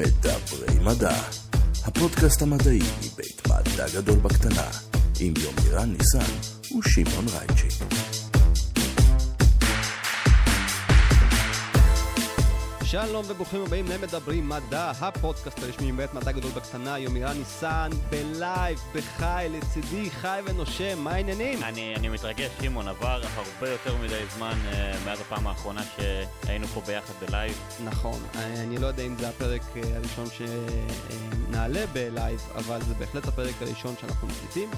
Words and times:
מדברי 0.00 0.78
מדע, 0.84 1.16
הפודקאסט 1.84 2.42
המדעי 2.42 2.78
מבית 2.78 3.42
מדע 3.46 3.86
גדול 3.94 4.18
בקטנה, 4.18 4.70
עם 5.20 5.34
יומירן 5.36 5.92
ניסן 5.92 6.32
ושמעון 6.78 7.26
רייצ'י. 7.28 8.19
שלום 12.90 13.24
וברוכים 13.28 13.62
הבאים 13.62 13.86
למדברים 13.88 14.48
מדע, 14.48 14.92
הפודקאסט 15.00 15.62
הרשמי 15.62 15.92
מבית 15.92 16.14
מדע 16.14 16.32
גדול 16.32 16.50
בקטנה, 16.50 16.98
יומירן 16.98 17.38
ניסן, 17.38 17.90
בלייב, 18.10 18.78
בחי, 18.94 19.46
לצידי, 19.50 20.10
חי 20.10 20.40
ונושם, 20.44 20.98
מה 20.98 21.12
העניינים? 21.12 21.62
אני, 21.62 21.94
אני 21.96 22.08
מתרגש, 22.08 22.50
שמעון, 22.62 22.88
עבר 22.88 23.20
הרבה 23.34 23.70
יותר 23.70 23.96
מדי 23.96 24.22
זמן 24.36 24.52
uh, 24.72 24.74
מאז 25.06 25.20
הפעם 25.20 25.46
האחרונה 25.46 25.82
שהיינו 25.96 26.66
פה 26.66 26.80
ביחד 26.86 27.14
בלייב. 27.26 27.58
נכון, 27.84 28.22
אני 28.34 28.78
לא 28.78 28.86
יודע 28.86 29.02
אם 29.02 29.16
זה 29.18 29.28
הפרק 29.28 29.62
אה, 29.74 29.86
הראשון 29.96 30.26
שנעלה 30.30 31.86
בלייב, 31.92 32.40
אבל 32.54 32.82
זה 32.82 32.94
בהחלט 32.94 33.28
הפרק 33.28 33.54
הראשון 33.60 33.94
שאנחנו 34.00 34.28
מקליטים. 34.28 34.70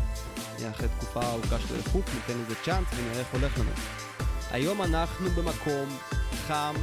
אחרי 0.70 0.88
תקופה 0.98 1.20
ארוכה 1.22 1.58
של 1.68 1.74
ריחוק, 1.74 2.04
ניתן 2.14 2.40
לזה 2.42 2.54
צ'אנס 2.64 2.86
ונראה 2.96 3.18
איך 3.18 3.28
הולך 3.32 3.58
לנו. 3.58 3.70
היום 4.50 4.82
אנחנו 4.82 5.30
במקום 5.30 5.88
חם, 6.48 6.74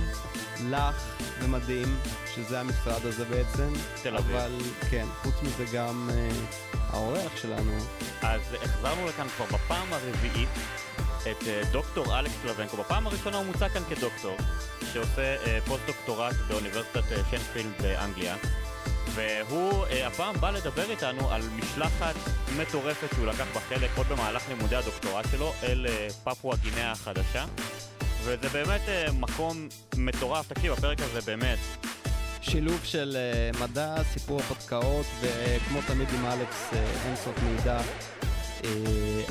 לח 0.69 1.17
ומדהים, 1.39 1.97
שזה 2.35 2.59
המשרד 2.59 3.05
הזה 3.05 3.25
בעצם. 3.25 3.73
תל 4.03 4.17
אביב. 4.17 4.35
אבל 4.35 4.51
כן, 4.89 5.05
חוץ 5.23 5.33
מזה 5.43 5.65
גם 5.73 6.09
אה, 6.13 6.29
האורח 6.89 7.37
שלנו. 7.37 7.71
אז 8.21 8.41
החזרנו 8.63 9.07
לכאן 9.07 9.27
כבר 9.27 9.45
בפעם 9.45 9.93
הרביעית 9.93 10.49
את 11.21 11.47
אה, 11.47 11.61
דוקטור 11.71 12.19
אלכס 12.19 12.33
סלבנקו. 12.41 12.77
בפעם 12.77 13.07
הראשונה 13.07 13.37
הוא 13.37 13.45
מוצג 13.45 13.69
כאן 13.69 13.81
כדוקטור, 13.89 14.37
שעושה 14.93 15.35
אה, 15.45 15.59
פוסט-דוקטורט 15.65 16.35
באוניברסיטת 16.47 17.11
אה, 17.11 17.17
שפילד 17.31 17.71
באנגליה. 17.81 18.35
והוא 19.15 19.85
אה, 19.85 20.07
הפעם 20.07 20.35
בא 20.39 20.51
לדבר 20.51 20.91
איתנו 20.91 21.31
על 21.31 21.41
משלחת 21.55 22.15
מטורפת 22.57 23.07
שהוא 23.15 23.27
לקח 23.27 23.45
בה 23.53 23.59
חלק 23.59 23.89
עוד 23.97 24.07
במהלך 24.07 24.49
לימודי 24.49 24.75
הדוקטורט 24.75 25.25
שלו 25.31 25.53
אל 25.63 25.85
אה, 25.89 26.07
פפואה 26.23 26.57
גינאה 26.57 26.91
החדשה. 26.91 27.45
וזה 28.23 28.49
באמת 28.53 28.81
אה, 28.87 29.11
מקום 29.11 29.67
מטורף. 29.97 30.47
תקשיב, 30.47 30.71
הפרק 30.71 30.97
הזה 31.01 31.21
באמת 31.21 31.59
שילוב 32.41 32.79
של 32.83 33.17
אה, 33.17 33.61
מדע, 33.61 34.03
סיפור 34.03 34.39
הרפתקאות, 34.39 35.05
וכמו 35.21 35.79
תמיד 35.87 36.07
עם 36.13 36.25
אלכס, 36.25 36.73
אה, 36.73 36.85
אינסוף 37.05 37.35
מידע 37.43 37.81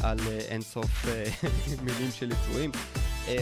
על 0.03 0.19
אינסוף 0.49 1.07
מילים 1.85 2.11
של 2.13 2.33
יצורים. 2.33 2.71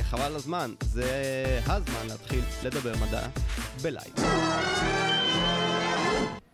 חבל 0.03 0.37
הזמן, 0.37 0.75
זה 0.81 1.61
הזמן 1.67 2.07
להתחיל 2.09 2.45
לדבר 2.63 2.93
מדע 2.97 3.27
בלייב. 3.83 4.15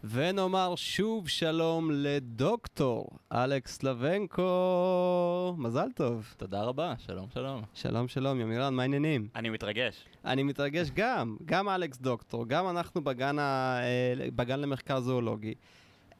ונאמר 0.05 0.75
שוב 0.77 1.29
שלום 1.29 1.91
לדוקטור 1.93 3.07
אלכס 3.33 3.83
לבנקו, 3.83 5.55
מזל 5.59 5.89
טוב. 5.95 6.35
תודה 6.37 6.63
רבה, 6.63 6.95
שלום 6.99 7.27
שלום. 7.35 7.63
שלום 7.75 8.09
שלום, 8.09 8.41
ימירן, 8.41 8.75
מה 8.75 8.83
העניינים? 8.83 9.29
אני 9.37 9.51
מתרגש. 9.51 10.05
אני 10.25 10.43
מתרגש 10.43 10.91
גם, 10.95 11.37
גם 11.45 11.69
אלכס 11.69 11.99
דוקטור, 11.99 12.49
גם 12.49 12.69
אנחנו 12.69 13.05
בגן, 13.05 13.39
ה... 13.39 13.79
אה, 13.83 14.31
בגן 14.37 14.61
למחקר 14.61 15.01
זואולוגי. 15.01 15.55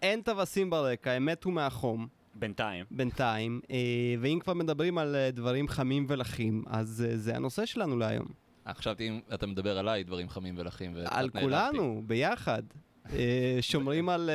אין 0.03 0.23
טווסים 0.23 0.71
ברקע, 0.71 1.13
הם 1.13 1.27
מתו 1.27 1.51
מהחום, 1.51 2.09
בינתיים. 2.35 2.85
בינתיים, 2.91 3.61
אה, 3.71 3.77
ואם 4.21 4.39
כבר 4.43 4.55
מדברים 4.55 4.99
על 4.99 5.17
אה, 5.17 5.31
דברים 5.31 5.69
חמים 5.69 6.07
ולחים, 6.09 6.65
אז 6.67 7.07
זה 7.15 7.37
הנושא 7.37 7.67
שלנו 7.67 7.99
להיום. 7.99 8.27
חשבתי 8.69 9.09
אם 9.09 9.21
אתה 9.35 9.47
מדבר 9.47 9.79
עליי, 9.79 10.05
דברים 10.05 10.29
חמים 10.29 10.55
ולחים. 10.59 10.93
וקצת 10.97 11.13
על. 11.13 11.31
כולנו, 11.31 12.03
ביחד. 12.07 12.63
אה, 13.13 13.59
שומרים 13.61 14.09
על 14.09 14.31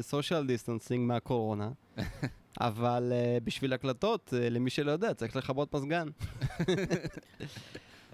social 0.00 0.46
distancing 0.46 1.08
מהקורונה, 1.08 1.70
אבל 2.60 3.12
אה, 3.12 3.38
בשביל 3.44 3.72
הקלטות, 3.72 4.34
אה, 4.36 4.50
למי 4.50 4.70
שלא 4.70 4.90
יודע, 4.90 5.14
צריך 5.14 5.36
לכבות 5.36 5.74
מזגן. 5.74 6.08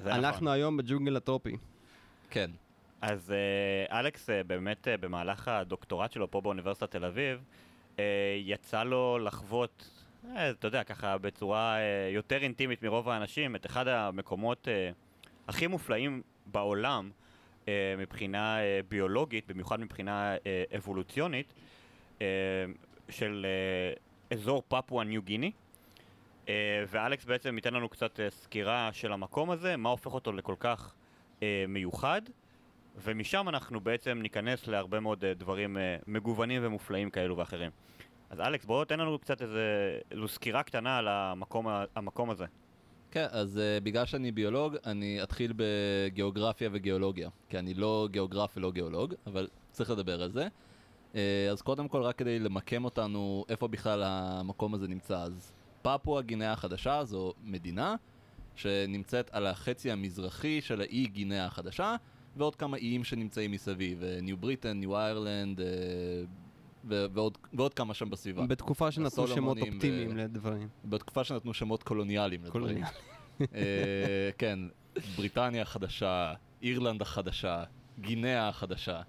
זה 0.05 0.15
אנחנו 0.15 0.47
נכון. 0.47 0.49
היום 0.49 0.77
בג'ונגל 0.77 1.17
הטרופי. 1.17 1.57
כן. 2.31 2.51
אז 3.01 3.33
אה, 3.33 4.01
אלכס 4.01 4.31
אה, 4.31 4.45
באמת 4.45 4.89
אה, 4.89 4.97
במהלך 4.97 5.49
הדוקטורט 5.49 6.13
שלו 6.13 6.31
פה 6.31 6.41
באוניברסיטת 6.41 6.91
תל 6.91 7.05
אביב, 7.05 7.39
אה, 7.99 8.05
יצא 8.45 8.83
לו 8.83 9.19
לחוות, 9.19 9.91
אה, 10.37 10.51
אתה 10.51 10.67
יודע, 10.67 10.85
ככה 10.85 11.19
בצורה 11.19 11.77
אה, 11.77 12.11
יותר 12.13 12.43
אינטימית 12.43 12.83
מרוב 12.83 13.09
האנשים, 13.09 13.57
את 13.57 13.67
אחד 13.67 13.89
המקומות 13.89 14.69
אה, 14.69 14.91
הכי 15.49 15.67
מופלאים 15.67 16.23
בעולם 16.47 17.11
אה, 17.11 17.26
מבחינה 17.99 18.61
אה, 18.61 18.81
ביולוגית, 18.89 19.47
במיוחד 19.47 19.81
מבחינה 19.81 20.35
אה, 20.47 20.65
אבולוציונית, 20.77 21.55
אה, 22.21 22.27
של 23.09 23.47
אה, 23.49 24.37
אזור 24.37 24.63
פפואה 24.69 25.05
ניו 25.05 25.23
גיני. 25.23 25.53
אה, 26.49 26.85
ואלכס 26.89 27.25
בעצם 27.25 27.57
ייתן 27.57 27.75
לנו 27.75 27.89
קצת 27.89 28.21
אה, 28.21 28.31
סקירה 28.31 28.91
של 28.93 29.13
המקום 29.13 29.51
הזה, 29.51 29.77
מה 29.77 29.89
הופך 29.89 30.15
אותו 30.15 30.33
לכל 30.33 30.55
כך 30.59 30.95
אה, 31.43 31.65
מיוחד, 31.69 32.23
ומשם 32.97 33.49
אנחנו 33.49 33.81
בעצם 33.81 34.19
ניכנס 34.23 34.67
להרבה 34.67 35.01
מאוד 35.01 35.25
אה, 35.25 35.35
דברים 35.35 35.77
אה, 35.77 35.97
מגוונים 36.07 36.63
ומופלאים 36.65 37.11
כאלו 37.11 37.37
ואחרים. 37.37 37.71
אז 38.31 38.41
אלכס, 38.41 38.65
בוא 38.65 38.85
תן 38.85 39.01
לנו 39.01 39.19
קצת 39.19 39.43
איזו 40.11 40.29
סקירה 40.29 40.63
קטנה 40.63 40.99
על 40.99 41.09
המקום, 41.09 41.67
המקום 41.97 42.31
הזה. 42.31 42.45
כן, 43.17 43.27
אז 43.31 43.57
uh, 43.57 43.85
בגלל 43.85 44.07
שאני 44.07 44.33
ביולוג, 44.33 44.77
אני 44.87 45.23
אתחיל 45.23 45.53
בגיאוגרפיה 45.57 46.69
וגיאולוגיה. 46.73 47.31
כי 47.49 47.59
אני 47.59 47.75
לא 47.75 48.09
גיאוגרף 48.11 48.57
ולא 48.57 48.73
גיאולוג, 48.73 49.15
אבל 49.27 49.49
צריך 49.73 49.91
לדבר 49.91 50.23
על 50.23 50.31
זה. 50.31 50.49
Uh, 51.13 51.17
אז 51.53 51.63
קודם 51.63 51.89
כל, 51.89 52.03
רק 52.03 52.17
כדי 52.17 52.39
למקם 52.39 52.85
אותנו, 52.85 53.45
איפה 53.49 53.69
בכלל 53.69 54.03
המקום 54.07 54.75
הזה 54.75 54.89
נמצא. 54.89 55.19
אז 55.19 55.53
פפואה 55.83 56.23
גינאה 56.23 56.53
החדשה 56.53 57.05
זו 57.05 57.33
מדינה 57.45 57.97
שנמצאת 58.57 59.31
על 59.33 59.47
החצי 59.47 59.91
המזרחי 59.91 60.61
של 60.61 60.81
האי 60.81 61.07
גינאה 61.07 61.47
החדשה, 61.47 61.97
ועוד 62.37 62.57
כמה 62.57 62.77
איים 62.77 63.05
שנמצאים 63.05 63.51
מסביב, 63.51 64.03
אה, 64.03 64.19
ניו 64.23 64.37
בריטן, 64.37 64.81
ניו 64.81 64.97
איירלנד, 64.97 65.61
ועוד, 66.89 67.39
ועוד 67.53 67.75
כמה 67.75 67.95
שם 67.95 68.11
בסביבה. 68.11 68.47
בתקופה 68.47 68.91
שנתנו 68.91 69.27
שמות 69.29 69.59
אופטימיים 69.59 70.11
ו- 70.11 70.15
לדברים. 70.17 70.69
בתקופה 70.85 71.25
שנתנו 71.25 71.55
שמות 71.55 71.83
קולוניאליים 71.83 72.45
לדברים. 72.45 72.83
אה, 73.55 74.31
כן, 74.39 74.59
בריטניה 75.17 75.63
החדשה, 75.63 76.35
אירלנד 76.63 77.03
החדשה, 77.03 77.65
גינאה 78.01 78.49
החדשה. 78.49 79.01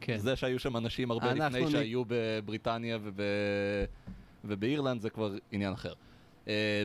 כן. 0.00 0.18
זה 0.18 0.36
שהיו 0.36 0.58
שם 0.58 0.76
אנשים 0.76 1.10
הרבה 1.10 1.32
לפני 1.32 1.64
נ- 1.64 1.70
שהיו 1.70 2.02
בבריטניה 2.06 2.98
וב... 3.02 3.20
ובאירלנד 4.44 5.00
זה 5.00 5.10
כבר 5.10 5.32
עניין 5.52 5.72
אחר. 5.72 5.92
אה, 6.48 6.82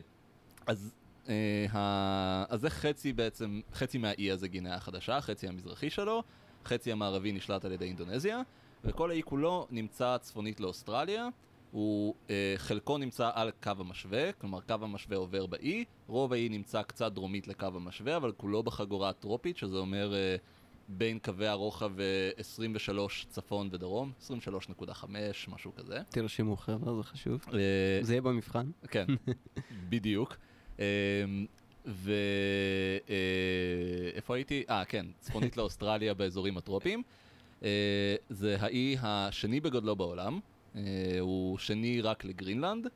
אז, 0.68 0.94
אה, 1.30 1.66
ה- 1.74 2.46
אז 2.50 2.62
זה 2.62 2.70
חצי 2.70 3.14
בעצם, 3.14 3.62
חצי 3.74 3.98
מהאי 3.98 4.32
הזה 4.32 4.48
גינאה 4.48 4.76
החדשה, 4.76 5.22
חצי 5.22 5.48
המזרחי 5.48 5.90
שלו, 5.90 6.24
חצי 6.66 6.92
המערבי 6.92 7.32
נשלט 7.32 7.66
על 7.66 7.72
ידי 7.72 7.86
אינדונזיה, 7.86 8.42
וכל 8.84 9.12
האי 9.12 9.24
כולו 9.24 9.68
נמצא 9.72 10.18
צפונית 10.18 10.60
לאוסטרליה. 10.60 11.28
הוא, 11.72 12.16
אה, 12.30 12.54
חלקו 12.58 12.98
נמצא 12.98 13.30
על 13.34 13.52
קו 13.64 13.72
המשווה, 13.80 14.34
כלומר 14.34 14.62
קו 14.62 14.76
המשווה 14.82 15.18
עובר 15.18 15.46
באי, 15.46 15.86
רוב 16.08 16.34
האי 16.34 16.50
נמצא 16.50 16.82
קצת 16.82 17.12
דרומית 17.12 17.48
לקו 17.48 17.66
המשווה, 17.66 18.18
אבל 18.18 18.32
כולו 18.32 18.64
בחגורה 18.64 19.10
הטרופית, 19.10 19.58
שזה 19.58 19.78
אומר 19.78 20.14
אה, 20.14 20.36
בין 20.88 21.20
קווי 21.20 21.48
הרוחב 21.48 22.00
אה, 22.00 22.06
23 22.38 23.26
צפון 23.30 23.70
ודרום, 23.72 24.12
23.5, 24.22 25.06
משהו 25.48 25.76
כזה. 25.76 26.02
תרשמו 26.10 26.58
חבר'ה, 26.58 26.96
זה 26.96 27.04
חשוב. 27.04 27.46
אה, 27.54 28.00
זה 28.02 28.14
יהיה 28.14 28.22
במבחן. 28.22 28.72
כן, 28.88 29.06
בדיוק. 29.90 30.38
אמ, 30.80 30.84
ואיפה 31.86 33.16
הייתי? 34.36 34.64
אה, 34.70 34.86
כן, 34.86 35.06
צפונית 35.20 35.58
לאוסטרליה 35.58 36.14
באזורים 36.14 36.58
הטרופיים. 36.58 37.04
אה, 37.64 38.16
זה 38.30 38.58
האי 38.60 38.96
השני 39.02 39.60
בגודלו 39.60 39.96
בעולם, 39.96 40.40
אה, 40.76 40.82
הוא 41.20 41.58
שני 41.58 42.02
רק 42.02 42.26
לגרינלנד, 42.26 42.88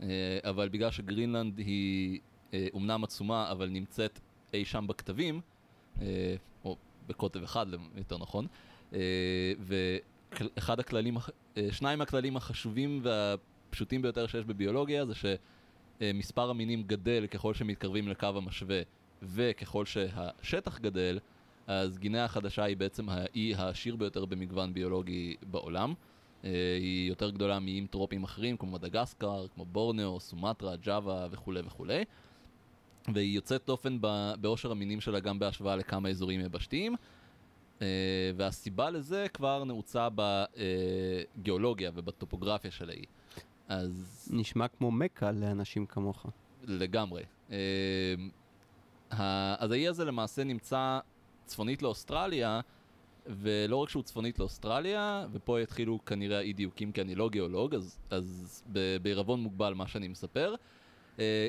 אה, 0.00 0.06
אבל 0.44 0.68
בגלל 0.68 0.90
שגרינלנד 0.90 1.58
היא 1.58 2.20
אומנם 2.72 3.04
עצומה, 3.04 3.50
אבל 3.50 3.68
נמצאת 3.68 4.20
אי 4.54 4.64
שם 4.64 4.86
בכתבים, 4.86 5.40
או 6.64 6.76
בקוטב 7.06 7.42
אחד, 7.42 7.66
יותר 7.96 8.18
נכון, 8.18 8.46
ואחד 9.58 10.80
הכללים, 10.80 11.16
שניים 11.70 11.98
מהכללים 11.98 12.36
החשובים 12.36 13.00
והפשוטים 13.02 14.02
ביותר 14.02 14.26
שיש 14.26 14.44
בביולוגיה 14.44 15.06
זה 15.06 15.12
שמספר 15.14 16.50
המינים 16.50 16.82
גדל 16.82 17.26
ככל 17.26 17.54
שמתקרבים 17.54 18.08
לקו 18.08 18.26
המשווה 18.26 18.82
וככל 19.22 19.86
שהשטח 19.86 20.78
גדל, 20.78 21.18
אז 21.66 21.98
גינאה 21.98 22.24
החדשה 22.24 22.64
היא 22.64 22.76
בעצם 22.76 23.08
האי 23.08 23.54
העשיר 23.54 23.96
ביותר 23.96 24.24
במגוון 24.24 24.74
ביולוגי 24.74 25.36
בעולם. 25.50 25.94
אה, 26.44 26.50
היא 26.80 27.08
יותר 27.08 27.30
גדולה 27.30 27.58
מאיים 27.58 27.86
טרופיים 27.86 28.24
אחרים 28.24 28.56
כמו 28.56 28.70
מדגסקר, 28.70 29.46
כמו 29.54 29.64
בורנאו, 29.64 30.20
סומטרה, 30.20 30.76
ג'אווה 30.76 31.28
וכולי 31.30 31.60
וכולי. 31.60 32.04
והיא 33.14 33.34
יוצאת 33.34 33.62
דופן 33.66 33.98
באושר 34.40 34.70
המינים 34.70 35.00
שלה 35.00 35.20
גם 35.20 35.38
בהשוואה 35.38 35.76
לכמה 35.76 36.08
אזורים 36.08 36.40
יבשתיים. 36.40 36.96
אה, 37.82 37.86
והסיבה 38.36 38.90
לזה 38.90 39.26
כבר 39.34 39.64
נעוצה 39.64 40.08
בגיאולוגיה 41.36 41.90
ובטופוגרפיה 41.94 42.70
של 42.70 42.90
האי. 42.90 43.04
אז 43.68 44.28
נשמע 44.32 44.68
כמו 44.68 44.90
מכה 44.90 45.32
לאנשים 45.32 45.86
כמוך. 45.86 46.26
לגמרי. 46.64 47.22
אה, 47.50 47.56
אז 49.58 49.70
האי 49.70 49.88
הזה 49.88 50.04
למעשה 50.04 50.44
נמצא 50.44 50.98
צפונית 51.52 51.82
לאוסטרליה, 51.82 52.60
ולא 53.26 53.76
רק 53.76 53.88
שהוא 53.88 54.02
צפונית 54.02 54.38
לאוסטרליה, 54.38 55.26
ופה 55.32 55.60
יתחילו 55.60 56.04
כנראה 56.04 56.38
האי 56.38 56.52
דיוקים 56.52 56.92
כי 56.92 57.00
אני 57.00 57.14
לא 57.14 57.28
גיאולוג, 57.30 57.74
אז, 57.74 57.98
אז 58.10 58.62
בעירבון 59.02 59.40
מוגבל 59.40 59.74
מה 59.74 59.86
שאני 59.86 60.08
מספר. 60.08 60.54
אה, 61.18 61.48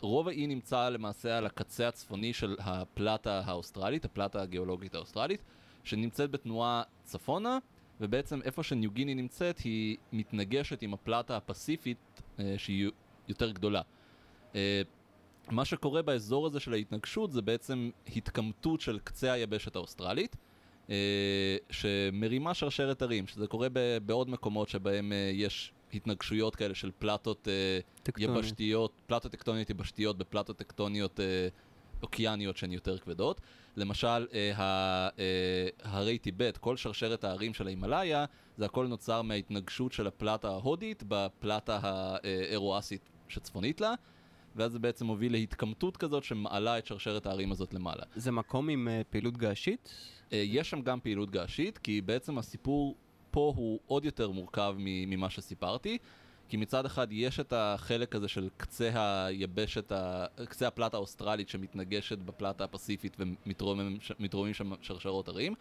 רוב 0.00 0.28
האי 0.28 0.46
נמצא 0.46 0.88
למעשה 0.88 1.38
על 1.38 1.46
הקצה 1.46 1.88
הצפוני 1.88 2.32
של 2.32 2.56
הפלטה 2.58 3.42
האוסטרלית, 3.44 4.04
הפלטה 4.04 4.42
הגיאולוגית 4.42 4.94
האוסטרלית, 4.94 5.42
שנמצאת 5.84 6.30
בתנועה 6.30 6.82
צפונה, 7.04 7.58
ובעצם 8.00 8.42
איפה 8.42 8.62
שניו 8.62 8.90
גיני 8.90 9.14
נמצאת 9.14 9.58
היא 9.58 9.96
מתנגשת 10.12 10.82
עם 10.82 10.94
הפלטה 10.94 11.36
הפסיפית 11.36 12.22
אה, 12.38 12.54
שהיא 12.56 12.90
יותר 13.28 13.50
גדולה. 13.50 13.82
מה 15.50 15.64
שקורה 15.64 16.02
באזור 16.02 16.46
הזה 16.46 16.60
של 16.60 16.72
ההתנגשות 16.72 17.32
זה 17.32 17.42
בעצם 17.42 17.90
התקמטות 18.16 18.80
של 18.80 18.98
קצה 19.04 19.32
היבשת 19.32 19.76
האוסטרלית, 19.76 20.36
אה, 20.90 21.56
שמרימה 21.70 22.54
שרשרת 22.54 23.02
הרים, 23.02 23.26
שזה 23.26 23.46
קורה 23.46 23.68
בעוד 24.06 24.30
מקומות 24.30 24.68
שבהם 24.68 25.12
אה, 25.12 25.30
יש 25.34 25.72
התנגשויות 25.94 26.56
כאלה 26.56 26.74
של 26.74 26.90
פלטות 26.98 27.48
אה, 27.48 27.78
טקטוניות. 28.02 28.44
יבשתיות, 28.44 28.92
פלטות 29.06 29.32
טקטוניות 29.32 29.70
יבשתיות 29.70 30.18
בפלטות 30.18 30.56
טקטוניות 30.56 31.20
אוקייניות 32.02 32.56
שהן 32.56 32.72
יותר 32.72 32.98
כבדות. 32.98 33.40
למשל, 33.76 34.26
הרי 35.82 36.18
טיבט, 36.18 36.56
כל 36.56 36.76
שרשרת 36.76 37.24
ההרים 37.24 37.54
של 37.54 37.66
ההימאליה, 37.66 38.24
זה 38.56 38.64
הכל 38.64 38.86
נוצר 38.86 39.22
מההתנגשות 39.22 39.92
של 39.92 40.06
הפלטה 40.06 40.48
ההודית 40.48 41.02
בפלטה 41.08 41.78
האירואסית 41.82 43.08
שצפונית 43.28 43.80
לה, 43.80 43.94
ואז 44.56 44.72
זה 44.72 44.78
בעצם 44.78 45.06
מוביל 45.06 45.32
להתקמטות 45.32 45.96
כזאת 45.96 46.24
שמעלה 46.24 46.78
את 46.78 46.86
שרשרת 46.86 47.26
ההרים 47.26 47.52
הזאת 47.52 47.74
למעלה. 47.74 48.02
זה 48.16 48.30
מקום 48.30 48.68
עם 48.68 48.88
אה, 48.88 49.02
פעילות 49.10 49.36
געשית? 49.36 49.94
אה, 50.32 50.42
יש 50.46 50.70
שם 50.70 50.80
גם 50.80 51.00
פעילות 51.00 51.30
געשית, 51.30 51.78
כי 51.78 52.00
בעצם 52.00 52.38
הסיפור 52.38 52.96
פה 53.30 53.52
הוא 53.56 53.80
עוד 53.86 54.04
יותר 54.04 54.30
מורכב 54.30 54.74
ממה 54.78 55.30
שסיפרתי. 55.30 55.98
כי 56.48 56.56
מצד 56.56 56.86
אחד 56.86 57.06
יש 57.10 57.40
את 57.40 57.52
החלק 57.56 58.14
הזה 58.14 58.28
של 58.28 58.48
קצה 58.56 59.24
היבשת, 59.26 59.92
ה- 59.92 60.26
קצה 60.48 60.66
הפלטה 60.66 60.96
האוסטרלית 60.96 61.48
שמתנגשת 61.48 62.18
בפלטה 62.18 62.64
הפסיפית 62.64 63.16
ומתרוממים 63.18 64.54
שם 64.54 64.72
שרשרות 64.82 65.28
הרים, 65.28 65.54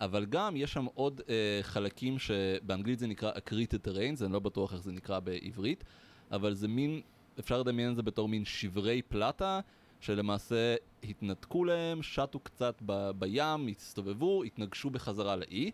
אבל 0.00 0.26
גם 0.26 0.56
יש 0.56 0.72
שם 0.72 0.86
עוד 0.94 1.20
אה, 1.28 1.58
חלקים 1.62 2.18
שבאנגלית 2.18 2.98
זה 2.98 3.06
נקרא 3.06 3.32
accreted 3.32 3.88
terrains, 3.88 4.24
אני 4.24 4.32
לא 4.32 4.38
בטוח 4.38 4.72
איך 4.72 4.82
זה 4.82 4.92
נקרא 4.92 5.18
בעברית, 5.18 5.84
אבל 6.30 6.54
זה 6.54 6.68
מין, 6.68 7.00
אפשר 7.38 7.60
לדמיין 7.60 7.90
את 7.90 7.96
זה 7.96 8.02
בתור 8.02 8.28
מין 8.28 8.44
שברי 8.44 9.02
פלטה, 9.02 9.60
שלמעשה 10.00 10.74
התנתקו 11.04 11.64
להם, 11.64 12.02
שטו 12.02 12.40
קצת 12.40 12.82
ב- 12.86 13.10
בים, 13.10 13.66
הסתובבו, 13.66 14.42
התנגשו 14.42 14.90
בחזרה 14.90 15.36
לאי. 15.36 15.70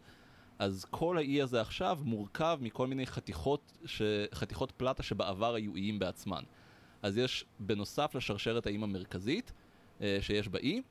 אז 0.58 0.86
כל 0.90 1.18
האי 1.18 1.42
הזה 1.42 1.60
עכשיו 1.60 1.98
מורכב 2.02 2.58
מכל 2.60 2.86
מיני 2.86 3.06
חתיכות, 3.06 3.78
ש... 3.84 4.02
חתיכות 4.34 4.72
פלטה 4.72 5.02
שבעבר 5.02 5.54
היו 5.54 5.74
איים 5.74 5.98
בעצמן. 5.98 6.42
אז 7.02 7.18
יש, 7.18 7.44
בנוסף 7.60 8.14
לשרשרת 8.14 8.66
האיים 8.66 8.82
המרכזית 8.82 9.52
אה, 10.00 10.18
שיש 10.20 10.48
באי, 10.48 10.82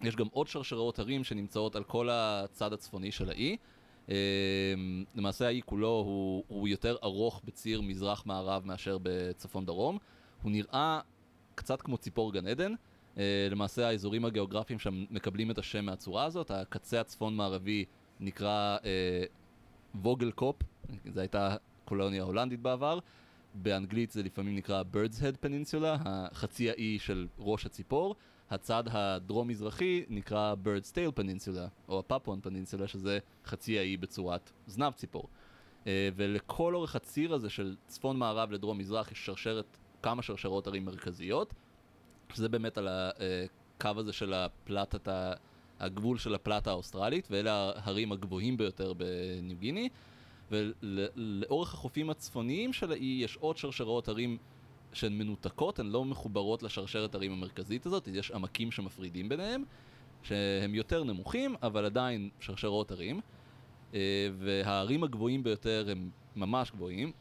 יש 0.00 0.16
גם 0.16 0.26
עוד 0.32 0.48
שרשרות 0.48 0.98
הרים 0.98 1.24
שנמצאות 1.24 1.76
על 1.76 1.84
כל 1.84 2.08
הצד 2.12 2.72
הצפוני 2.72 3.12
של 3.12 3.28
האי. 3.28 3.56
אה, 4.10 4.14
למעשה 5.14 5.46
האי 5.46 5.60
כולו 5.64 6.02
הוא, 6.06 6.44
הוא 6.48 6.68
יותר 6.68 6.96
ארוך 7.02 7.42
בציר 7.44 7.80
מזרח-מערב 7.80 8.66
מאשר 8.66 8.98
בצפון-דרום. 9.02 9.98
הוא 10.42 10.52
נראה 10.52 11.00
קצת 11.54 11.82
כמו 11.82 11.98
ציפור 11.98 12.32
גן 12.32 12.46
עדן. 12.46 12.74
אה, 13.18 13.48
למעשה 13.50 13.88
האזורים 13.88 14.24
הגיאוגרפיים 14.24 14.78
שם 14.78 15.04
מקבלים 15.10 15.50
את 15.50 15.58
השם 15.58 15.84
מהצורה 15.84 16.24
הזאת. 16.24 16.50
הקצה 16.50 17.00
הצפון-מערבי 17.00 17.84
נקרא 18.20 18.76
אה, 18.84 19.24
ווגל 19.94 20.30
קופ, 20.30 20.56
זו 21.14 21.20
הייתה 21.20 21.56
קולוניה 21.84 22.22
הולנדית 22.22 22.60
בעבר. 22.60 22.98
באנגלית 23.54 24.10
זה 24.10 24.22
לפעמים 24.22 24.56
נקרא 24.56 24.82
Bird's 24.92 25.20
Head 25.20 25.46
Peninsula, 25.46 25.98
החצי 26.04 26.70
האי 26.70 26.98
של 26.98 27.26
ראש 27.38 27.66
הציפור. 27.66 28.14
הצד 28.50 28.84
הדרום-מזרחי 28.90 30.04
נקרא 30.08 30.54
Bird's 30.64 30.92
Tail 30.92 31.20
Peninsula, 31.20 31.68
או 31.88 31.98
הפפואן 31.98 32.40
פנינסולה, 32.40 32.88
שזה 32.88 33.18
חצי 33.44 33.78
האי 33.78 33.96
בצורת 33.96 34.52
זנב 34.66 34.92
ציפור. 34.92 35.28
אה, 35.86 36.08
ולכל 36.16 36.74
אורך 36.74 36.96
הציר 36.96 37.34
הזה 37.34 37.50
של 37.50 37.76
צפון-מערב 37.86 38.52
לדרום-מזרח 38.52 39.12
יש 39.12 39.26
שרשרת, 39.26 39.78
כמה 40.02 40.22
שרשרות 40.22 40.66
ערים 40.66 40.84
מרכזיות, 40.84 41.54
שזה 42.34 42.48
באמת 42.48 42.78
על 42.78 42.88
הקו 42.90 43.90
הזה 43.96 44.12
של 44.12 44.32
הפלטת, 44.32 45.08
הגבול 45.80 46.18
של 46.18 46.34
הפלטה 46.34 46.70
האוסטרלית, 46.70 47.28
ואלה 47.30 47.72
ההרים 47.76 48.12
הגבוהים 48.12 48.56
ביותר 48.56 48.92
בניו 48.92 49.56
גיני. 49.58 49.88
ולאורך 50.50 51.74
החופים 51.74 52.10
הצפוניים 52.10 52.72
של 52.72 52.92
האי 52.92 53.20
יש 53.24 53.36
עוד 53.36 53.56
שרשרות 53.56 54.08
הרים 54.08 54.38
שהן 54.92 55.18
מנותקות, 55.18 55.78
הן 55.78 55.86
לא 55.86 56.04
מחוברות 56.04 56.62
לשרשרת 56.62 57.14
הרים 57.14 57.32
המרכזית 57.32 57.86
הזאת, 57.86 58.08
יש 58.08 58.30
עמקים 58.30 58.70
שמפרידים 58.70 59.28
ביניהם, 59.28 59.64
שהם 60.22 60.74
יותר 60.74 61.04
נמוכים, 61.04 61.54
אבל 61.62 61.84
עדיין 61.84 62.28
שרשרות 62.40 62.90
הרים. 62.90 63.20
אה, 63.94 64.28
וההרים 64.38 65.04
הגבוהים 65.04 65.42
ביותר 65.42 65.86
הם 65.90 66.10
ממש 66.36 66.70
גבוהים. 66.70 67.12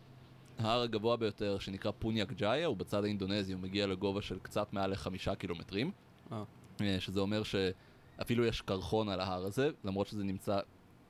ההר 0.59 0.81
הגבוה 0.81 1.17
ביותר, 1.17 1.59
שנקרא 1.59 1.91
פוניאק 1.99 2.31
ג'איה, 2.31 2.67
הוא 2.67 2.77
בצד 2.77 3.03
האינדונזי, 3.03 3.53
הוא 3.53 3.61
מגיע 3.61 3.87
לגובה 3.87 4.21
של 4.21 4.39
קצת 4.39 4.73
מעל 4.73 4.91
לחמישה 4.91 5.35
קילומטרים. 5.35 5.91
אה. 6.31 6.43
אה, 6.81 6.99
שזה 6.99 7.19
אומר 7.19 7.43
שאפילו 7.43 8.45
יש 8.45 8.61
קרחון 8.61 9.09
על 9.09 9.19
ההר 9.19 9.45
הזה, 9.45 9.69
למרות 9.83 10.07
שזה 10.07 10.23
נמצא 10.23 10.59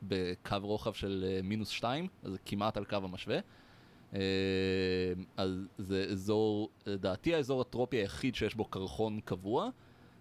בקו 0.04 0.58
רוחב 0.62 0.94
של 0.94 1.26
אה, 1.28 1.42
מינוס 1.44 1.70
שתיים, 1.70 2.08
אז 2.24 2.32
זה 2.32 2.38
כמעט 2.46 2.78
על 2.78 2.86
קו 2.86 2.96
המשווה. 2.96 3.40
אה, 4.14 4.20
אז 5.38 5.68
זה 5.78 6.06
אזור, 6.12 6.70
לדעתי 6.86 7.36
האזור 7.36 7.62
הטרופי 7.62 7.98
היחיד 7.98 8.36
שיש 8.36 8.56
בו 8.56 8.66
קרחון 8.66 9.20
קבוע, 9.26 9.70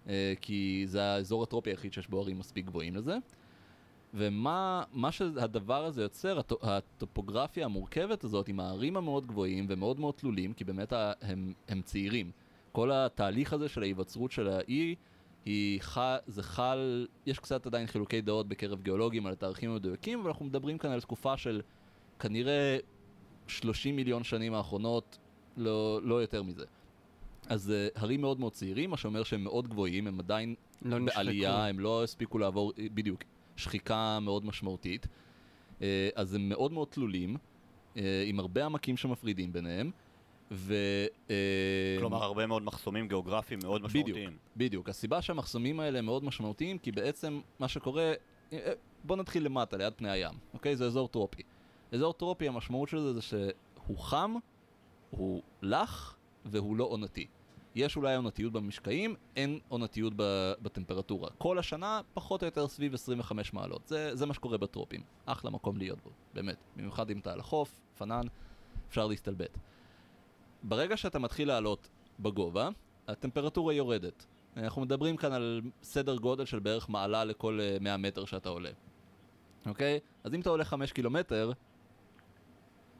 אה, 0.07 0.33
כי 0.41 0.83
זה 0.87 1.03
האזור 1.03 1.43
הטרופי 1.43 1.69
היחיד 1.69 1.93
שיש 1.93 2.07
בו 2.07 2.19
הרים 2.19 2.39
מספיק 2.39 2.65
גבוהים 2.65 2.95
לזה. 2.95 3.17
ומה 4.13 4.83
מה 4.93 5.11
שהדבר 5.11 5.85
הזה 5.85 6.01
יוצר, 6.01 6.39
הטו- 6.39 6.59
הטופוגרפיה 6.61 7.65
המורכבת 7.65 8.23
הזאת 8.23 8.47
עם 8.47 8.59
הערים 8.59 8.97
המאוד 8.97 9.27
גבוהים 9.27 9.65
ומאוד 9.69 9.99
מאוד 9.99 10.13
תלולים, 10.13 10.53
כי 10.53 10.63
באמת 10.63 10.93
הם, 11.21 11.53
הם 11.67 11.81
צעירים. 11.81 12.31
כל 12.71 12.91
התהליך 12.91 13.53
הזה 13.53 13.69
של 13.69 13.81
ההיווצרות 13.81 14.31
של 14.31 14.47
האי, 14.47 14.95
היא 15.45 15.81
ח... 15.81 15.97
זה 16.27 16.43
חל, 16.43 17.07
יש 17.25 17.39
קצת 17.39 17.65
עדיין 17.65 17.87
חילוקי 17.87 18.21
דעות 18.21 18.47
בקרב 18.47 18.81
גיאולוגים 18.81 19.25
על 19.25 19.33
התאריכים 19.33 19.71
המדויקים, 19.71 20.19
אבל 20.19 20.27
אנחנו 20.29 20.45
מדברים 20.45 20.77
כאן 20.77 20.91
על 20.91 21.01
תקופה 21.01 21.37
של 21.37 21.61
כנראה 22.19 22.77
30 23.49 23.95
מיליון 23.95 24.23
שנים 24.23 24.53
האחרונות, 24.53 25.17
לא, 25.57 25.99
לא 26.03 26.21
יותר 26.21 26.43
מזה. 26.43 26.65
אז 27.49 27.73
uh, 27.95 27.99
הרים 27.99 28.21
מאוד 28.21 28.39
מאוד 28.39 28.53
צעירים, 28.53 28.89
מה 28.89 28.97
שאומר 28.97 29.23
שהם 29.23 29.43
מאוד 29.43 29.67
גבוהים, 29.67 30.07
הם 30.07 30.19
עדיין 30.19 30.55
לא 30.81 30.99
נשחקו. 30.99 31.17
בעלייה, 31.17 31.65
הם 31.65 31.79
לא 31.79 32.03
הספיקו 32.03 32.37
לעבור, 32.37 32.73
אה, 32.79 32.85
בדיוק, 32.93 33.23
שחיקה 33.55 34.19
מאוד 34.19 34.45
משמעותית. 34.45 35.07
אה, 35.81 36.09
אז 36.15 36.33
הם 36.33 36.49
מאוד 36.49 36.71
מאוד 36.71 36.87
תלולים, 36.87 37.37
אה, 37.97 38.23
עם 38.25 38.39
הרבה 38.39 38.65
עמקים 38.65 38.97
שמפרידים 38.97 39.53
ביניהם, 39.53 39.91
ו... 40.51 40.75
אה, 41.29 41.95
כלומר, 41.99 42.23
הרבה 42.23 42.47
מאוד 42.47 42.63
מחסומים 42.63 43.07
גיאוגרפיים 43.07 43.59
מאוד 43.63 43.83
בדיוק. 43.83 44.07
משמעותיים. 44.07 44.37
בדיוק. 44.57 44.89
הסיבה 44.89 45.21
שהמחסומים 45.21 45.79
האלה 45.79 46.01
מאוד 46.01 46.23
משמעותיים, 46.23 46.77
כי 46.77 46.91
בעצם 46.91 47.39
מה 47.59 47.67
שקורה, 47.67 48.13
בוא 49.03 49.15
נתחיל 49.15 49.45
למטה, 49.45 49.77
ליד 49.77 49.93
פני 49.93 50.11
הים, 50.11 50.33
אוקיי? 50.53 50.75
זה 50.75 50.85
אזור 50.85 51.07
טרופי. 51.07 51.41
אזור 51.91 52.13
טרופי, 52.13 52.47
המשמעות 52.47 52.89
של 52.89 52.99
זה 52.99 53.13
זה 53.13 53.21
שהוא 53.21 53.97
חם, 53.97 54.35
הוא 55.09 55.41
לח, 55.61 56.15
והוא 56.45 56.77
לא 56.77 56.83
עונתי. 56.83 57.27
יש 57.75 57.97
אולי 57.97 58.15
עונתיות 58.15 58.53
במשקעים, 58.53 59.15
אין 59.35 59.59
עונתיות 59.69 60.13
בטמפרטורה. 60.61 61.29
כל 61.37 61.59
השנה, 61.59 62.01
פחות 62.13 62.41
או 62.41 62.45
יותר 62.45 62.67
סביב 62.67 62.93
25 62.93 63.53
מעלות. 63.53 63.87
זה, 63.87 64.15
זה 64.15 64.25
מה 64.25 64.33
שקורה 64.33 64.57
בטרופים. 64.57 65.01
אחלה 65.25 65.51
מקום 65.51 65.77
להיות 65.77 66.01
בו, 66.03 66.09
באמת. 66.33 66.57
במיוחד 66.75 67.09
אם 67.09 67.19
אתה 67.19 67.33
על 67.33 67.39
החוף, 67.39 67.79
פנן, 67.97 68.21
אפשר 68.89 69.07
להסתלבט. 69.07 69.57
ברגע 70.63 70.97
שאתה 70.97 71.19
מתחיל 71.19 71.47
לעלות 71.47 71.89
בגובה, 72.19 72.69
הטמפרטורה 73.07 73.73
יורדת. 73.73 74.25
אנחנו 74.57 74.81
מדברים 74.81 75.17
כאן 75.17 75.31
על 75.31 75.61
סדר 75.83 76.15
גודל 76.15 76.45
של 76.45 76.59
בערך 76.59 76.89
מעלה 76.89 77.23
לכל 77.23 77.59
אה, 77.61 77.77
100 77.81 77.97
מטר 77.97 78.25
שאתה 78.25 78.49
עולה. 78.49 78.69
אוקיי? 79.65 79.99
אז 80.23 80.33
אם 80.33 80.39
אתה 80.39 80.49
עולה 80.49 80.65
5 80.65 80.91
קילומטר, 80.91 81.51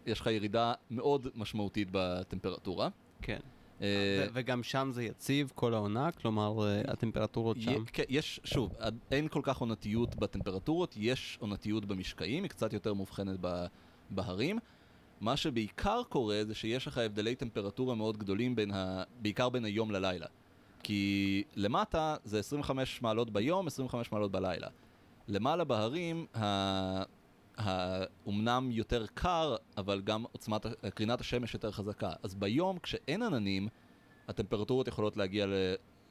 יש 0.07 0.21
לך 0.21 0.27
ירידה 0.27 0.73
מאוד 0.91 1.27
משמעותית 1.35 1.87
בטמפרטורה. 1.91 2.89
כן. 3.21 3.39
אה, 3.81 4.27
וגם 4.33 4.63
שם 4.63 4.89
זה 4.91 5.03
יציב 5.03 5.51
כל 5.55 5.73
העונה, 5.73 6.11
כלומר 6.11 6.67
אה, 6.67 6.81
הטמפרטורות 6.87 7.61
שם. 7.61 7.85
כן, 7.85 8.03
יש, 8.09 8.39
שוב, 8.43 8.73
אין 9.11 9.27
כל 9.27 9.41
כך 9.43 9.57
עונתיות 9.57 10.15
בטמפרטורות, 10.15 10.95
יש 10.97 11.37
עונתיות 11.41 11.85
במשקעים, 11.85 12.43
היא 12.43 12.49
קצת 12.49 12.73
יותר 12.73 12.93
מאובחנת 12.93 13.37
ב- 13.41 13.65
בהרים. 14.09 14.59
מה 15.21 15.37
שבעיקר 15.37 16.01
קורה 16.09 16.41
זה 16.47 16.55
שיש 16.55 16.87
לך 16.87 16.97
הבדלי 16.97 17.35
טמפרטורה 17.35 17.95
מאוד 17.95 18.17
גדולים 18.17 18.55
בין 18.55 18.71
ה... 18.71 19.03
בעיקר 19.21 19.49
בין 19.49 19.65
היום 19.65 19.91
ללילה. 19.91 20.25
כי 20.83 21.43
למטה 21.55 22.15
זה 22.23 22.39
25 22.39 23.01
מעלות 23.01 23.29
ביום, 23.29 23.67
25 23.67 24.11
מעלות 24.11 24.31
בלילה. 24.31 24.67
למעלה 25.27 25.63
בהרים, 25.63 26.25
ה... 26.37 27.03
אומנם 28.25 28.69
יותר 28.71 29.05
קר, 29.13 29.55
אבל 29.77 30.01
גם 30.01 30.25
עוצמת, 30.31 30.65
קרינת 30.93 31.21
השמש 31.21 31.53
יותר 31.53 31.71
חזקה. 31.71 32.11
אז 32.23 32.35
ביום, 32.35 32.79
כשאין 32.79 33.23
עננים, 33.23 33.67
הטמפרטורות 34.27 34.87
יכולות 34.87 35.17
להגיע 35.17 35.45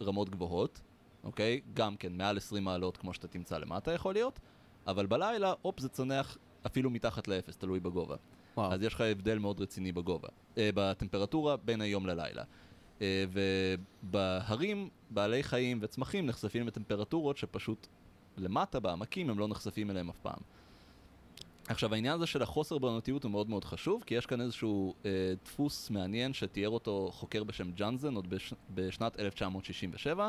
לרמות 0.00 0.30
גבוהות, 0.30 0.80
אוקיי? 1.24 1.60
גם 1.74 1.96
כן, 1.96 2.12
מעל 2.16 2.36
20 2.36 2.64
מעלות 2.64 2.96
כמו 2.96 3.14
שאתה 3.14 3.28
תמצא 3.28 3.58
למטה 3.58 3.92
יכול 3.92 4.14
להיות, 4.14 4.40
אבל 4.86 5.06
בלילה, 5.06 5.52
הופ, 5.62 5.80
זה 5.80 5.88
צונח 5.88 6.38
אפילו 6.66 6.90
מתחת 6.90 7.28
לאפס, 7.28 7.56
תלוי 7.56 7.80
בגובה. 7.80 8.16
וואו. 8.56 8.72
אז 8.72 8.82
יש 8.82 8.94
לך 8.94 9.00
הבדל 9.00 9.38
מאוד 9.38 9.60
רציני 9.60 9.92
בגובה, 9.92 10.28
אה, 10.58 10.70
בטמפרטורה 10.74 11.56
בין 11.56 11.80
היום 11.80 12.06
ללילה. 12.06 12.42
אה, 13.02 13.24
ובהרים, 14.02 14.88
בעלי 15.10 15.42
חיים 15.42 15.78
וצמחים 15.82 16.26
נחשפים 16.26 16.66
לטמפרטורות 16.66 17.36
שפשוט 17.36 17.86
למטה 18.36 18.80
בעמקים 18.80 19.30
הם 19.30 19.38
לא 19.38 19.48
נחשפים 19.48 19.90
אליהם 19.90 20.08
אף 20.08 20.18
פעם. 20.18 20.38
עכשיו 21.68 21.94
העניין 21.94 22.14
הזה 22.14 22.26
של 22.26 22.42
החוסר 22.42 22.78
בעונתיות 22.78 23.24
הוא 23.24 23.30
מאוד 23.30 23.50
מאוד 23.50 23.64
חשוב, 23.64 24.02
כי 24.06 24.14
יש 24.14 24.26
כאן 24.26 24.40
איזשהו 24.40 24.94
אה, 25.04 25.10
דפוס 25.44 25.90
מעניין 25.90 26.32
שתיאר 26.32 26.68
אותו 26.68 27.10
חוקר 27.12 27.44
בשם 27.44 27.70
ג'אנזן 27.70 28.14
עוד 28.14 28.30
בש, 28.30 28.54
בשנת 28.74 29.20
1967, 29.20 30.28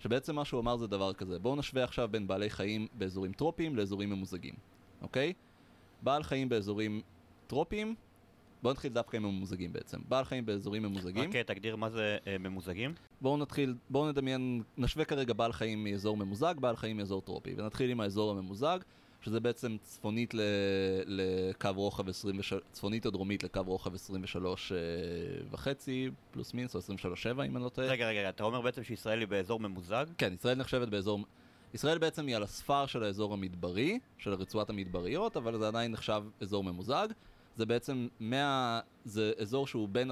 שבעצם 0.00 0.34
מה 0.34 0.44
שהוא 0.44 0.60
אמר 0.60 0.76
זה 0.76 0.86
דבר 0.86 1.12
כזה, 1.12 1.38
בואו 1.38 1.56
נשווה 1.56 1.84
עכשיו 1.84 2.08
בין 2.10 2.26
בעלי 2.26 2.50
חיים 2.50 2.86
באזורים 2.94 3.32
טרופיים 3.32 3.76
לאזורים 3.76 4.10
ממוזגים, 4.10 4.54
אוקיי? 5.02 5.32
בעל 6.02 6.22
חיים 6.22 6.48
באזורים 6.48 7.00
טרופיים, 7.46 7.94
בואו 8.62 8.72
נתחיל 8.72 8.92
דווקא 8.92 9.16
עם 9.16 9.24
הממוזגים 9.24 9.72
בעצם. 9.72 9.98
בעל 10.08 10.24
חיים 10.24 10.46
באזורים 10.46 10.82
ממוזגים, 10.82 11.28
רק 11.30 11.36
אה, 11.36 11.44
תגדיר 11.44 11.76
מה 11.76 11.90
זה 11.90 12.18
אה, 12.26 12.38
ממוזגים. 12.38 12.94
בואו 13.20 13.36
נתחיל, 13.36 13.74
בואו 13.90 14.08
נדמיין, 14.08 14.62
נשווה 14.78 15.04
כרגע 15.04 15.32
בעל 15.32 15.52
חיים 15.52 15.84
מאזור 15.84 16.16
ממוזג, 16.16 16.54
בעל 16.60 16.76
חיים 16.76 16.96
מאזור 16.96 17.20
טרופי, 17.20 17.54
ונתחיל 17.56 17.90
עם 17.90 18.00
האזור 18.00 18.30
הממוזג, 18.30 18.78
שזה 19.22 19.40
בעצם 19.40 19.76
צפונית 19.82 20.34
ל, 20.34 20.40
לקו 21.06 21.68
רוחב 21.74 22.08
23, 22.08 22.62
צפונית 22.72 23.06
או 23.06 23.10
דרומית 23.10 23.44
לקו 23.44 23.62
רוחב 23.66 23.94
23 23.94 24.72
אה, 24.72 24.78
וחצי, 25.50 26.10
פלוס 26.30 26.54
מינוס, 26.54 26.74
או 26.74 26.80
23.7 26.80 27.30
אם 27.30 27.56
אני 27.56 27.64
לא 27.64 27.68
טועה. 27.68 27.88
רגע, 27.88 28.08
רגע, 28.08 28.28
אתה 28.28 28.44
אומר 28.44 28.60
בעצם 28.60 28.84
שישראל 28.84 29.18
היא 29.18 29.28
באזור 29.28 29.60
ממוזג? 29.60 30.06
כן, 30.18 30.32
ישראל 30.38 30.58
נחשבת 30.58 30.88
באזור... 30.88 31.20
ישראל 31.74 31.98
בעצם 31.98 32.26
היא 32.26 32.36
על 32.36 32.42
הספר 32.42 32.86
של 32.86 33.02
האזור 33.02 33.32
המדברי, 33.34 33.98
של 34.18 34.34
רצועת 34.34 34.70
המדבריות, 34.70 35.36
אבל 35.36 35.58
זה 35.58 35.68
עדיין 35.68 35.92
נחשב 35.92 36.22
אזור 36.40 36.64
ממוזג. 36.64 37.08
זה 37.56 37.66
בעצם 37.66 38.08
מה... 38.20 38.80
זה 39.04 39.32
אזור 39.38 39.66
שהוא 39.66 39.88
בין, 39.88 40.10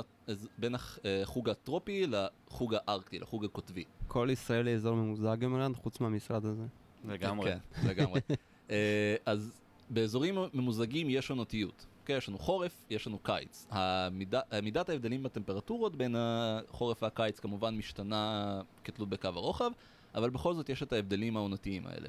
בין 0.58 0.74
החוג 1.22 1.48
הטרופי 1.48 2.06
לחוג 2.06 2.74
הארקטי, 2.74 3.18
לחוג 3.18 3.44
הקוטבי. 3.44 3.84
כל 4.06 4.28
ישראל 4.32 4.66
היא 4.66 4.74
אזור 4.74 4.96
ממוזג 4.96 5.36
גמרן, 5.40 5.74
חוץ 5.74 6.00
מהמשרד 6.00 6.46
הזה. 6.46 6.64
לגמרי. 7.04 7.50
כן, 7.50 7.88
לגמרי. 7.88 8.20
אה, 8.70 9.16
אז 9.26 9.60
באזורים 9.90 10.38
ממוזגים 10.54 11.10
יש 11.10 11.30
עונתיות. 11.30 11.86
כן, 12.04 12.16
יש 12.16 12.28
לנו 12.28 12.38
חורף, 12.38 12.84
יש 12.90 13.06
לנו 13.06 13.18
קיץ. 13.18 13.66
המידה, 13.70 14.40
מידת 14.62 14.88
ההבדלים 14.88 15.22
בטמפרטורות 15.22 15.96
בין 15.96 16.14
החורף 16.18 17.02
והקיץ 17.02 17.40
כמובן 17.40 17.76
משתנה 17.76 18.60
כתלות 18.84 19.08
בקו 19.08 19.28
הרוחב, 19.28 19.70
אבל 20.14 20.30
בכל 20.30 20.54
זאת 20.54 20.68
יש 20.68 20.82
את 20.82 20.92
ההבדלים 20.92 21.36
העונתיים 21.36 21.86
האלה. 21.86 22.08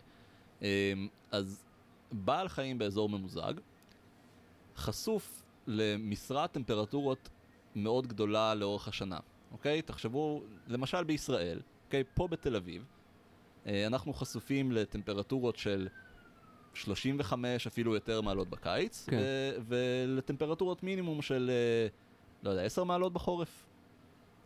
אה, 0.62 0.94
אז 1.32 1.64
בעל 2.12 2.48
חיים 2.48 2.78
באזור 2.78 3.10
ממוזג 3.10 3.54
חשוף 4.76 5.44
למשרת 5.68 6.52
טמפרטורות 6.52 7.30
מאוד 7.76 8.08
גדולה 8.08 8.56
לאורך 8.56 8.88
השנה, 8.88 9.20
אוקיי? 9.52 9.82
תחשבו, 9.82 10.44
למשל 10.68 11.04
בישראל, 11.04 11.62
אוקיי? 11.86 12.04
פה 12.14 12.28
בתל 12.28 12.56
אביב, 12.56 12.86
אה, 13.66 13.88
אנחנו 13.88 14.14
חשופים 14.14 14.72
לטמפרטורות 14.72 15.58
של 15.58 15.88
35 16.74 17.68
אפילו 17.68 17.94
יותר 17.94 18.22
מעלות 18.22 18.50
בקיץ, 18.50 19.06
כן. 19.10 19.18
ו- 19.18 19.56
ולטמפרטורות 19.68 20.84
מינימום 20.84 21.22
של, 21.22 21.52
אה, 21.54 21.88
לא 22.44 22.50
יודע, 22.50 22.64
10 22.64 22.84
מעלות 22.84 23.14
בחורף. 23.14 23.68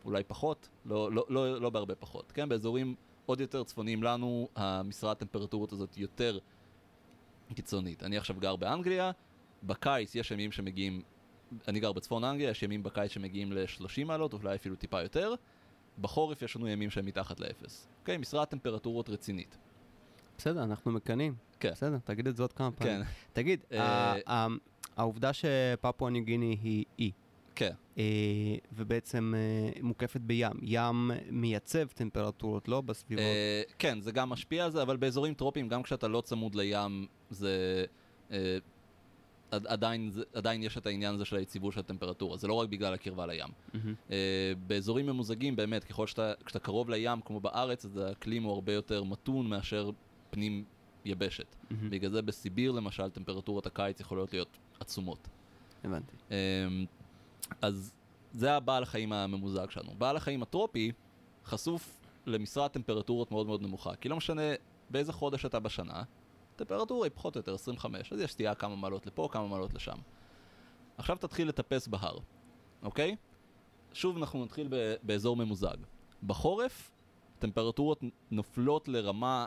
אולי 0.05 0.23
פחות, 0.23 0.69
לא, 0.85 1.11
לא, 1.11 1.25
לא, 1.29 1.61
לא 1.61 1.69
בהרבה 1.69 1.95
פחות, 1.95 2.31
כן? 2.31 2.49
באזורים 2.49 2.95
עוד 3.25 3.41
יותר 3.41 3.63
צפוניים 3.63 4.03
לנו, 4.03 4.49
המשרת 4.55 5.21
הטמפרטורות 5.21 5.71
הזאת 5.71 5.97
יותר 5.97 6.39
קיצונית. 7.55 8.03
אני 8.03 8.17
עכשיו 8.17 8.35
גר 8.39 8.55
באנגליה, 8.55 9.11
בקיץ 9.63 10.15
יש 10.15 10.31
ימים 10.31 10.51
שמגיעים, 10.51 11.01
אני 11.67 11.79
גר 11.79 11.91
בצפון 11.91 12.23
אנגליה, 12.23 12.49
יש 12.49 12.63
ימים 12.63 12.83
בקיץ 12.83 13.11
שמגיעים 13.11 13.53
ל-30 13.53 14.05
מעלות, 14.05 14.33
אולי 14.33 14.55
אפילו 14.55 14.75
טיפה 14.75 15.01
יותר. 15.01 15.33
בחורף 16.01 16.41
יש 16.41 16.55
לנו 16.55 16.67
ימים 16.67 16.89
שהם 16.89 17.05
מתחת 17.05 17.39
לאפס. 17.39 17.87
אוקיי? 17.99 18.17
משרת 18.17 18.49
טמפרטורות 18.49 19.09
רצינית. 19.09 19.57
בסדר, 20.37 20.63
אנחנו 20.63 20.91
מקנאים. 20.91 21.35
כן. 21.59 21.71
בסדר, 21.71 21.97
תגיד 22.03 22.27
את 22.27 22.35
זה 22.35 22.43
עוד 22.43 22.53
כמה 22.53 22.71
פעמים. 22.71 23.03
כן, 23.03 23.09
תגיד, 23.33 23.59
אה, 23.71 24.47
העובדה 24.97 25.31
שפפואה 25.33 26.11
ניו 26.11 26.23
גיני 26.25 26.57
היא 26.61 26.85
אי, 26.99 27.11
כן. 27.55 27.71
אה, 27.97 28.03
ובעצם 28.73 29.33
אה, 29.37 29.81
מוקפת 29.81 30.21
בים, 30.21 30.51
ים 30.61 31.11
מייצב 31.29 31.87
טמפרטורות, 31.87 32.67
לא 32.67 32.81
בסביבות. 32.81 33.25
כן, 33.79 34.01
זה 34.01 34.11
גם 34.11 34.29
משפיע 34.29 34.65
על 34.65 34.71
זה, 34.71 34.81
אבל 34.81 34.97
באזורים 34.97 35.33
טרופיים, 35.33 35.67
גם 35.67 35.83
כשאתה 35.83 36.07
לא 36.07 36.21
צמוד 36.21 36.55
לים, 36.55 37.07
זה... 37.29 37.85
עד- 39.51 39.67
עדיין, 39.67 40.11
עדיין 40.33 40.63
יש 40.63 40.77
את 40.77 40.85
העניין 40.85 41.15
הזה 41.15 41.25
של 41.25 41.35
היציבות 41.35 41.73
של 41.73 41.79
הטמפרטורה, 41.79 42.37
זה 42.37 42.47
לא 42.47 42.53
רק 42.53 42.69
בגלל 42.69 42.93
הקרבה 42.93 43.25
לים. 43.25 43.47
מהמם. 43.73 43.93
אה, 44.11 44.17
באזורים 44.67 45.05
ממוזגים, 45.05 45.55
באמת, 45.55 45.83
ככל 45.83 46.07
שאתה, 46.07 46.33
כשאתה 46.45 46.59
קרוב 46.59 46.89
לים, 46.89 47.21
כמו 47.25 47.39
בארץ, 47.39 47.85
אז 47.85 47.97
האקלים 47.97 48.43
הוא 48.43 48.53
הרבה 48.53 48.73
יותר 48.73 49.03
מתון 49.03 49.47
מאשר 49.47 49.89
פנים 50.35 50.63
יבשת. 51.05 51.55
מהמם. 51.69 51.89
בגלל 51.89 52.11
זה 52.11 52.21
בסיביר, 52.21 52.71
למשל, 52.71 53.09
טמפרטורות 53.09 53.65
הקיץ 53.65 53.99
יכולות 53.99 54.33
להיות 54.33 54.57
עצומות. 54.79 55.27
הבנתי. 55.83 56.15
אמ, 56.31 56.85
אז 57.61 57.93
זה 58.33 58.53
הבעל 58.53 58.83
החיים 58.83 59.13
הממוזג 59.13 59.69
שלנו. 59.69 59.91
בעל 59.97 60.17
החיים 60.17 60.41
הטרופי 60.43 60.91
חשוף 61.45 62.01
למשרת 62.25 62.73
טמפרטורות 62.73 63.31
מאוד 63.31 63.47
מאוד 63.47 63.61
נמוכה, 63.61 63.95
כי 63.95 64.09
לא 64.09 64.17
משנה 64.17 64.41
באיזה 64.89 65.13
חודש 65.13 65.45
אתה 65.45 65.59
בשנה, 65.59 66.03
טמפרטורה 66.55 67.05
היא 67.05 67.11
פחות 67.15 67.35
או 67.35 67.39
יותר 67.39 67.53
25, 67.53 68.13
אז 68.13 68.19
יש 68.19 68.31
סטייה 68.31 68.55
כמה 68.55 68.75
מעלות 68.75 69.07
לפה, 69.07 69.29
כמה 69.31 69.47
מעלות 69.47 69.73
לשם. 69.73 69.97
עכשיו 70.97 71.17
תתחיל 71.17 71.47
לטפס 71.47 71.87
בהר, 71.87 72.17
אוקיי? 72.83 73.15
שוב 73.93 74.17
אנחנו 74.17 74.45
נתחיל 74.45 74.69
באזור 75.03 75.35
ממוזג. 75.35 75.77
בחורף, 76.23 76.91
טמפרטורות 77.39 78.03
נופלות 78.31 78.87
לרמה 78.87 79.45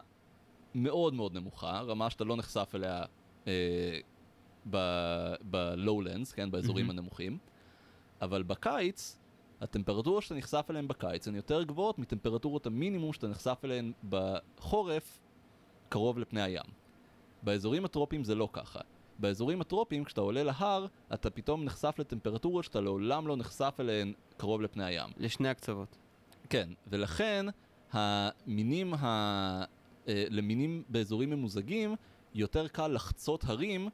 מאוד 0.83 1.15
מאוד 1.15 1.35
נמוכה, 1.35 1.81
רמה 1.81 2.11
שאתה 2.11 2.25
לא 2.25 2.37
נחשף 2.37 2.73
אליה 2.75 3.05
אה, 3.47 3.99
ב-lowlands, 5.51 6.35
כן, 6.35 6.51
באזורים 6.51 6.87
מהמם. 6.87 6.99
הנמוכים, 6.99 7.39
אבל 8.23 8.43
בקיץ, 8.43 9.19
הטמפרטורות 9.61 10.23
שאתה 10.23 10.35
נחשף 10.35 10.67
אליהן 10.71 10.89
בקיץ 10.89 11.29
הן 11.29 11.35
יותר 11.35 11.63
גבוהות 11.63 11.99
מטמפרטורות 11.99 12.67
המינימום 12.67 13.13
שאתה 13.13 13.29
נחשף 13.29 13.59
אליהן 13.65 13.93
בחורף 14.09 15.21
קרוב 15.89 16.19
לפני 16.19 16.43
הים. 16.43 16.65
באזורים 17.43 17.85
הטרופיים 17.85 18.25
זה 18.25 18.35
לא 18.35 18.49
ככה. 18.53 18.81
באזורים 19.19 19.61
הטרופיים, 19.61 20.05
כשאתה 20.05 20.21
עולה 20.21 20.43
להר, 20.43 20.87
אתה 21.15 21.31
פתאום 21.31 21.65
נחשף 21.65 21.95
לטמפרטורות 21.99 22.65
שאתה 22.65 22.81
לעולם 22.81 23.27
לא 23.27 23.37
נחשף 23.37 23.77
אליהן 23.81 24.13
קרוב 24.37 24.63
לפני 24.63 24.85
הים. 24.85 25.11
לשני 25.17 25.49
הקצוות. 25.49 25.97
כן, 26.51 26.69
ולכן 26.87 27.47
המינים 27.93 28.95
ה... 28.95 29.65
אה, 30.09 30.25
למינים 30.31 30.83
באזורים 30.89 31.31
ממוזגים 31.31 31.97
יותר 32.35 32.69
קל 32.69 32.89
לחצות 32.89 33.45
הרים 33.45 33.89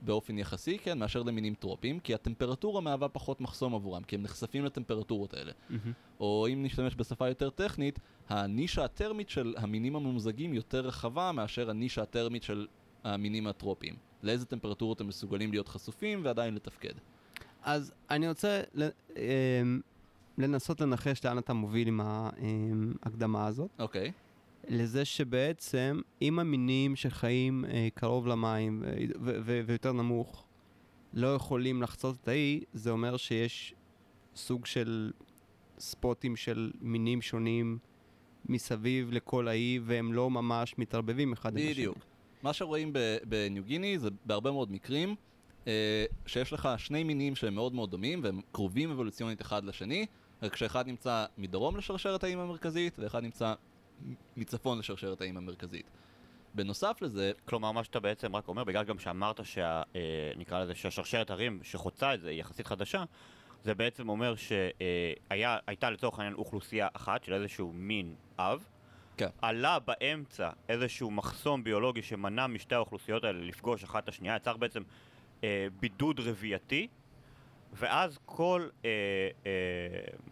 באופן 0.00 0.38
יחסי, 0.38 0.78
כן, 0.78 0.98
מאשר 0.98 1.22
למינים 1.22 1.54
טרופיים, 1.54 2.00
כי 2.00 2.14
הטמפרטורה 2.14 2.80
מהווה 2.80 3.08
פחות 3.08 3.40
מחסום 3.40 3.74
עבורם, 3.74 4.02
כי 4.02 4.16
הם 4.16 4.22
נחשפים 4.22 4.64
לטמפרטורות 4.64 5.34
האלה. 5.34 5.52
מהמם. 5.70 5.92
או 6.20 6.46
אם 6.52 6.62
נשתמש 6.62 6.94
בשפה 6.96 7.28
יותר 7.28 7.50
טכנית, 7.50 7.98
הנישה 8.28 8.84
הטרמית 8.84 9.28
של 9.28 9.54
המינים 9.56 9.96
הממוזגים 9.96 10.54
יותר 10.54 10.80
רחבה 10.80 11.32
מאשר 11.32 11.70
הנישה 11.70 12.02
הטרמית 12.02 12.42
של 12.42 12.66
המינים 13.04 13.46
הטרופיים. 13.46 13.96
לאיזה 14.22 14.46
טמפרטורות 14.46 15.00
הם 15.00 15.08
מסוגלים 15.08 15.50
להיות 15.50 15.68
חשופים 15.68 16.20
ועדיין 16.24 16.54
לתפקד. 16.54 16.92
אז 17.62 17.92
אני 18.10 18.28
רוצה 18.28 18.60
אמ, 19.16 19.80
לנסות 20.38 20.80
לנחש 20.80 21.24
לאן 21.24 21.38
אתה 21.38 21.52
מוביל 21.52 21.88
עם 21.88 22.00
ההקדמה 23.02 23.46
הזאת. 23.46 23.70
אוקיי. 23.78 24.12
לזה 24.68 25.04
שבעצם 25.04 26.00
אם 26.22 26.38
המינים 26.38 26.96
שחיים 26.96 27.64
אה, 27.64 27.88
קרוב 27.94 28.26
למים 28.26 28.84
אה, 28.86 28.90
ו- 29.20 29.38
ו- 29.44 29.60
ויותר 29.66 29.92
נמוך 29.92 30.44
לא 31.12 31.34
יכולים 31.34 31.82
לחצות 31.82 32.16
את 32.22 32.28
האי, 32.28 32.60
זה 32.72 32.90
אומר 32.90 33.16
שיש 33.16 33.74
סוג 34.36 34.66
של 34.66 35.12
ספוטים 35.78 36.36
של 36.36 36.70
מינים 36.80 37.22
שונים 37.22 37.78
מסביב 38.48 39.12
לכל 39.12 39.48
האי, 39.48 39.80
והם 39.84 40.12
לא 40.12 40.30
ממש 40.30 40.74
מתערבבים 40.78 41.32
אחד 41.32 41.52
עם 41.52 41.56
השני. 41.58 41.72
בדיוק. 41.72 41.98
מה 42.42 42.52
שרואים 42.52 42.92
בניו 43.24 43.64
גיני 43.64 43.98
זה 43.98 44.08
בהרבה 44.24 44.50
מאוד 44.50 44.72
מקרים, 44.72 45.14
אה, 45.66 46.04
שיש 46.26 46.52
לך 46.52 46.68
שני 46.76 47.04
מינים 47.04 47.36
שהם 47.36 47.54
מאוד 47.54 47.74
מאוד 47.74 47.90
דומים, 47.90 48.20
והם 48.22 48.40
קרובים 48.52 48.90
אבולוציונית 48.90 49.40
אחד 49.40 49.64
לשני, 49.64 50.06
רק 50.42 50.56
שאחד 50.56 50.86
נמצא 50.86 51.26
מדרום 51.38 51.76
לשרשרת 51.76 52.24
האיים 52.24 52.38
המרכזית, 52.38 52.98
ואחד 52.98 53.22
נמצא 53.22 53.54
מצפון 54.36 54.78
לשרשרת 54.78 55.20
האיים 55.20 55.36
המרכזית. 55.36 55.90
בנוסף 56.54 57.02
לזה, 57.02 57.32
כלומר, 57.44 57.72
מה 57.72 57.84
שאתה 57.84 58.00
בעצם 58.00 58.36
רק 58.36 58.48
אומר, 58.48 58.64
בגלל 58.64 58.84
גם 58.84 58.98
שאמרת 58.98 59.44
שה... 59.44 59.82
אה, 59.96 60.00
נקרא 60.36 60.60
לזה 60.60 60.74
שהשרשרת 60.74 61.30
הרים 61.30 61.60
שחוצה 61.62 62.14
את 62.14 62.20
זה 62.20 62.30
היא 62.30 62.40
יחסית 62.40 62.66
חדשה, 62.66 63.04
זה 63.64 63.74
בעצם 63.74 64.08
אומר 64.08 64.34
שהייתה 64.36 65.90
לצורך 65.90 66.18
העניין 66.18 66.34
אוכלוסייה 66.34 66.88
אחת 66.92 67.24
של 67.24 67.32
איזשהו 67.32 67.72
מין 67.74 68.14
אב, 68.38 68.64
כן. 69.16 69.28
עלה 69.42 69.78
באמצע 69.78 70.50
איזשהו 70.68 71.10
מחסום 71.10 71.64
ביולוגי 71.64 72.02
שמנע 72.02 72.46
משתי 72.46 72.74
האוכלוסיות 72.74 73.24
האלה 73.24 73.40
לפגוש 73.40 73.84
אחת 73.84 74.04
את 74.04 74.08
השנייה, 74.08 74.36
יצר 74.36 74.56
בעצם 74.56 74.82
אה, 75.44 75.66
בידוד 75.80 76.20
רבייתי, 76.20 76.88
ואז 77.72 78.18
כל, 78.24 78.68
אה, 78.84 78.90
אה, 79.46 79.50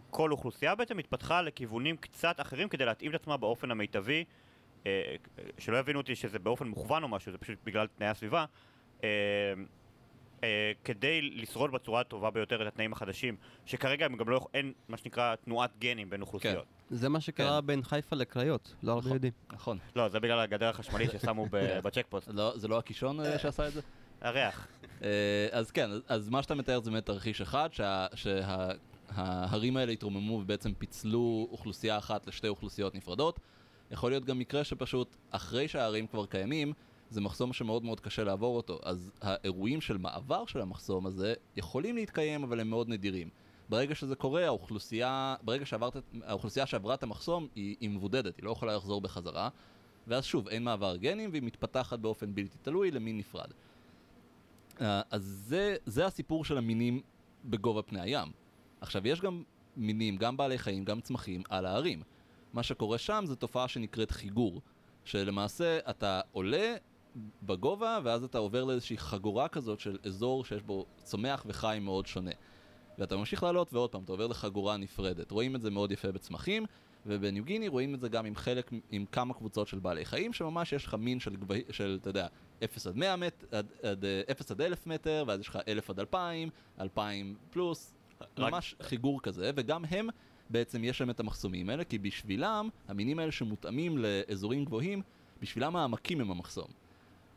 כל 0.09 0.31
אוכלוסייה 0.31 0.75
בעצם 0.75 0.97
התפתחה 0.97 1.41
לכיוונים 1.41 1.97
קצת 1.97 2.39
אחרים 2.41 2.69
כדי 2.69 2.85
להתאים 2.85 3.11
את 3.11 3.15
עצמה 3.15 3.37
באופן 3.37 3.71
המיטבי, 3.71 4.23
אה, 4.85 5.15
שלא 5.57 5.77
יבינו 5.77 5.99
אותי 5.99 6.15
שזה 6.15 6.39
באופן 6.39 6.67
מוכוון 6.67 7.03
או 7.03 7.07
משהו, 7.07 7.31
זה 7.31 7.37
פשוט 7.37 7.57
בגלל 7.63 7.87
תנאי 7.87 8.07
הסביבה, 8.07 8.45
אה, 9.03 9.09
אה, 10.43 10.71
כדי 10.83 11.21
לשרוד 11.21 11.71
בצורה 11.71 12.01
הטובה 12.01 12.31
ביותר 12.31 12.61
את 12.61 12.67
התנאים 12.67 12.93
החדשים, 12.93 13.35
שכרגע 13.65 14.05
הם 14.05 14.17
גם 14.17 14.29
לא, 14.29 14.47
אין 14.53 14.73
מה 14.89 14.97
שנקרא 14.97 15.35
תנועת 15.35 15.71
גנים 15.79 16.09
בין 16.09 16.21
אוכלוסיות. 16.21 16.65
זה 16.89 17.09
מה 17.09 17.21
שקרה 17.21 17.61
בין 17.61 17.83
חיפה 17.83 18.15
לקריות, 18.15 18.75
לא 18.83 18.91
הרבה 18.91 19.01
נכון. 19.01 19.13
יודעים. 19.13 19.33
נכון, 19.53 19.77
לא, 19.95 20.09
זה 20.09 20.19
בגלל 20.19 20.39
הגדר 20.39 20.69
החשמלית 20.69 21.11
ששמו 21.11 21.45
ב- 21.51 21.79
בצ'ק 21.83 22.05
פוסט. 22.09 22.27
לא, 22.33 22.57
זה 22.57 22.67
לא 22.67 22.77
הקישון 22.77 23.19
אה, 23.19 23.39
שעשה 23.39 23.67
את 23.67 23.73
זה? 23.73 23.81
הריח. 24.21 24.67
אה, 25.03 25.47
אז 25.51 25.71
כן, 25.71 25.89
אז- 26.07 26.29
מה 26.29 26.43
שאתה 26.43 26.55
מתאר 26.55 26.81
זה 26.81 26.91
באמת 26.91 27.05
תרחיש 27.05 27.41
אחד, 27.41 27.69
שההרים 28.15 29.77
האלה 29.77 29.91
התרוממו 29.91 30.33
ובעצם 30.33 30.73
פיצלו 30.73 31.47
אוכלוסייה 31.51 31.97
אחת 31.97 32.27
לשתי 32.27 32.47
אוכלוסיות 32.47 32.95
נפרדות. 32.95 33.39
יכול 33.91 34.11
להיות 34.11 34.25
גם 34.25 34.39
מקרה 34.39 34.63
שפשוט 34.63 35.15
אחרי 35.31 35.67
שההרים 35.67 36.07
כבר 36.07 36.25
קיימים, 36.25 36.73
זה 37.09 37.21
מחסום 37.21 37.53
שמאוד 37.53 37.83
מאוד 37.83 37.99
קשה 37.99 38.23
לעבור 38.23 38.57
אותו. 38.57 38.79
אז 38.83 39.11
האירועים 39.21 39.81
של 39.81 39.97
מעבר 39.97 40.45
של 40.45 40.61
המחסום 40.61 41.05
הזה 41.05 41.33
יכולים 41.55 41.95
להתקיים, 41.95 42.43
אבל 42.43 42.59
הם 42.59 42.69
מאוד 42.69 42.89
נדירים. 42.89 43.29
ברגע 43.69 43.95
שזה 43.95 44.15
קורה, 44.15 44.45
האוכלוסייה, 44.45 45.35
ברגע 45.41 45.65
שעברת, 45.65 45.97
האוכלוסייה 46.23 46.65
שעברה 46.65 46.93
את 46.93 47.03
המחסום 47.03 47.47
היא, 47.55 47.75
היא 47.79 47.89
מבודדת, 47.89 48.37
היא 48.37 48.45
לא 48.45 48.51
יכולה 48.51 48.75
לחזור 48.75 49.01
בחזרה. 49.01 49.49
ואז 50.07 50.25
שוב, 50.25 50.47
אין 50.47 50.63
מעבר 50.63 50.95
גנים 50.95 51.29
והיא 51.31 51.43
מתפתחת 51.43 51.99
באופן 51.99 52.35
בלתי 52.35 52.57
תלוי 52.61 52.91
למין 52.91 53.17
נפרד. 53.17 53.51
אה, 54.81 55.01
אז 55.11 55.43
זה, 55.47 55.75
זה 55.85 56.05
הסיפור 56.05 56.45
של 56.45 56.57
המינים 56.57 57.01
בגובה 57.45 57.81
פני 57.81 58.01
הים. 58.01 58.31
עכשיו, 58.81 59.07
יש 59.07 59.21
גם 59.21 59.43
מינים, 59.77 60.17
גם 60.17 60.37
בעלי 60.37 60.57
חיים, 60.57 60.85
גם 60.85 61.01
צמחים, 61.01 61.43
על 61.49 61.65
ההרים. 61.65 62.01
מה 62.53 62.63
שקורה 62.63 62.97
שם 62.97 63.23
זה 63.27 63.35
תופעה 63.35 63.67
שנקראת 63.67 64.11
חיגור, 64.11 64.61
שלמעשה 65.03 65.79
אתה 65.89 66.21
עולה 66.31 66.75
בגובה, 67.43 67.99
ואז 68.03 68.23
אתה 68.23 68.37
עובר 68.37 68.63
לאיזושהי 68.63 68.97
חגורה 68.97 69.47
כזאת 69.47 69.79
של 69.79 69.97
אזור 70.05 70.45
שיש 70.45 70.63
בו 70.63 70.85
צומח 71.03 71.45
וחי 71.47 71.77
מאוד 71.81 72.05
שונה. 72.05 72.31
ואתה 72.97 73.17
ממשיך 73.17 73.43
לעלות, 73.43 73.73
ועוד 73.73 73.91
פעם, 73.91 74.03
אתה 74.03 74.11
עובר 74.11 74.27
לחגורה 74.27 74.77
נפרדת. 74.77 75.31
רואים 75.31 75.55
את 75.55 75.61
זה 75.61 75.69
מאוד 75.69 75.91
יפה 75.91 76.11
בצמחים, 76.11 76.65
ובניו 77.07 77.43
גיני 77.45 77.67
רואים 77.67 77.95
את 77.95 77.99
זה 77.99 78.09
גם 78.09 78.25
עם 78.25 78.35
חלק, 78.35 78.71
עם 78.91 79.05
כמה 79.11 79.33
קבוצות 79.33 79.67
של 79.67 79.79
בעלי 79.79 80.05
חיים, 80.05 80.33
שממש 80.33 80.73
יש 80.73 80.85
לך 80.85 80.93
מין 80.93 81.19
של, 81.19 81.35
של 81.71 81.97
אתה 82.01 82.09
יודע, 82.09 82.27
0 82.63 82.87
עד 82.87 82.95
100 82.95 83.15
מטר, 83.15 83.57
עד, 83.57 83.67
עד, 83.83 84.05
אה, 84.05 84.21
0 84.31 84.51
עד 84.51 84.61
1,000 84.61 84.87
מטר, 84.87 85.23
ואז 85.27 85.39
יש 85.39 85.47
לך 85.47 85.59
1,000 85.67 85.89
עד 85.89 85.99
2,000, 85.99 86.49
2,000 86.79 87.35
פלוס, 87.49 87.93
רק- 88.21 88.39
ממש 88.53 88.75
חיגור 88.81 89.21
כזה, 89.21 89.51
וגם 89.55 89.85
הם, 89.85 90.07
בעצם 90.49 90.83
יש 90.83 91.01
להם 91.01 91.09
את 91.09 91.19
המחסומים 91.19 91.69
האלה, 91.69 91.83
כי 91.83 91.97
בשבילם, 91.97 92.69
המינים 92.87 93.19
האלה 93.19 93.31
שמותאמים 93.31 93.97
לאזורים 93.97 94.65
גבוהים, 94.65 95.01
בשבילם 95.41 95.75
העמקים 95.75 96.21
הם 96.21 96.31
המחסום. 96.31 96.67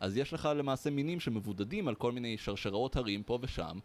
אז 0.01 0.17
יש 0.17 0.33
לך 0.33 0.49
למעשה 0.57 0.91
מינים 0.91 1.21
שמבודדים 1.21 1.89
על 1.89 1.95
כל 1.95 2.13
מיני 2.13 2.39
שרשראות 2.39 2.97
הרים 2.97 3.23
פה 3.23 3.39
ושם, 3.43 3.79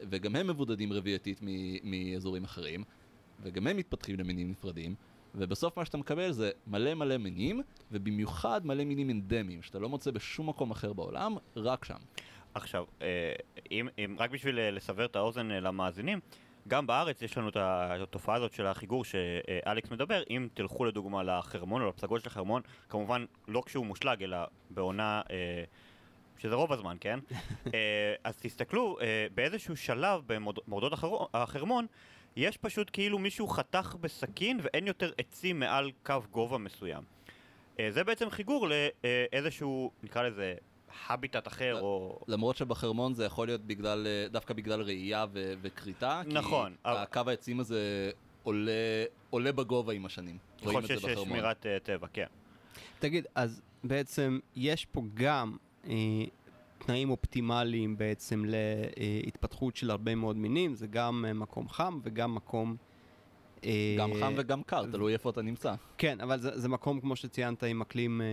וגם 0.00 0.36
הם 0.36 0.46
מבודדים 0.46 0.92
רבייתית 0.92 1.40
מאזורים 1.84 2.44
אחרים, 2.44 2.84
וגם 3.42 3.66
הם 3.66 3.76
מתפתחים 3.76 4.16
למינים 4.18 4.50
נפרדים, 4.50 4.94
ובסוף 5.34 5.76
מה 5.76 5.84
שאתה 5.84 5.98
מקבל 5.98 6.32
זה 6.32 6.50
מלא 6.66 6.94
מלא 6.94 7.16
מינים, 7.16 7.62
ובמיוחד 7.92 8.66
מלא 8.66 8.84
מינים 8.84 9.10
אנדמיים, 9.10 9.62
שאתה 9.62 9.78
לא 9.78 9.88
מוצא 9.88 10.10
בשום 10.10 10.48
מקום 10.48 10.70
אחר 10.70 10.92
בעולם, 10.92 11.36
רק 11.56 11.84
שם. 11.84 11.98
עכשיו, 12.54 12.84
אה, 13.02 13.32
אם, 13.70 13.88
אם, 13.98 14.16
רק 14.18 14.30
בשביל 14.30 14.58
אה, 14.58 14.70
לסבר 14.70 15.04
את 15.04 15.16
האוזן 15.16 15.50
אה, 15.50 15.60
למאזינים, 15.60 16.20
גם 16.68 16.86
בארץ 16.86 17.22
יש 17.22 17.38
לנו 17.38 17.48
את 17.48 17.56
התופעה 17.56 18.36
הזאת 18.36 18.52
של 18.52 18.66
החיגור 18.66 19.04
שאלכס 19.04 19.90
מדבר, 19.90 20.22
אם 20.30 20.48
תלכו 20.54 20.84
לדוגמה 20.84 21.22
לחרמון 21.22 21.82
או 21.82 21.88
לפסגות 21.88 22.20
של 22.20 22.28
החרמון, 22.28 22.62
כמובן 22.88 23.24
לא 23.48 23.62
כשהוא 23.66 23.86
מושלג, 23.86 24.22
אלא 24.22 24.38
בעונה, 24.70 25.22
שזה 26.38 26.54
רוב 26.54 26.72
הזמן, 26.72 26.96
כן? 27.00 27.18
אז 28.24 28.36
תסתכלו, 28.36 28.98
באיזשהו 29.34 29.76
שלב 29.76 30.22
במורדות 30.26 30.92
החר- 30.92 31.26
החרמון, 31.34 31.86
יש 32.38 32.56
פשוט 32.56 32.90
כאילו 32.92 33.18
מישהו 33.18 33.48
חתך 33.48 33.96
בסכין 34.00 34.58
ואין 34.62 34.86
יותר 34.86 35.12
עצים 35.18 35.60
מעל 35.60 35.90
קו 36.02 36.14
גובה 36.30 36.58
מסוים. 36.58 37.02
אה, 37.80 37.88
זה 37.90 38.04
בעצם 38.04 38.30
חיגור 38.30 38.68
לאיזשהו, 38.68 39.90
נקרא 40.02 40.22
לזה, 40.22 40.54
הביטט 41.08 41.46
אחר. 41.48 41.80
או... 41.80 42.20
למרות 42.28 42.56
שבחרמון 42.56 43.14
זה 43.14 43.24
יכול 43.24 43.46
להיות 43.48 43.60
בגלל, 43.60 44.06
אה, 44.06 44.28
דווקא 44.28 44.54
בגלל 44.54 44.82
ראייה 44.82 45.26
ו- 45.32 45.52
וכריתה, 45.62 46.22
נכון, 46.26 46.72
כי 46.72 46.78
אבל- 46.84 46.96
הקו 46.96 47.20
העצים 47.26 47.60
הזה 47.60 48.10
עולה, 48.42 48.72
עולה 49.30 49.52
בגובה 49.52 49.92
עם 49.92 50.06
השנים. 50.06 50.38
ככל 50.58 50.64
רואים 50.64 50.78
את 50.78 50.86
שיש 50.86 51.02
זה 51.02 51.06
בחרמון. 51.08 51.28
שמירת 51.28 51.66
אה, 51.66 51.78
טבע, 51.82 52.06
כן. 52.12 52.26
תגיד, 52.98 53.26
אז 53.34 53.62
בעצם 53.84 54.38
יש 54.56 54.84
פה 54.84 55.02
גם 55.14 55.56
אה, 55.88 55.94
תנאים 56.78 57.10
אופטימליים 57.10 57.98
בעצם 57.98 58.44
להתפתחות 58.46 59.76
של 59.76 59.90
הרבה 59.90 60.14
מאוד 60.14 60.36
מינים, 60.36 60.74
זה 60.74 60.86
גם 60.86 61.24
אה, 61.28 61.32
מקום 61.32 61.68
חם 61.68 61.98
וגם 62.02 62.34
מקום... 62.34 62.76
אה, 63.64 63.96
גם 63.98 64.10
חם 64.20 64.32
וגם 64.36 64.62
קר, 64.62 64.86
תלוי 64.90 65.12
איפה 65.12 65.30
אתה 65.30 65.42
נמצא. 65.42 65.74
כן, 65.98 66.20
אבל 66.20 66.40
זה, 66.40 66.58
זה 66.58 66.68
מקום, 66.68 67.00
כמו 67.00 67.16
שציינת, 67.16 67.62
עם 67.64 67.80
אקלים 67.80 68.20
אה, 68.20 68.26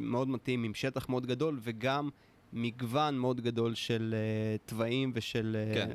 מאוד 0.00 0.28
מתאים, 0.28 0.64
עם 0.64 0.74
שטח 0.74 1.08
מאוד 1.08 1.26
גדול, 1.26 1.58
וגם 1.62 2.08
מגוון 2.52 3.18
מאוד 3.18 3.40
גדול 3.40 3.74
של 3.74 4.14
תוואים 4.66 5.12
ושל 5.14 5.56
כן. 5.74 5.90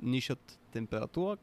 נישות 0.00 0.56
טמפרטורה. 0.70 1.34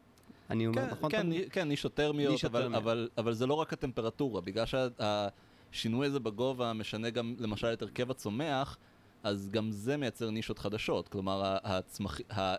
אני 0.49 0.67
אומר, 0.67 0.81
כן, 0.85 0.91
נכון? 0.91 1.11
כן? 1.11 1.29
ני- 1.29 1.49
כן, 1.49 1.67
נישות 1.67 1.93
טרמיות, 1.93 2.31
נישות 2.31 2.51
אבל, 2.51 2.61
טרמיות. 2.61 2.81
אבל, 2.83 3.09
אבל 3.17 3.33
זה 3.33 3.47
לא 3.47 3.53
רק 3.53 3.73
הטמפרטורה, 3.73 4.41
בגלל 4.41 4.65
שהשינוי 4.65 6.07
הזה 6.07 6.19
בגובה 6.19 6.73
משנה 6.73 7.09
גם 7.09 7.35
למשל 7.39 7.67
את 7.73 7.81
הרכב 7.81 8.11
הצומח, 8.11 8.77
אז 9.23 9.49
גם 9.49 9.71
זה 9.71 9.97
מייצר 9.97 10.29
נישות 10.29 10.59
חדשות. 10.59 11.07
כלומר, 11.07 11.57
הצמח... 11.63 12.19
ה... 12.31 12.55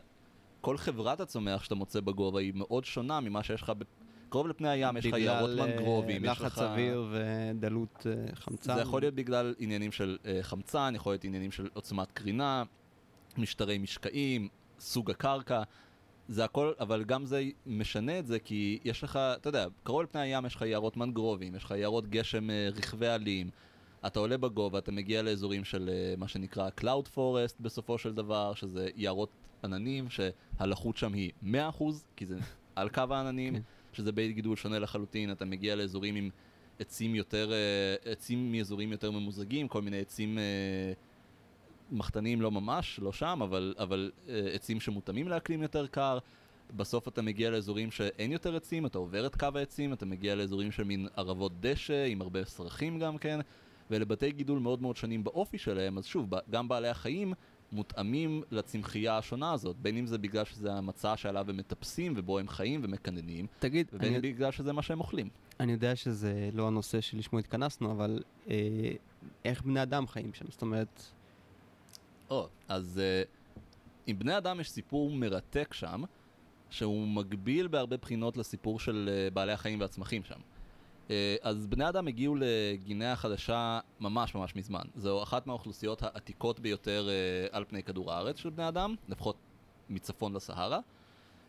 כל 0.60 0.76
חברת 0.76 1.20
הצומח 1.20 1.64
שאתה 1.64 1.74
מוצא 1.74 2.00
בגובה 2.00 2.40
היא 2.40 2.52
מאוד 2.54 2.84
שונה 2.84 3.20
ממה 3.20 3.42
שיש 3.42 3.62
לך 3.62 3.72
ב... 3.78 3.82
קרוב 4.28 4.48
לפני 4.48 4.68
הים, 4.68 4.96
יש 4.96 5.06
לך 5.06 5.14
יערות 5.18 5.50
בגלל, 5.50 5.60
אה, 5.60 5.66
מנגרובים, 5.66 6.24
יש 6.24 6.30
לך... 6.30 6.44
לחץ 6.44 6.58
אוויר 6.58 7.06
ודלות 7.12 8.06
אה, 8.06 8.34
חמצן. 8.34 8.74
זה 8.74 8.80
יכול 8.80 9.02
להיות 9.02 9.14
בגלל 9.14 9.54
עניינים 9.58 9.92
של 9.92 10.18
uh, 10.22 10.26
חמצן, 10.42 10.92
יכול 10.96 11.12
להיות 11.12 11.24
עניינים 11.24 11.52
של 11.52 11.68
עוצמת 11.74 12.12
קרינה, 12.12 12.62
משטרי 13.38 13.78
משקעים, 13.78 14.48
סוג 14.80 15.10
הקרקע. 15.10 15.62
זה 16.28 16.44
הכל, 16.44 16.72
אבל 16.80 17.04
גם 17.04 17.26
זה 17.26 17.44
משנה 17.66 18.18
את 18.18 18.26
זה 18.26 18.38
כי 18.38 18.78
יש 18.84 19.04
לך, 19.04 19.16
אתה 19.16 19.48
יודע, 19.48 19.66
קרוב 19.82 20.02
לפני 20.02 20.20
הים 20.20 20.46
יש 20.46 20.54
לך 20.54 20.62
יערות 20.62 20.96
מנגרובים, 20.96 21.54
יש 21.54 21.64
לך 21.64 21.70
יערות 21.70 22.08
גשם 22.08 22.50
אה, 22.50 22.68
רכבי 22.76 23.06
עלים. 23.06 23.50
אתה 24.06 24.18
עולה 24.18 24.36
בגובה, 24.36 24.78
אתה 24.78 24.92
מגיע 24.92 25.22
לאזורים 25.22 25.64
של 25.64 25.90
אה, 25.92 26.14
מה 26.18 26.28
שנקרא 26.28 26.68
Cloud 26.80 27.16
Forest 27.16 27.54
בסופו 27.60 27.98
של 27.98 28.14
דבר, 28.14 28.54
שזה 28.54 28.88
יערות 28.96 29.30
עננים 29.64 30.06
שהלחות 30.10 30.96
שם 30.96 31.12
היא 31.12 31.32
100% 31.42 31.46
כי 32.16 32.26
זה 32.26 32.38
על 32.76 32.88
קו 32.88 33.02
העננים, 33.10 33.54
כן. 33.54 33.60
שזה 33.92 34.12
בית 34.12 34.34
גידול 34.34 34.56
שונה 34.56 34.78
לחלוטין, 34.78 35.32
אתה 35.32 35.44
מגיע 35.44 35.76
לאזורים 35.76 36.14
עם 36.14 36.30
עצים 36.78 37.14
יותר, 37.14 37.52
אה, 37.52 38.12
עצים 38.12 38.52
מאזורים 38.52 38.92
יותר 38.92 39.10
ממוזגים, 39.10 39.68
כל 39.68 39.82
מיני 39.82 40.00
עצים 40.00 40.38
אה, 40.38 40.92
מחתניים 41.90 42.40
לא 42.40 42.50
ממש, 42.50 43.00
לא 43.02 43.12
שם, 43.12 43.40
אבל, 43.42 43.74
אבל 43.78 44.10
עצים 44.52 44.80
שמותאמים 44.80 45.28
לאקלים 45.28 45.62
יותר 45.62 45.86
קר. 45.86 46.18
בסוף 46.76 47.08
אתה 47.08 47.22
מגיע 47.22 47.50
לאזורים 47.50 47.90
שאין 47.90 48.32
יותר 48.32 48.56
עצים, 48.56 48.86
אתה 48.86 48.98
עובר 48.98 49.26
את 49.26 49.36
קו 49.36 49.48
העצים, 49.54 49.92
אתה 49.92 50.06
מגיע 50.06 50.34
לאזורים 50.34 50.72
של 50.72 50.84
מין 50.84 51.08
ערבות 51.16 51.60
דשא, 51.60 52.04
עם 52.08 52.20
הרבה 52.20 52.44
סרחים 52.44 52.98
גם 52.98 53.18
כן, 53.18 53.40
ואלה 53.90 54.04
בתי 54.04 54.32
גידול 54.32 54.58
מאוד 54.58 54.82
מאוד 54.82 54.96
שונים 54.96 55.24
באופי 55.24 55.58
שלהם, 55.58 55.98
אז 55.98 56.06
שוב, 56.06 56.30
גם 56.50 56.68
בעלי 56.68 56.88
החיים 56.88 57.34
מותאמים 57.72 58.42
לצמחייה 58.50 59.18
השונה 59.18 59.52
הזאת, 59.52 59.76
בין 59.76 59.96
אם 59.96 60.06
זה 60.06 60.18
בגלל 60.18 60.44
שזה 60.44 60.72
המצע 60.72 61.16
שעליו 61.16 61.50
הם 61.50 61.56
מטפסים 61.56 62.14
ובו 62.16 62.38
הם 62.38 62.48
חיים 62.48 62.80
ומקננים, 62.84 63.46
תגיד, 63.58 63.86
ובין 63.92 64.14
אני, 64.14 64.32
בגלל 64.32 64.50
שזה 64.50 64.72
מה 64.72 64.82
שהם 64.82 65.00
אוכלים. 65.00 65.28
אני 65.60 65.72
יודע 65.72 65.96
שזה 65.96 66.50
לא 66.52 66.66
הנושא 66.66 67.00
שלשמו 67.00 67.38
התכנסנו, 67.38 67.92
אבל 67.92 68.22
אה, 68.50 68.54
איך 69.44 69.62
בני 69.62 69.82
אדם 69.82 70.06
חיים 70.06 70.34
שם? 70.34 70.44
זאת 70.48 70.62
אומרת, 70.62 71.02
או, 72.30 72.48
אז 72.68 73.00
uh, 73.00 73.28
עם 74.06 74.18
בני 74.18 74.36
אדם 74.36 74.60
יש 74.60 74.70
סיפור 74.70 75.10
מרתק 75.10 75.74
שם, 75.74 76.02
שהוא 76.70 77.08
מקביל 77.08 77.68
בהרבה 77.68 77.96
בחינות 77.96 78.36
לסיפור 78.36 78.80
של 78.80 79.10
uh, 79.10 79.34
בעלי 79.34 79.52
החיים 79.52 79.80
והצמחים 79.80 80.24
שם. 80.24 80.40
Uh, 81.08 81.10
אז 81.42 81.66
בני 81.66 81.88
אדם 81.88 82.08
הגיעו 82.08 82.36
לגינאה 82.38 83.12
החדשה 83.12 83.80
ממש 84.00 84.34
ממש 84.34 84.56
מזמן. 84.56 84.82
זו 84.96 85.22
אחת 85.22 85.46
מהאוכלוסיות 85.46 86.02
העתיקות 86.02 86.60
ביותר 86.60 87.08
uh, 87.08 87.56
על 87.56 87.64
פני 87.68 87.82
כדור 87.82 88.12
הארץ 88.12 88.36
של 88.36 88.50
בני 88.50 88.68
אדם, 88.68 88.94
לפחות 89.08 89.36
מצפון 89.90 90.34
לסהרה. 90.34 90.80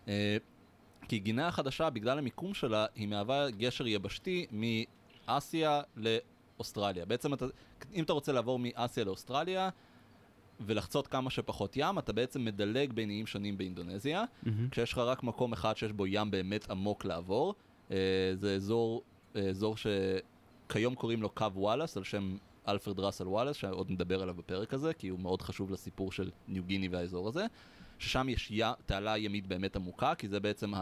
Uh, 0.05 0.09
כי 1.07 1.19
גינאה 1.19 1.47
החדשה, 1.47 1.89
בגלל 1.89 2.17
המיקום 2.17 2.53
שלה, 2.53 2.85
היא 2.95 3.07
מהווה 3.07 3.51
גשר 3.51 3.87
יבשתי 3.87 4.45
מאסיה 4.51 5.81
לאוסטרליה. 5.95 7.05
בעצם, 7.05 7.33
אתה, 7.33 7.45
אם 7.93 8.03
אתה 8.03 8.13
רוצה 8.13 8.31
לעבור 8.31 8.59
מאסיה 8.59 9.03
לאוסטרליה, 9.03 9.69
ולחצות 10.59 11.07
כמה 11.07 11.29
שפחות 11.29 11.77
ים, 11.77 11.99
אתה 11.99 12.13
בעצם 12.13 12.45
מדלג 12.45 12.93
בין 12.93 13.09
איים 13.09 13.27
שונים 13.27 13.57
באינדונזיה, 13.57 14.23
מהמם. 14.43 14.69
כשיש 14.69 14.93
לך 14.93 14.97
רק 14.97 15.23
מקום 15.23 15.53
אחד 15.53 15.77
שיש 15.77 15.91
בו 15.91 16.07
ים 16.07 16.31
באמת 16.31 16.69
עמוק 16.69 17.05
לעבור. 17.05 17.55
אה, 17.91 17.97
זה 18.33 18.55
אזור, 18.55 19.01
אה, 19.01 19.14
אזור 19.49 19.75
שכיום 19.77 20.95
קוראים 20.95 21.21
לו 21.21 21.29
קו 21.29 21.47
וואלאס, 21.55 21.97
על 21.97 22.03
שם 22.03 22.37
אלפרד 22.67 22.99
ראסל 22.99 23.27
וואלאס, 23.27 23.55
שעוד 23.55 23.91
נדבר 23.91 24.21
עליו 24.21 24.35
בפרק 24.35 24.73
הזה, 24.73 24.93
כי 24.93 25.07
הוא 25.07 25.19
מאוד 25.19 25.41
חשוב 25.41 25.71
לסיפור 25.71 26.11
של 26.11 26.31
ניו 26.47 26.63
גיני 26.63 26.87
והאזור 26.87 27.27
הזה, 27.27 27.45
ששם 27.99 28.29
יש 28.29 28.51
י... 28.51 28.61
תעלה 28.85 29.17
ימית 29.17 29.47
באמת 29.47 29.75
עמוקה, 29.75 30.15
כי 30.15 30.27
זה 30.27 30.39
בעצם 30.39 30.73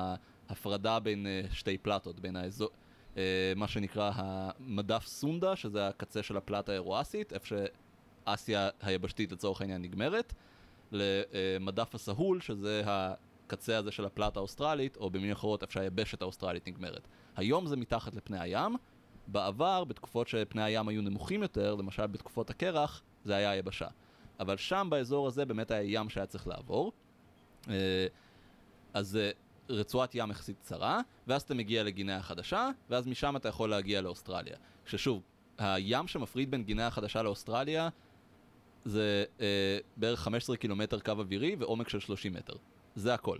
ההפרדה 0.50 1.00
בין 1.00 1.28
אה, 1.28 1.42
שתי 1.52 1.78
פלטות, 1.78 2.20
בין 2.20 2.36
האזור... 2.36 2.70
אה, 3.18 3.54
מה 3.56 3.68
שנקרא 3.68 4.12
המדף 4.16 5.06
סונדה, 5.06 5.56
שזה 5.56 5.88
הקצה 5.88 6.24
של 6.24 6.38
הפלטה 6.38 6.72
האירואסית, 6.72 7.34
איפה 7.34 7.46
שאסיה 8.26 8.70
היבשתית 8.82 9.32
לצורך 9.32 9.62
העניין 9.62 9.82
נגמרת, 9.82 10.34
למדף 10.92 11.96
הסהול, 11.96 12.42
שזה 12.42 12.82
הקצה 13.54 13.78
הזה 13.78 13.92
של 13.92 14.06
הפלטה 14.06 14.40
האוסטרלית, 14.40 14.98
או 14.98 15.10
במילים 15.10 15.32
אחרות 15.32 15.62
איפה 15.62 15.74
שהיבשת 15.74 16.22
האוסטרלית 16.22 16.68
נגמרת. 16.68 17.08
היום 17.36 17.68
זה 17.68 17.76
מתחת 17.76 18.16
לפני 18.16 18.40
הים, 18.40 18.76
בעבר, 19.28 19.84
בתקופות 19.84 20.28
שפני 20.28 20.64
הים 20.64 20.88
היו 20.88 21.02
נמוכים 21.02 21.42
יותר, 21.42 21.76
למשל 21.76 22.08
בתקופות 22.08 22.50
הקרח, 22.50 23.02
זה 23.26 23.36
היה 23.36 23.52
היבשה. 23.52 23.88
אבל 24.40 24.58
שם 24.58 24.88
באזור 24.92 25.28
הזה 25.28 25.46
באמת 25.46 25.72
היה 25.72 26.00
ים 26.00 26.10
שהיה 26.10 26.26
צריך 26.26 26.48
לעבור. 26.48 26.92
אה, 27.70 28.08
אז 28.94 29.08
זה 29.08 29.32
רצועת 29.70 30.16
ים 30.16 30.32
יחסית 30.32 30.58
קצרה, 30.60 31.02
ואז 31.28 31.42
אתה 31.42 31.54
מגיע 31.54 31.84
לגינאה 31.84 32.18
החדשה, 32.18 32.70
ואז 32.90 33.08
משם 33.08 33.36
אתה 33.36 33.50
יכול 33.50 33.70
להגיע 33.70 34.02
לאוסטרליה. 34.02 34.58
ששוב, 34.86 35.22
הים 35.58 36.08
שמפריד 36.08 36.52
בין 36.52 36.64
גינאה 36.64 36.88
החדשה 36.88 37.24
לאוסטרליה 37.24 37.90
זה 38.86 39.26
אה, 39.42 39.78
בערך 39.98 40.20
15 40.20 40.58
קילומטר 40.58 41.00
קו 41.00 41.12
אווירי 41.12 41.56
ועומק 41.60 41.90
של 41.90 42.00
30 42.00 42.34
מטר. 42.34 42.54
זה 42.96 43.14
הכל. 43.14 43.38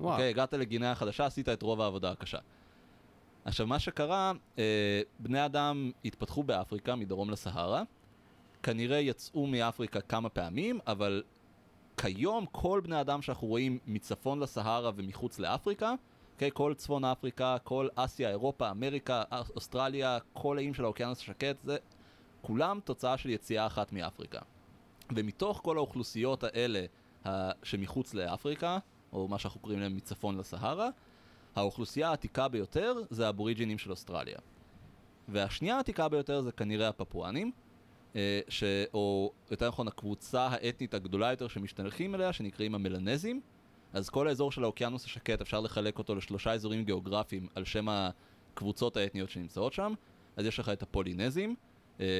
וואו. 0.00 0.12
אוקיי, 0.12 0.28
הגעת 0.28 0.54
לגינאה 0.54 0.92
החדשה, 0.92 1.26
עשית 1.26 1.48
את 1.48 1.62
רוב 1.62 1.80
העבודה 1.80 2.10
הקשה. 2.10 2.38
עכשיו, 3.44 3.66
מה 3.66 3.78
שקרה, 3.78 4.32
אה, 4.58 5.00
בני 5.18 5.44
אדם 5.44 5.90
התפתחו 6.04 6.42
באפריקה, 6.42 6.96
מדרום 6.96 7.30
לסהרה. 7.30 7.82
כנראה 8.62 8.98
יצאו 8.98 9.46
מאפריקה 9.46 10.00
כמה 10.00 10.28
פעמים, 10.28 10.78
אבל 10.86 11.22
כיום 11.96 12.46
כל 12.52 12.80
בני 12.84 13.00
אדם 13.00 13.22
שאנחנו 13.22 13.48
רואים 13.48 13.78
מצפון 13.86 14.40
לסהרה 14.40 14.90
ומחוץ 14.96 15.38
לאפריקה, 15.38 15.94
אוקיי, 16.34 16.50
כל 16.54 16.74
צפון 16.74 17.04
אפריקה, 17.04 17.56
כל 17.64 17.88
אסיה, 17.94 18.30
אירופה, 18.30 18.70
אמריקה, 18.70 19.22
אוסטרליה, 19.56 20.18
כל 20.32 20.56
האיים 20.56 20.74
של 20.74 20.84
האוקיינוס 20.84 21.18
השקט, 21.18 21.56
זה 21.64 21.76
כולם 22.42 22.80
תוצאה 22.84 23.16
של 23.16 23.30
יציאה 23.30 23.66
אחת 23.66 23.92
מאפריקה. 23.92 24.40
ומתוך 25.16 25.60
כל 25.64 25.76
האוכלוסיות 25.76 26.44
האלה 26.44 26.84
שמחוץ 27.62 28.14
לאפריקה, 28.14 28.78
או 29.12 29.28
מה 29.28 29.38
שאנחנו 29.38 29.60
קוראים 29.60 29.80
להם 29.80 29.96
מצפון 29.96 30.38
לסהרה, 30.38 30.88
האוכלוסייה 31.56 32.08
העתיקה 32.08 32.48
ביותר 32.48 32.94
זה 33.10 33.26
האבוריג'ינים 33.26 33.78
של 33.78 33.90
אוסטרליה. 33.90 34.38
והשנייה 35.28 35.76
העתיקה 35.76 36.08
ביותר 36.08 36.40
זה 36.40 36.52
כנראה 36.52 36.88
הפפואנים, 36.88 37.52
אה, 38.16 38.40
ש... 38.48 38.64
או 38.94 39.32
יותר 39.50 39.68
נכון 39.68 39.88
הקבוצה 39.88 40.46
האתנית 40.46 40.94
הגדולה 40.94 41.30
יותר 41.30 41.48
שמשתייכים 41.48 42.14
אליה, 42.14 42.32
שנקראים 42.32 42.74
המלנזים. 42.74 43.40
אז 43.92 44.10
כל 44.10 44.28
האזור 44.28 44.52
של 44.52 44.64
האוקיינוס 44.64 45.04
השקט 45.04 45.40
אפשר 45.40 45.60
לחלק 45.60 45.98
אותו 45.98 46.14
לשלושה 46.14 46.52
אזורים 46.52 46.84
גיאוגרפיים 46.84 47.46
על 47.54 47.64
שם 47.64 47.86
הקבוצות 47.88 48.96
האתניות 48.96 49.30
שנמצאות 49.30 49.72
שם. 49.72 49.94
אז 50.36 50.46
יש 50.46 50.58
לך 50.58 50.68
את 50.68 50.82
הפולינזים, 50.82 51.56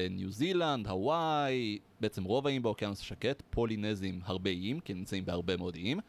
ניו 0.09 0.31
זילנד, 0.31 0.87
הוואי, 0.87 1.79
בעצם 1.99 2.23
רוב 2.23 2.47
האיים 2.47 2.63
באוקיינוס 2.63 3.01
השקט, 3.01 3.43
פולינזים 3.49 4.19
הרבה 4.23 4.49
איים, 4.49 4.79
כי 4.79 4.91
הם 4.91 4.97
נמצאים 4.97 5.25
בהרבה 5.25 5.57
מאוד 5.57 5.75
איים. 5.75 5.99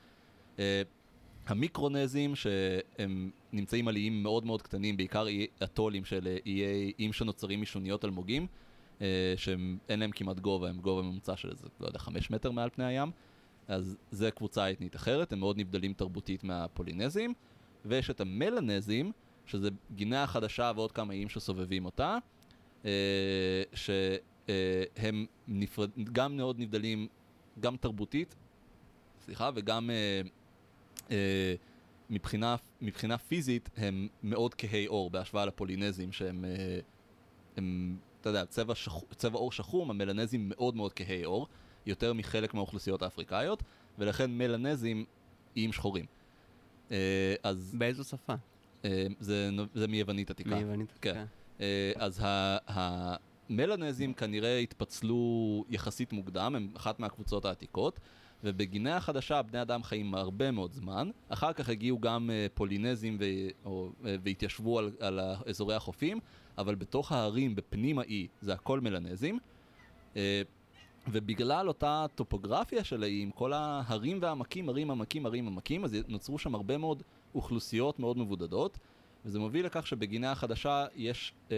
אה, 0.59 0.83
המיקרונזים 1.47 2.37
שהם 2.37 3.31
נמצאים 3.53 3.89
על 3.89 3.97
איים 3.97 4.23
מאוד 4.23 4.47
מאוד 4.47 4.63
קטנים, 4.63 4.97
בעיקר 4.97 5.27
אטולים 5.65 6.05
של 6.05 6.27
אה, 6.27 6.37
איי 6.47 6.93
איים 6.99 7.13
שנוצרים 7.13 7.63
משוניות 7.63 8.05
אלמוגים, 8.05 8.47
אה, 9.01 9.35
שהם 9.37 9.79
אין 9.89 10.01
להם 10.01 10.11
כמעט 10.11 10.41
גובה, 10.41 10.69
הם 10.69 10.81
גובה 10.81 11.03
ממוצע 11.03 11.37
של 11.37 11.51
איזה, 11.51 11.67
לא 11.81 11.87
יודע, 11.87 11.99
חמש 11.99 12.31
מטר 12.31 12.51
מעל 12.51 12.71
פני 12.71 12.85
הים, 12.85 13.11
אז 13.69 13.97
זה 14.11 14.31
קבוצה 14.31 14.71
אתנית 14.71 14.97
אחרת, 14.97 15.33
הם 15.33 15.39
מאוד 15.39 15.59
נבדלים 15.59 15.93
תרבותית 15.93 16.45
מהפולינזים, 16.45 17.35
ויש 17.85 18.11
את 18.11 18.21
המלנזים, 18.21 19.13
שזה 19.47 19.69
גינאה 19.95 20.23
החדשה 20.23 20.73
ועוד 20.77 20.93
כמה 20.93 21.13
איים 21.13 21.29
שסובבים 21.29 21.85
אותה, 21.85 22.13
אה, 22.13 22.19
שהם 23.75 25.27
נפרד, 25.49 25.91
גם 26.13 26.37
מאוד 26.37 26.61
נבדלים, 26.61 27.09
גם 27.61 27.77
תרבותית, 27.77 28.35
סליחה, 29.21 29.51
וגם 29.55 29.91
אה, 29.91 30.21
אה, 31.11 31.55
מבחינה, 32.11 32.57
מבחינה 32.81 33.19
פיזית 33.19 33.71
הם 33.77 34.09
מאוד 34.23 34.55
כהי 34.55 34.87
עור 34.87 35.11
בהשוואה 35.11 35.47
לפולינזים 35.47 36.13
שהם, 36.13 36.45
אה, 36.45 36.79
הם, 37.57 37.97
אתה 38.21 38.29
יודע, 38.29 38.45
צבע, 38.45 38.75
שח, 38.75 38.95
צבע 39.17 39.39
עור 39.39 39.53
שחום, 39.53 39.91
המלנזים 39.91 40.49
מאוד 40.49 40.77
מאוד 40.77 40.93
כהי 40.93 41.25
עור, 41.25 41.47
יותר 41.87 42.13
מחלק 42.13 42.55
מהאוכלוסיות 42.55 43.03
האפריקאיות, 43.03 43.63
ולכן 43.99 44.31
מלנזים 44.31 45.05
איים 45.57 45.73
שחורים. 45.73 46.05
אה, 46.91 47.35
אז 47.43 47.75
באיזו 47.79 48.05
שפה? 48.05 48.35
אה, 48.85 49.07
זה, 49.21 49.51
זה 49.75 49.89
מיוונית 49.89 50.31
עתיקה. 50.31 50.55
מיוונית. 50.55 50.93
כן. 51.01 51.25
אה, 51.61 51.93
אז 51.97 52.23
המלנזים 52.67 54.15
כנראה 54.15 54.59
התפצלו 54.59 55.65
יחסית 55.69 56.13
מוקדם, 56.13 56.55
הם 56.55 56.69
אחת 56.77 57.01
מהקבוצות 57.01 57.45
העתיקות, 57.45 58.01
ובגינאה 58.45 58.97
החדשה 58.97 59.43
בני 59.43 59.63
אדם 59.63 59.83
חיים 59.83 60.15
הרבה 60.15 60.51
מאוד 60.51 60.73
זמן. 60.73 61.11
אחר 61.29 61.53
כך 61.53 61.69
הגיעו 61.69 62.01
גם 62.01 62.31
אה, 62.31 62.47
פולינזים 62.55 63.17
ו... 63.21 63.25
או, 63.65 63.91
אה, 64.05 64.17
והתיישבו 64.23 64.79
על, 64.79 64.91
על 65.01 65.21
אזורי 65.47 65.75
החופים, 65.75 66.21
אבל 66.59 66.75
בתוך 66.75 67.13
ההרים, 67.13 67.55
בפנים 67.55 67.99
האי, 67.99 68.27
זה 68.41 68.53
הכל 68.53 68.81
מלנזים. 68.81 69.39
ובגלל 71.11 71.69
אותה 71.69 72.07
טופוגרפיה 72.15 72.85
של 72.85 73.03
האיים, 73.03 73.31
כל 73.31 73.53
ההרים 73.53 74.19
והעמקים, 74.23 74.69
הרים 74.69 74.91
עמקים, 74.91 75.27
הרים 75.27 75.47
עמקים, 75.47 75.85
אז 75.85 75.97
נוצרו 76.09 76.39
שם 76.39 76.55
הרבה 76.55 76.79
מאוד 76.79 77.03
אוכלוסיות 77.35 77.99
מאוד 77.99 78.19
מבודדות, 78.19 78.79
וזה 79.29 79.39
מוביל 79.39 79.67
לכך 79.67 79.87
שבגינאה 79.87 80.33
החדשה 80.33 80.87
יש, 80.95 81.33
אה, 81.51 81.57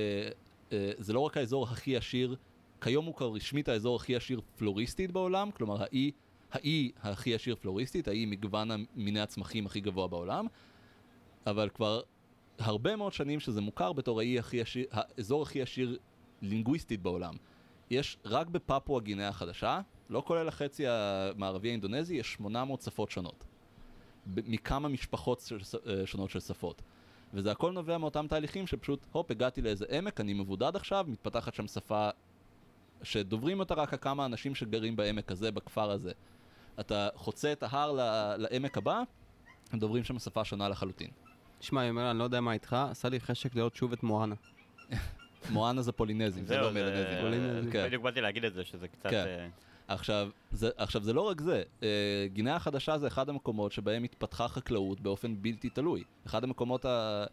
אה, 0.72 0.92
זה 0.98 1.12
לא 1.12 1.20
רק 1.20 1.36
האזור 1.36 1.64
הכי 1.64 1.96
עשיר, 1.96 2.36
כיום 2.80 3.06
הוא 3.06 3.14
כבר 3.14 3.34
רשמית 3.34 3.68
האזור 3.68 3.96
הכי 3.96 4.16
עשיר 4.16 4.40
פלוריסטית 4.56 5.12
בעולם, 5.12 5.50
כלומר 5.50 5.82
האי, 5.82 6.10
האי 6.52 6.90
הכי 7.02 7.34
עשיר 7.34 7.56
פלוריסטית, 7.60 8.08
האי 8.08 8.26
מגוון 8.26 8.68
מיני 8.94 9.20
הצמחים 9.20 9.66
הכי 9.66 9.80
גבוה 9.80 10.08
בעולם, 10.08 10.46
אבל 11.46 11.68
כבר 11.68 12.00
הרבה 12.58 12.96
מאוד 12.96 13.12
שנים 13.12 13.40
שזה 13.40 13.60
מוכר 13.60 13.92
בתור 13.92 14.20
האי 14.20 14.38
הכי 14.38 14.60
עשיר, 14.60 14.86
האזור 14.90 15.42
הכי 15.42 15.62
עשיר 15.62 15.98
לינגוויסטית 16.42 17.02
בעולם. 17.02 17.34
יש 17.90 18.18
רק 18.24 18.46
בפפואה 18.46 19.00
גינאה 19.00 19.28
החדשה, 19.28 19.80
לא 20.08 20.22
כולל 20.26 20.48
החצי 20.48 20.84
המערבי 20.88 21.68
האינדונזי, 21.68 22.14
יש 22.14 22.32
800 22.32 22.82
שפות 22.82 23.10
שונות. 23.10 23.44
מכמה 24.26 24.88
משפחות 24.88 25.52
אה, 25.86 26.06
שונות 26.06 26.30
של 26.30 26.40
שפות. 26.40 26.82
וזה 27.34 27.50
הכל 27.50 27.72
נובע 27.72 27.98
מאותם 27.98 28.26
תהליכים 28.28 28.66
שפשוט, 28.66 29.06
הופ, 29.12 29.30
הגעתי 29.30 29.62
לאיזה 29.62 29.84
עמק, 29.90 30.20
אני 30.20 30.34
מבודד 30.34 30.76
עכשיו, 30.76 31.04
מתפתחת 31.08 31.54
שם 31.54 31.66
שפה 31.66 32.08
שדוברים 33.02 33.60
אותה 33.60 33.74
רק 33.74 34.02
כמה 34.02 34.24
אנשים 34.26 34.54
שגרים 34.54 34.96
בעמק 34.96 35.32
הזה, 35.32 35.50
בכפר 35.50 35.90
הזה. 35.90 36.12
אתה 36.80 37.08
חוצה 37.14 37.52
את 37.52 37.62
ההר 37.62 37.92
ל- 37.92 38.34
לעמק 38.36 38.78
הבא, 38.78 39.02
הם 39.72 39.78
דוברים 39.78 40.04
שם 40.04 40.18
שפה 40.18 40.44
שונה 40.44 40.68
לחלוטין. 40.68 41.10
שמע, 41.60 41.84
יומר, 41.84 42.10
אני 42.10 42.18
לא 42.18 42.24
יודע 42.24 42.40
מה 42.40 42.52
איתך, 42.52 42.76
עשה 42.90 43.08
לי 43.08 43.20
חשק 43.20 43.54
לראות 43.54 43.74
שוב 43.76 43.92
את 43.92 44.02
מואנה. 44.02 44.34
מואנה 45.50 45.82
זה 45.82 45.92
פולינזים, 45.92 46.46
זה 46.46 46.56
לא 46.56 46.70
מלנזים. 46.72 47.72
כן. 47.72 47.86
בדיוק 47.86 48.02
באתי 48.02 48.20
להגיד 48.20 48.44
את 48.44 48.54
זה, 48.54 48.64
שזה 48.64 48.88
קצת... 48.88 49.10
עכשיו 49.90 50.30
זה, 50.52 50.70
עכשיו, 50.76 51.02
זה 51.02 51.12
לא 51.12 51.20
רק 51.20 51.40
זה, 51.40 51.62
אה, 51.82 52.26
גינאה 52.32 52.56
החדשה 52.56 52.98
זה 52.98 53.06
אחד 53.06 53.28
המקומות 53.28 53.72
שבהם 53.72 54.04
התפתחה 54.04 54.48
חקלאות 54.48 55.00
באופן 55.00 55.42
בלתי 55.42 55.70
תלוי. 55.70 56.04
אחד 56.26 56.44
המקומות 56.44 56.84
ה... 56.84 57.24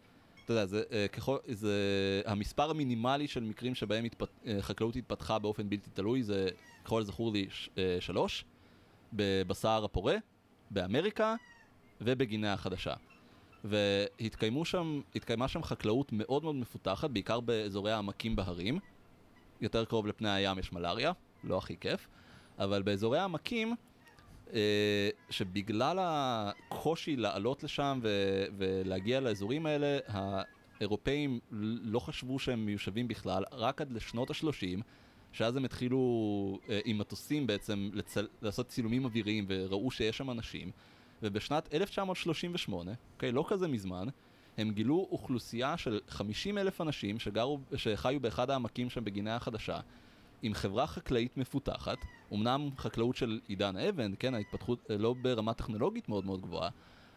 אתה 0.44 0.52
יודע, 0.52 0.66
זה, 0.66 0.82
אה, 0.92 1.08
ככל, 1.08 1.36
זה 1.48 1.72
המספר 2.26 2.70
המינימלי 2.70 3.28
של 3.28 3.40
מקרים 3.44 3.74
שבהם 3.74 4.04
התפת, 4.04 4.28
אה, 4.46 4.58
חקלאות 4.60 4.96
התפתחה 4.96 5.38
באופן 5.38 5.68
בלתי 5.68 5.90
תלוי 5.90 6.22
זה, 6.22 6.48
ככל 6.84 7.02
זכור 7.02 7.32
לי, 7.32 7.46
ש, 7.50 7.70
אה, 7.78 7.96
שלוש, 8.00 8.44
ב- 9.16 9.42
בסהר 9.46 9.84
הפורה, 9.84 10.16
באמריקה 10.70 11.34
ובגינאה 12.00 12.52
החדשה. 12.52 12.94
והתקיימו 13.64 14.64
שם, 14.64 15.00
התקיימה 15.14 15.48
שם 15.48 15.62
חקלאות 15.62 16.12
מאוד 16.12 16.42
מאוד 16.42 16.54
מפותחת, 16.54 17.10
בעיקר 17.10 17.40
באזורי 17.40 17.92
העמקים 17.92 18.36
בהרים. 18.36 18.78
יותר 19.60 19.84
קרוב 19.84 20.06
לפני 20.06 20.30
הים 20.30 20.58
יש 20.58 20.72
מלאריה, 20.72 21.12
לא 21.44 21.58
הכי 21.58 21.76
כיף, 21.76 22.08
אבל 22.58 22.82
באזורי 22.82 23.18
העמקים, 23.18 23.74
אה, 24.54 25.10
שבגלל 25.30 25.98
הקושי 26.00 27.16
לעלות 27.16 27.62
לשם 27.62 28.00
ו- 28.02 28.44
ולהגיע 28.56 29.20
לאזורים 29.20 29.66
האלה, 29.66 29.98
האירופאים 30.06 31.40
לא 31.82 31.98
חשבו 31.98 32.38
שהם 32.38 32.66
מיושבים 32.66 33.08
בכלל, 33.08 33.44
רק 33.52 33.80
עד 33.80 33.92
לשנות 33.92 34.30
ה-30, 34.30 34.82
שאז 35.32 35.56
הם 35.56 35.64
התחילו 35.64 36.58
אה, 36.68 36.80
עם 36.84 36.98
מטוסים 36.98 37.46
בעצם 37.46 37.90
לצל... 37.92 38.28
לעשות 38.42 38.68
צילומים 38.68 39.04
אוויריים 39.04 39.44
וראו 39.48 39.90
שיש 39.90 40.16
שם 40.16 40.30
אנשים. 40.30 40.70
ובשנת 41.22 41.74
1938, 41.74 42.92
אוקיי, 43.14 43.32
לא 43.32 43.44
כזה 43.48 43.68
מזמן, 43.68 44.06
הם 44.58 44.70
גילו 44.70 45.08
אוכלוסייה 45.10 45.76
של 45.76 46.00
50 46.08 46.58
אלף 46.58 46.80
אנשים 46.80 47.18
שגרו, 47.18 47.60
שחיו 47.76 48.20
באחד 48.20 48.50
העמקים 48.50 48.90
שם 48.90 49.04
בגינאה 49.04 49.36
החדשה, 49.36 49.80
עם 50.42 50.54
חברה 50.54 50.86
חקלאית 50.86 51.36
מפותחת, 51.36 51.98
אמנם 52.32 52.70
חקלאות 52.76 53.16
של 53.16 53.40
עידן 53.48 53.76
האבן, 53.76 54.12
כן, 54.18 54.34
ההתפתחות 54.34 54.90
לא 54.98 55.14
ברמה 55.22 55.54
טכנולוגית 55.54 56.08
מאוד 56.08 56.26
מאוד 56.26 56.40
גבוהה, 56.40 56.70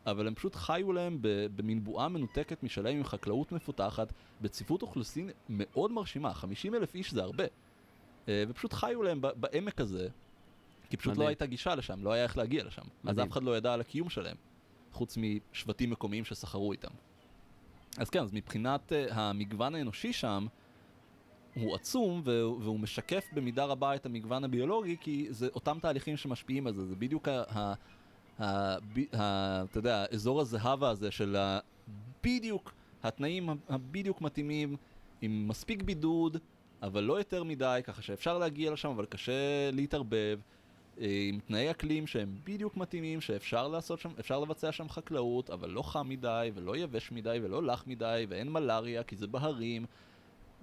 אבל 0.05 0.27
הם 0.27 0.35
פשוט 0.35 0.55
חיו 0.55 0.93
להם 0.93 1.17
במין 1.55 1.83
בועה 1.83 2.09
מנותקת 2.09 2.63
משלהם 2.63 2.97
עם 2.97 3.03
חקלאות 3.03 3.51
מפותחת, 3.51 4.13
בצפיפות 4.41 4.81
אוכלוסין 4.81 5.29
מאוד 5.49 5.91
מרשימה, 5.91 6.33
50 6.33 6.75
אלף 6.75 6.95
איש 6.95 7.13
זה 7.13 7.23
הרבה. 7.23 7.43
אה, 8.27 8.43
ופשוט 8.47 8.73
חיו 8.73 9.03
להם 9.03 9.21
בעמק 9.21 9.81
הזה, 9.81 10.07
כי 10.89 10.97
פשוט 10.97 11.11
מדהים. 11.11 11.21
לא 11.21 11.27
הייתה 11.27 11.45
גישה 11.45 11.75
לשם, 11.75 12.03
לא 12.03 12.11
היה 12.11 12.23
איך 12.23 12.37
להגיע 12.37 12.63
לשם. 12.63 12.81
אז 12.81 12.87
מדהים. 13.03 13.27
אף 13.27 13.33
אחד 13.33 13.43
לא 13.43 13.57
ידע 13.57 13.73
על 13.73 13.81
הקיום 13.81 14.09
שלהם, 14.09 14.35
חוץ 14.91 15.17
משבטים 15.17 15.89
מקומיים 15.89 16.25
שסחרו 16.25 16.71
איתם. 16.71 16.91
אז 17.97 18.09
כן, 18.09 18.21
אז 18.21 18.33
מבחינת 18.33 18.91
uh, 18.91 19.13
המגוון 19.13 19.75
האנושי 19.75 20.13
שם, 20.13 20.47
הוא 21.55 21.75
עצום 21.75 22.21
והוא, 22.25 22.79
משקף 22.79 23.25
במידה 23.33 23.65
רבה 23.65 23.95
את 23.95 24.05
המגוון 24.05 24.43
הביולוגי, 24.43 24.97
כי 25.01 25.27
זה 25.29 25.47
אותם 25.55 25.77
תהליכים 25.81 26.17
שמשפיעים 26.17 26.67
על 26.67 26.73
זה, 26.73 26.85
זה 26.85 26.95
בדיוק 26.95 27.27
ה... 27.27 27.43
ה, 27.49 27.73
ה, 28.39 28.79
ב- 28.79 29.15
ה 29.15 29.63
אתה 29.63 29.77
יודע, 29.77 30.05
אזור 30.11 30.41
הזהבה 30.41 30.89
הזה 30.89 31.11
של 31.11 31.37
בדיוק 32.23 32.73
התנאים 33.03 33.49
הבדיוק 33.69 34.21
מתאימים, 34.21 34.75
עם 35.21 35.47
מספיק 35.47 35.83
בידוד, 35.83 36.37
אבל 36.81 37.03
לא 37.03 37.17
יותר 37.17 37.43
מדי, 37.43 37.81
ככה 37.83 38.01
שאפשר 38.01 38.37
להגיע 38.37 38.71
לשם, 38.71 38.89
אבל 38.89 39.05
קשה 39.05 39.71
להתערבב, 39.71 40.39
אה, 41.01 41.27
עם 41.29 41.39
תנאי 41.39 41.71
אקלים 41.71 42.07
שהם 42.07 42.35
בדיוק 42.43 42.77
מתאימים, 42.77 43.21
שאפשר 43.21 43.67
לעשות 43.67 43.99
שם, 43.99 44.09
אפשר 44.19 44.39
לבצע 44.39 44.71
שם 44.71 44.89
חקלאות, 44.89 45.49
אבל 45.49 45.69
לא 45.69 45.81
חם 45.81 46.09
מדי, 46.09 46.51
ולא 46.53 46.77
יבש 46.77 47.11
מדי, 47.11 47.39
ולא 47.43 47.63
לח 47.63 47.83
מדי, 47.87 48.25
ואין 48.29 48.51
מלאריה, 48.51 49.03
כי 49.03 49.15
זה 49.15 49.27
בהרים. 49.27 49.85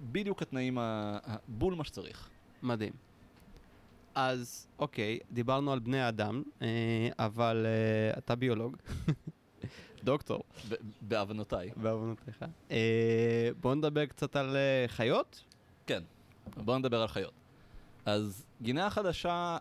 בדיוק 0.01 0.41
התנאים, 0.41 0.77
בול 1.47 1.75
מה 1.75 1.83
שצריך. 1.83 2.29
מדהים. 2.63 2.93
אז 4.15 4.67
אוקיי, 4.79 5.19
דיברנו 5.31 5.73
על 5.73 5.79
בני 5.79 6.07
אדם, 6.07 6.43
אה, 6.61 6.67
אבל 7.19 7.65
אה, 7.65 8.17
אתה 8.17 8.35
ביולוג, 8.35 8.77
דוקטור, 10.03 10.43
בעוונותיי. 11.01 11.69
בעוונותיך. 11.75 12.45
אה, 12.71 13.49
בואו 13.61 13.75
נדבר 13.75 14.05
קצת 14.05 14.35
על 14.35 14.57
חיות. 14.87 15.43
כן, 15.87 16.03
בואו 16.57 16.77
נדבר 16.77 17.01
על 17.01 17.07
חיות. 17.07 17.33
אז 18.05 18.45
גינאה 18.61 18.85
החדשה, 18.85 19.57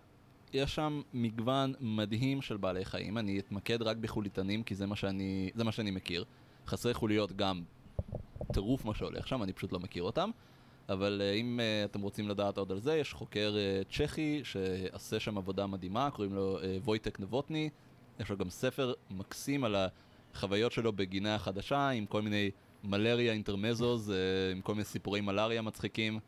יש 0.53 0.75
שם 0.75 1.03
מגוון 1.15 1.75
מדהים 1.81 2.43
של 2.43 2.57
בעלי 2.57 2.85
חיים. 2.85 3.19
אני 3.19 3.39
אתמקד 3.39 3.83
רק 3.83 3.97
בחוליתנים, 3.97 4.63
כי 4.63 4.75
זה 4.75 4.87
מה 4.87 4.97
שאני, 4.97 5.51
זה 5.55 5.65
מה 5.65 5.73
שאני 5.73 5.91
מכיר. 5.91 6.25
חסרי 6.67 6.95
חוליות 6.95 7.33
גם 7.33 7.63
טירוף 8.53 8.85
מה 8.85 8.95
שהולך 8.95 9.29
שם, 9.29 9.43
אני 9.43 9.53
פשוט 9.53 9.73
לא 9.73 9.81
מכיר 9.81 10.03
אותם. 10.03 10.31
אבל 10.89 11.23
uh, 11.25 11.37
אם 11.37 11.61
uh, 11.61 11.91
אתם 11.91 12.01
רוצים 12.01 12.29
לדעת 12.29 12.59
עוד 12.59 12.73
על 12.73 12.79
זה, 12.81 12.97
יש 12.97 13.13
חוקר 13.13 13.55
uh, 13.55 13.95
צ'כי 13.97 14.41
שעשה 14.45 15.21
שם 15.21 15.39
עבודה 15.39 15.67
מדהימה, 15.67 16.11
קוראים 16.11 16.35
לו 16.35 16.59
uh, 16.59 16.63
וויטק 16.85 17.21
נבוטני. 17.21 17.71
יש 18.21 18.31
לו 18.31 18.37
גם 18.37 18.51
ספר 18.51 18.93
מקסים 19.11 19.65
על 19.65 19.77
החוויות 20.35 20.73
שלו 20.73 20.93
בגינאה 20.93 21.35
החדשה, 21.35 21.89
עם 21.89 22.07
כל 22.07 22.23
מיני 22.23 22.51
מלריה 22.85 23.33
אינטרמזוז, 23.33 24.09
uh, 24.11 24.13
עם 24.57 24.61
כל 24.61 24.73
מיני 24.73 24.85
סיפורי 24.85 25.21
מלריה 25.21 25.63
מצחיקים. 25.63 26.19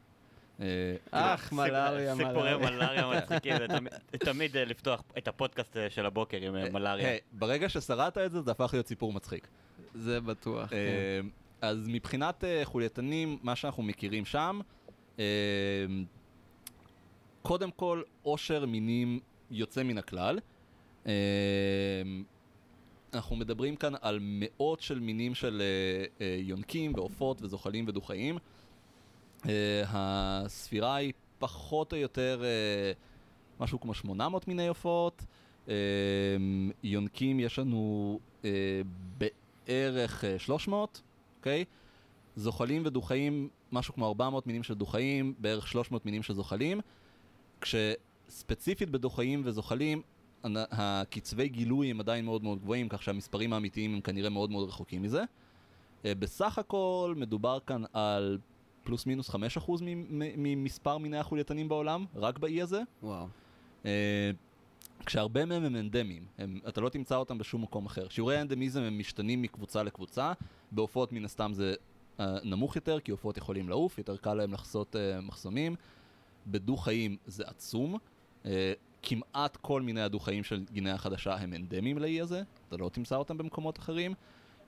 Uh, 0.59 0.62
אך, 1.11 1.52
מלאריה, 1.52 2.14
סיפורי 2.16 2.56
מלאריה. 2.56 2.70
מלאריה 2.70 3.18
מצחיקים, 3.22 3.54
זה 3.59 3.66
תמיד- 4.18 4.56
אה, 4.56 4.64
לפתוח 4.64 5.02
את 5.18 5.28
הפודקאסט 5.28 5.76
אה, 5.76 5.90
של 5.90 6.06
הבוקר 6.06 6.37
עם 6.37 6.56
אה, 6.56 6.70
מלאריה. 6.70 7.16
ברגע 7.33 7.68
ששרדת 7.68 8.18
את 8.18 8.30
זה, 8.33 8.40
זה 8.40 8.50
הפך 8.50 8.70
להיות 8.72 8.87
סיפור 8.87 9.12
מצחיק. 9.12 9.48
זה 9.94 10.20
בטוח. 10.20 10.72
אז 11.61 11.88
מבחינת 11.88 12.44
אה, 12.44 12.61
חולייתנים, 12.64 13.38
מה 13.42 13.57
שאנחנו 13.57 13.83
מכירים 13.83 14.25
שם, 14.25 14.61
אה, 15.18 15.25
קודם 17.42 17.70
כל, 17.70 18.03
עושר 18.23 18.66
מינים 18.66 19.20
יוצא 19.51 19.83
מן 19.83 19.99
הכלל. 19.99 20.38
אה, 21.07 21.12
אנחנו 23.14 23.37
מדברים 23.37 23.77
כאן 23.77 23.92
על 24.01 24.18
מאות 24.23 24.81
של 24.81 25.01
מינים 25.01 25.35
של 25.35 25.62
אה, 25.62 26.27
אה, 26.27 26.37
יונקים 26.40 26.92
ועופות 26.94 27.42
וזוחלים 27.42 27.85
ודו-חיים. 27.88 28.38
אה, 29.49 29.83
הספירה 29.88 30.94
היא 30.96 31.12
פחות 31.38 31.92
או 31.92 31.99
יותר 31.99 32.42
אה, 32.44 32.92
משהו 33.61 33.81
כמו 33.81 33.94
800 33.94 34.49
מיני 34.49 34.68
עופות. 34.68 35.25
אה, 35.68 35.75
יונקים 36.83 37.40
יש 37.40 37.59
לנו 37.59 38.18
אה, 38.44 38.51
בערך 39.18 40.25
אה, 40.25 40.38
300, 40.38 41.03
אוקיי? 41.40 41.64
זוחלים 42.37 42.83
ודו-חיים, 42.87 43.48
משהו 43.72 43.94
כמו 43.94 44.07
400 44.07 44.46
מינים 44.46 44.62
של 44.62 44.74
דו-חיים, 44.74 45.35
בערך 45.38 45.68
300 45.68 46.07
מינים 46.07 46.22
של 46.22 46.35
זוחלים. 46.35 46.81
כשספציפית 47.61 48.90
בדו-חיים 48.90 49.42
וזוחלים, 49.44 50.03
הקצבי 50.44 51.48
גילוי 51.48 51.90
הם 51.90 52.00
עדיין 52.00 52.24
מאוד 52.24 52.42
מאוד 52.44 52.59
גבוהים, 52.59 52.88
כך 52.88 53.03
שהמספרים 53.03 53.53
האמיתיים 53.53 53.94
הם 53.94 54.00
כנראה 54.00 54.31
מאוד 54.31 54.50
מאוד 54.50 54.68
רחוקים 54.68 55.03
מזה. 55.03 55.22
אה, 56.05 56.14
בסך 56.14 56.59
הכל 56.59 57.14
מדובר 57.16 57.59
כאן 57.66 57.83
על 57.92 58.38
פלוס 58.85 59.07
מינוס 59.07 59.31
5% 59.31 59.35
מ- 59.83 59.85
מ- 60.18 60.42
ממספר 60.42 60.98
מיני 60.98 61.18
החולייתנים 61.18 61.68
בעולם, 61.68 62.05
רק 62.16 62.38
באי 62.38 62.62
הזה. 62.62 62.83
וואו. 63.03 63.26
כשהרבה 65.07 65.45
מהם 65.45 65.64
הם 65.64 65.77
אנדמיים, 65.77 66.25
הם, 66.38 66.61
אתה 66.69 66.81
לא 66.81 66.88
תמצא 66.88 67.16
אותם 67.16 67.38
בשום 67.38 67.62
מקום 67.62 67.87
אחר. 67.87 68.09
שיעורי 68.09 68.37
האנדמיזם 68.37 68.83
הם 68.83 68.99
משתנים 68.99 69.43
מקבוצה 69.43 69.83
לקבוצה, 69.83 70.33
בעופות 70.73 71.12
מן 71.12 71.25
הסתם 71.25 71.53
זה 71.55 71.75
uh, 72.19 72.23
נמוך 72.45 72.77
יותר, 72.77 73.01
כי 73.01 73.11
עופות 73.11 73.37
יכולים 73.37 73.69
לעוף, 73.69 73.99
יותר 73.99 74.16
קל 74.16 74.35
להם 74.35 74.53
לחסות 74.53 74.97
uh, 74.97 75.21
מחסומים. 75.21 75.77
בדו-חיים 76.47 77.16
זה 77.27 77.45
עצום, 77.47 77.97
uh, 78.43 78.47
כמעט 79.03 79.57
כל 79.57 79.83
מיני 79.83 80.01
הדו-חיים 80.01 80.45
של 80.45 80.64
גינאה 80.73 80.95
החדשה 80.95 81.35
הם 81.35 81.55
אנדמיים 81.55 81.99
לאי 81.99 82.21
הזה, 82.21 82.43
אתה 82.69 82.77
לא 82.77 82.88
תמצא 82.88 83.16
אותם 83.16 83.38
במקומות 83.38 83.79
אחרים. 83.79 84.14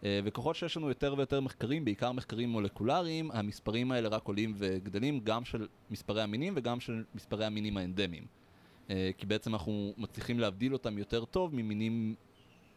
Uh, 0.00 0.04
וככל 0.24 0.54
שיש 0.54 0.76
לנו 0.76 0.88
יותר 0.88 1.14
ויותר 1.16 1.40
מחקרים, 1.40 1.84
בעיקר 1.84 2.12
מחקרים 2.12 2.48
מולקולריים, 2.48 3.30
המספרים 3.30 3.92
האלה 3.92 4.08
רק 4.08 4.26
עולים 4.26 4.54
וגדלים, 4.56 5.20
גם 5.20 5.44
של 5.44 5.66
מספרי 5.90 6.22
המינים 6.22 6.52
וגם 6.56 6.80
של 6.80 7.04
מספרי 7.14 7.44
המינים 7.44 7.76
האנדמיים. 7.76 8.41
אה, 8.90 9.10
כי 9.18 9.26
בעצם 9.26 9.54
אנחנו 9.54 9.94
מצליחים 9.96 10.40
להבדיל 10.40 10.72
אותם 10.72 10.98
יותר 10.98 11.24
טוב 11.24 11.54
ממינים 11.54 12.14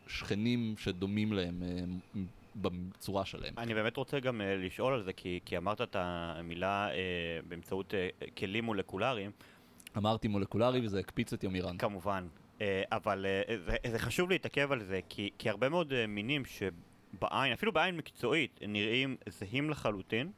שכנים 0.08 0.76
שדומים 0.78 1.34
להם 1.34 1.64
אה, 1.64 2.22
בצורה 2.56 3.26
שלהם. 3.26 3.54
אני 3.58 3.74
באמת 3.74 3.98
רוצה 3.98 4.20
גם 4.20 4.42
אה, 4.42 4.56
לשאול 4.56 4.94
על 4.94 5.04
זה, 5.04 5.14
כי 5.14 5.40
כי 5.46 5.58
אמרת 5.58 5.82
את 5.82 5.96
המילה 6.00 6.90
באמצעות 7.48 7.94
כלים 8.38 8.66
מולקולריים, 8.66 9.32
אמרתי 9.98 10.28
מולקולרי 10.28 10.86
וזה 10.86 11.00
הקפיץ 11.00 11.34
את 11.34 11.44
יומירן. 11.44 11.78
כמובן. 11.78 12.28
אבל 12.92 13.26
זה, 13.66 13.76
זה 13.92 14.00
חשוב 14.00 14.30
להתעכב 14.30 14.72
על 14.72 14.84
זה, 14.84 15.00
כי, 15.10 15.30
כי 15.38 15.50
הרבה 15.50 15.70
מאוד 15.70 16.06
מינים 16.08 16.44
שבעין, 16.46 17.54
אפילו 17.54 17.72
בעין 17.72 17.98
מקצועית, 17.98 18.60
נראים 18.68 19.16
זהים 19.30 19.70
לחלוטין, 19.70 20.32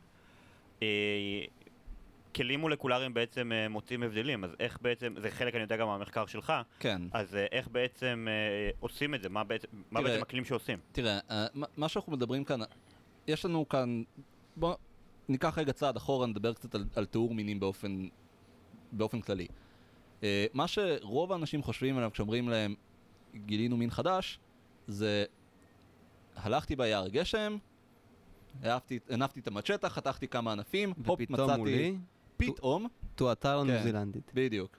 כלים 2.37 2.59
מולקולריים 2.59 3.13
בעצם 3.13 3.51
אה, 3.51 3.69
מוצאים 3.69 4.03
הבדלים, 4.03 4.43
אז 4.43 4.55
איך 4.59 4.77
בעצם, 4.81 5.13
זה 5.21 5.31
חלק 5.31 5.53
אני 5.55 5.61
יודע 5.63 5.77
גם 5.77 5.87
מהמחקר 5.87 6.25
שלך, 6.25 6.53
כן, 6.79 7.01
אז 7.11 7.35
אה, 7.35 7.45
איך 7.51 7.67
בעצם 7.67 8.27
אה, 8.29 8.69
עושים 8.79 9.15
את 9.15 9.21
זה? 9.21 9.29
מה 9.29 9.43
בעצם, 9.43 9.67
מה 9.91 9.99
תראה, 9.99 10.11
בעצם 10.11 10.21
הכלים 10.21 10.45
שעושים? 10.45 10.79
תראה, 10.91 11.19
אה, 11.31 11.47
מה- 11.53 11.67
מה 11.77 11.89
שאנחנו 11.89 12.11
מדברים 12.11 12.43
כאן, 12.43 12.59
יש 13.27 13.45
לנו 13.45 13.67
כאן, 13.69 14.03
בוא 14.55 14.75
ניקח 15.29 15.57
רגע 15.57 15.73
צעד 15.73 15.95
אחורה, 15.97 16.27
נדבר 16.27 16.53
קצת 16.53 16.75
על, 16.75 16.85
על 16.95 17.05
תיאור 17.05 17.33
מינים 17.33 17.59
באופן, 17.59 18.07
באופן 18.91 19.21
כללי. 19.21 19.47
מה 20.53 20.67
שרוב 20.67 21.31
האנשים 21.31 21.63
חושבים 21.63 21.97
עליו 21.97 22.11
כשאומרים 22.13 22.49
להם 22.49 22.75
גילינו 23.35 23.77
מין 23.77 23.89
חדש, 23.91 24.39
זה 24.87 25.25
הלכתי 26.35 26.75
ביער 26.75 27.07
גשם, 27.07 27.57
העפתי- 28.63 28.99
הנפתי 29.09 29.39
את 29.39 29.47
המצ'טה, 29.47 29.89
חתכתי 29.89 30.27
כמה 30.27 30.51
ענפים, 30.51 30.93
הופ, 31.05 31.19
ופתאום 31.21 31.41
מצאתי, 31.47 31.59
מולי, 31.59 31.95
פתאום, 32.37 32.87
כן. 33.63 33.71
ניו 33.71 33.83
זילנדית. 33.83 34.31
בדיוק. 34.33 34.77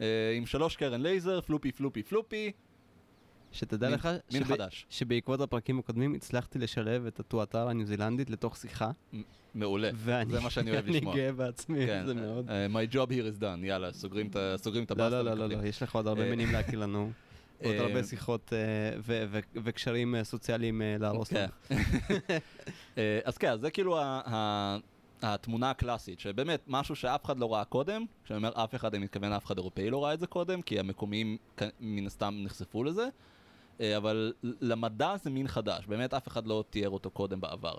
אה, 0.00 0.06
עם 0.36 0.46
שלוש 0.46 0.76
קרן 0.76 1.00
לייזר, 1.02 1.40
פלופי 1.40 1.72
פלופי 1.72 2.02
פלופי, 2.02 2.52
שתדע 3.52 3.86
מין- 3.88 3.94
לך 3.98 4.08
מין 4.32 4.44
שב-. 4.44 4.54
שבעקבות 4.90 5.40
הפרקים 5.40 5.78
הקודמים 5.78 6.14
הצלחתי 6.14 6.58
לשלב 6.58 7.06
את 7.06 7.20
התואטר 7.20 7.68
הניו 7.68 7.86
זילנדית 7.86 8.30
לתוך 8.30 8.56
שיחה. 8.56 8.90
מעולה. 9.54 9.90
ואני 9.94 10.32
זה 10.32 10.40
מה 10.40 10.50
שאני 10.50 10.70
אוהב 10.70 10.86
לשמוע. 10.86 11.12
אני 11.14 11.20
גאה 11.22 11.32
בעצמי, 11.32 11.86
כן, 11.86 12.02
זה 12.06 12.14
מאוד. 12.14 12.50
אה, 12.50 12.66
my 12.66 12.92
job 12.92 13.10
here 13.10 13.38
is 13.38 13.42
done, 13.42 13.64
יאללה, 13.66 13.92
סוגרים 13.92 14.26
את 14.26 14.36
לא, 14.36 14.40
הבאסטה. 14.90 15.08
לא, 15.08 15.22
לא, 15.22 15.34
לא. 15.34 15.46
לא, 15.48 15.64
יש 15.66 15.82
לך 15.82 15.94
עוד 15.94 16.06
הרבה 16.06 16.22
אה, 16.24 16.30
מינים 16.30 16.52
להקיא 16.52 16.78
לנו. 16.78 17.10
עוד 17.64 17.74
אה, 17.74 17.80
הרבה 17.82 18.04
שיחות 18.04 18.52
אה, 18.52 19.16
וקשרים 19.62 20.14
אה, 20.14 20.24
סוציאליים 20.24 20.82
אה, 20.82 20.96
להרוס 21.00 21.28
כן. 21.30 21.46
לנו. 21.70 21.80
אה, 22.98 23.18
אז 23.24 23.38
כן, 23.38 23.56
זה 23.60 23.70
כאילו 23.70 23.98
התמונה 25.22 25.70
הקלאסית, 25.70 26.20
שבאמת 26.20 26.60
משהו 26.66 26.96
שאף 26.96 27.24
אחד 27.24 27.38
לא 27.38 27.54
ראה 27.54 27.64
קודם, 27.64 28.04
כשאני 28.24 28.36
אומר 28.36 28.52
אף 28.54 28.74
אחד, 28.74 28.94
אני 28.94 29.04
מתכוון 29.04 29.32
אף 29.32 29.46
אחד 29.46 29.58
אירופאי 29.58 29.90
לא 29.90 30.04
ראה 30.04 30.14
את 30.14 30.20
זה 30.20 30.26
קודם, 30.26 30.62
כי 30.62 30.80
המקומיים 30.80 31.36
מן 31.80 32.06
הסתם 32.06 32.34
נחשפו 32.44 32.84
לזה, 32.84 33.08
אה, 33.80 33.96
אבל 33.96 34.32
למדע 34.42 35.14
זה 35.22 35.30
מין 35.30 35.48
חדש, 35.48 35.86
באמת 35.86 36.14
אף 36.14 36.28
אחד 36.28 36.46
לא 36.46 36.64
תיאר 36.70 36.90
אותו 36.90 37.10
קודם 37.10 37.40
בעבר. 37.40 37.74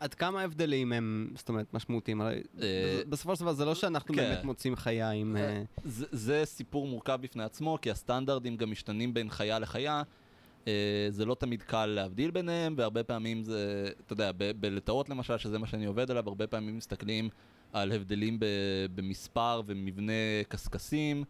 עד 0.00 0.14
כמה 0.14 0.40
ההבדלים 0.40 0.92
הם, 0.92 1.30
זאת 1.36 1.48
אומרת, 1.48 1.74
משמעותיים? 1.74 2.22
אה, 2.22 3.00
בסופו 3.08 3.36
של 3.36 3.40
דבר 3.40 3.52
זה 3.52 3.64
לא 3.64 3.74
שאנחנו 3.74 4.14
כן. 4.14 4.22
באמת 4.22 4.44
מוצאים 4.44 4.76
חיה 4.76 5.10
עם... 5.10 5.36
אה, 5.36 5.62
זה 5.84 6.42
סיפור 6.44 6.86
מורכב 6.86 7.18
בפני 7.20 7.44
עצמו, 7.44 7.78
כי 7.82 7.90
הסטנדרטים 7.90 8.56
גם 8.56 8.70
משתנים 8.70 9.14
בין 9.14 9.30
חיה 9.30 9.58
לחיה. 9.58 10.02
אה, 10.68 11.10
זה 11.10 11.24
לא 11.24 11.34
תמיד 11.34 11.62
קל 11.62 11.86
להבדיל 11.86 12.30
ביניהם, 12.30 12.74
והרבה 12.76 13.02
פעמים 13.02 13.42
זה, 13.42 13.88
אתה 14.06 14.12
יודע, 14.12 14.30
בלטאות 14.60 15.08
למשל, 15.08 15.38
שזה 15.38 15.58
מה 15.58 15.66
שאני 15.66 15.84
עובד 15.84 16.10
עליו, 16.10 16.24
הרבה 16.28 16.46
פעמים 16.46 16.76
מסתכלים 16.76 17.28
על 17.72 17.92
הבדלים 17.92 18.38
במספר 18.94 19.62
ומבנה 19.66 20.12
קשקשים, 20.48 21.24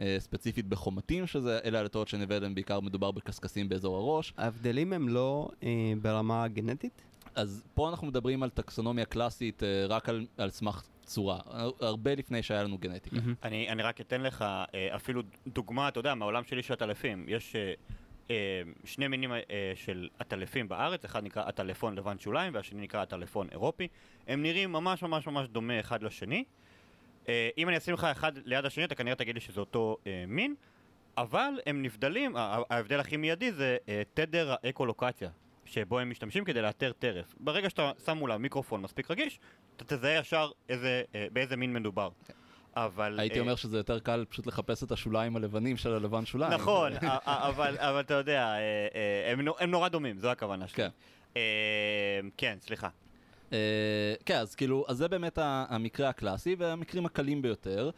אה, 0.00 0.16
ספציפית 0.18 0.66
בחומתים, 0.66 1.26
שזה, 1.26 1.58
אלה 1.64 1.78
הלטאות 1.80 2.08
שאני 2.08 2.22
עובד 2.22 2.36
עליהם, 2.36 2.54
בעיקר 2.54 2.80
מדובר 2.80 3.10
בקשקשים 3.10 3.68
באזור 3.68 3.96
הראש. 3.96 4.32
ההבדלים 4.36 4.92
הם 4.92 5.08
לא 5.08 5.48
אה, 5.62 5.68
ברמה 6.02 6.44
הגנטית? 6.44 7.02
אז 7.34 7.62
פה 7.74 7.88
אנחנו 7.90 8.06
מדברים 8.06 8.42
על 8.42 8.50
טקסונומיה 8.50 9.04
קלאסית 9.04 9.62
אה, 9.62 9.86
רק 9.88 10.08
על, 10.08 10.26
על 10.36 10.50
סמך 10.50 10.82
צורה, 11.04 11.38
הר- 11.46 11.70
הרבה 11.80 12.14
לפני 12.14 12.42
שהיה 12.42 12.62
לנו 12.64 12.78
גנטיקה. 12.78 13.16
אני, 13.42 13.68
אני 13.68 13.82
רק 13.82 14.00
אתן 14.00 14.20
לך 14.22 14.42
אה, 14.74 14.96
אפילו 14.96 15.22
דוגמה, 15.46 15.88
אתה 15.88 16.00
יודע, 16.00 16.14
מהעולם 16.14 16.44
שלי 16.44 16.62
של 16.62 16.72
עטלפים. 16.72 17.24
יש 17.28 17.56
אה, 17.56 17.72
שני 18.84 19.08
מינים 19.08 19.32
אה, 19.32 19.72
של 19.74 20.08
עטלפים 20.18 20.68
בארץ, 20.68 21.04
אחד 21.04 21.24
נקרא 21.24 21.42
עטלפון 21.46 21.94
לבן 21.94 22.18
שוליים 22.18 22.54
והשני 22.54 22.82
נקרא 22.82 23.02
עטלפון 23.02 23.48
אירופי. 23.52 23.88
הם 24.26 24.42
נראים 24.42 24.72
ממש 24.72 25.02
ממש 25.02 25.26
ממש 25.26 25.48
דומה 25.48 25.80
אחד 25.80 26.02
לשני. 26.02 26.44
אה, 27.28 27.50
אם 27.58 27.68
אני 27.68 27.76
אשים 27.76 27.94
לך 27.94 28.04
אחד 28.04 28.32
ליד 28.44 28.64
השני, 28.64 28.84
אתה 28.84 28.94
כנראה 28.94 29.16
תגיד 29.16 29.34
לי 29.34 29.40
שזה 29.40 29.60
אותו 29.60 29.96
אה, 30.06 30.24
מין, 30.28 30.54
אבל 31.16 31.60
הם 31.66 31.82
נבדלים, 31.82 32.36
ההבדל 32.36 33.00
הכי 33.00 33.16
מיידי 33.16 33.52
זה 33.52 33.76
אה, 33.88 34.02
תדר 34.14 34.54
האקולוקציה. 34.62 35.30
שבו 35.64 35.98
הם 35.98 36.10
משתמשים 36.10 36.44
כדי 36.44 36.62
לאתר 36.62 36.92
טרף. 36.92 37.34
ברגע 37.40 37.70
שאתה 37.70 37.92
שם 38.04 38.18
מולם 38.18 38.42
מיקרופון 38.42 38.82
מספיק 38.82 39.10
רגיש, 39.10 39.40
אתה 39.76 39.84
תזהה 39.84 40.18
ישר 40.18 40.50
איזה, 40.68 41.02
אה, 41.14 41.26
באיזה 41.32 41.56
מין 41.56 41.72
מדובר. 41.72 42.08
אבל... 42.76 43.20
הייתי 43.20 43.36
אה, 43.36 43.40
אומר 43.40 43.54
שזה 43.54 43.76
יותר 43.76 43.98
קל 43.98 44.24
פשוט 44.28 44.46
לחפש 44.46 44.82
את 44.82 44.92
השוליים 44.92 45.36
הלבנים 45.36 45.76
של 45.76 45.92
הלבן 45.92 46.26
שוליים. 46.26 46.52
נכון, 46.52 46.92
אבל, 47.26 47.76
אתה 48.00 48.14
יודע, 48.14 48.42
אה, 48.42 48.58
אה, 48.94 49.32
הם, 49.32 49.40
נו- 49.40 49.54
הם 49.58 49.70
נורא 49.70 49.88
דומים, 49.88 50.18
זו 50.18 50.30
הכוונה 50.30 50.68
שלי. 50.68 50.76
כן. 50.76 51.38
כן, 52.36 52.56
סליחה. 52.60 52.88
כן, 54.26 54.38
אז 54.38 54.54
כאילו, 54.54 54.84
אז 54.88 54.96
זה 54.96 55.08
באמת 55.08 55.38
המקרה 55.42 56.08
הקלאסי, 56.08 56.56
והמקרים 56.58 57.06
הקלים 57.06 57.42
ביותר, 57.42 57.90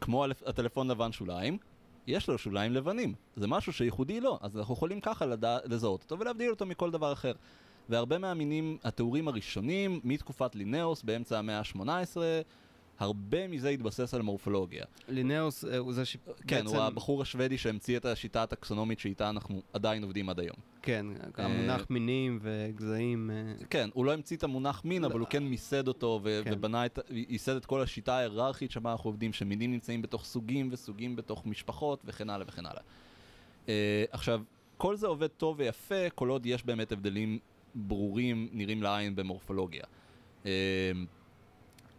כמו 0.00 0.24
הטלפון 0.46 0.90
לבן 0.90 1.12
שוליים, 1.12 1.58
יש 2.06 2.28
לו 2.28 2.38
שוליים 2.38 2.72
לבנים. 2.72 3.14
זה 3.36 3.46
משהו 3.46 3.72
שייחודי 3.72 4.20
לו, 4.20 4.38
אז 4.42 4.56
אנחנו 4.56 4.74
יכולים 4.74 5.00
ככה 5.00 5.26
לדע, 5.26 5.58
לזהות 5.64 6.02
אותו 6.02 6.18
ולהבדיל 6.18 6.50
אותו 6.50 6.66
מכל 6.66 6.90
דבר 6.90 7.12
אחר. 7.12 7.32
והרבה 7.88 8.18
מהמינים, 8.18 8.78
התיאורים 8.84 9.28
הראשונים, 9.28 10.00
מתקופת 10.04 10.54
לינאוס 10.54 11.02
באמצע 11.02 11.38
המאה 11.38 11.58
ה-18, 11.58 12.16
הרבה 12.98 13.48
מזה 13.48 13.68
התבסס 13.68 14.14
על 14.14 14.22
מורפולוגיה. 14.22 14.84
לינאוס 15.08 15.64
אה, 15.64 15.78
הוא 15.78 15.92
זה 15.92 16.04
ש... 16.04 16.16
כן, 16.46 16.64
בעצם- 16.64 16.76
הוא 16.76 16.84
הבחור 16.84 17.22
השוודי 17.22 17.58
שהמציא 17.58 17.96
את 17.96 18.04
השיטה 18.04 18.42
הטקסונומית 18.42 18.98
שאיתה 18.98 19.30
אנחנו 19.30 19.62
עדיין 19.72 20.02
עובדים 20.02 20.28
עד 20.28 20.40
היום. 20.40 20.56
כן, 20.82 21.06
המונח 21.36 21.86
מינים 21.90 22.38
וגזעים. 22.42 23.30
אה, 23.30 23.54
כן, 23.70 23.88
הוא 23.92 24.04
לא 24.04 24.12
המציא 24.12 24.36
את 24.36 24.44
המונח 24.44 24.84
מין, 24.84 25.04
אבל 25.04 25.20
הוא 25.20 25.28
כן 25.28 25.42
מיסד 25.42 25.88
אותו 25.88 26.20
כן. 26.44 26.52
ובנה 26.52 26.86
את, 26.86 26.98
ייסד 27.10 27.56
את 27.56 27.66
כל 27.66 27.80
השיטה 27.80 28.16
ההיררכית 28.16 28.70
שבה 28.70 28.92
אנחנו 28.92 29.10
עובדים, 29.10 29.32
שמינים 29.32 29.72
נמצאים 29.72 30.02
בתוך 30.02 30.24
סוגים 30.24 30.68
וסוגים 30.72 31.16
בתוך 31.16 31.46
משפחות 31.46 32.02
וכן 32.04 32.30
הלאה 32.30 32.46
וכן 32.48 32.62
הלאה. 32.66 32.82
עכשיו, 34.10 34.42
כל 34.76 34.96
זה 34.96 35.06
עובד 35.06 35.26
טוב 35.26 35.56
ויפה, 35.58 36.10
כל 36.14 36.28
עוד 36.28 36.46
יש 36.46 36.64
באמת 36.64 36.92
הבדלים 36.92 37.38
ברורים, 37.74 38.48
נראים 38.52 38.82
לעין 38.82 39.16
במורפולוגיה. 39.16 39.84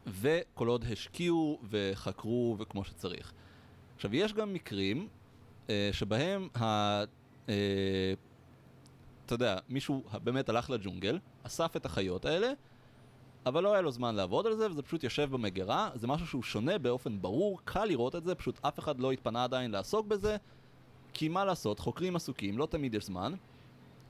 וכל 0.08 0.68
עוד 0.68 0.86
השקיעו 0.92 1.60
וחקרו 1.70 2.56
וכמו 2.60 2.84
שצריך. 2.84 3.34
עכשיו, 3.96 4.16
יש 4.16 4.34
גם 4.34 4.54
מקרים 4.54 5.08
uh, 5.68 5.70
שבהם 5.92 6.48
ה... 6.56 7.04
Uh, 7.04 7.50
אתה 9.26 9.34
יודע, 9.34 9.58
מישהו 9.70 10.04
באמת 10.24 10.50
הלך 10.50 10.70
לג'ונגל, 10.70 11.20
אסף 11.44 11.76
את 11.76 11.86
החיות 11.86 12.26
האלה, 12.26 12.52
אבל 13.46 13.64
לא 13.64 13.74
היה 13.74 13.82
לו 13.82 13.92
זמן 13.92 14.16
לעבוד 14.16 14.48
על 14.48 14.56
זה, 14.56 14.72
וזה 14.72 14.82
פשוט 14.82 15.04
יושב 15.04 15.30
במגירה, 15.32 15.90
זה 15.96 16.08
משהו 16.08 16.28
שהוא 16.28 16.44
שונה 16.44 16.78
באופן 16.78 17.22
ברור, 17.22 17.60
קל 17.66 17.86
לראות 17.86 18.16
את 18.16 18.24
זה, 18.24 18.36
פשוט 18.36 18.66
אף 18.66 18.80
אחד 18.80 19.00
לא 19.00 19.12
התפנה 19.12 19.44
עדיין 19.44 19.72
לעסוק 19.72 20.08
בזה, 20.08 20.38
כי 21.14 21.30
מה 21.30 21.46
לעשות, 21.46 21.80
חוקרים 21.80 22.16
עסוקים, 22.16 22.58
לא 22.58 22.66
תמיד 22.66 22.94
יש 22.94 23.06
זמן, 23.06 23.34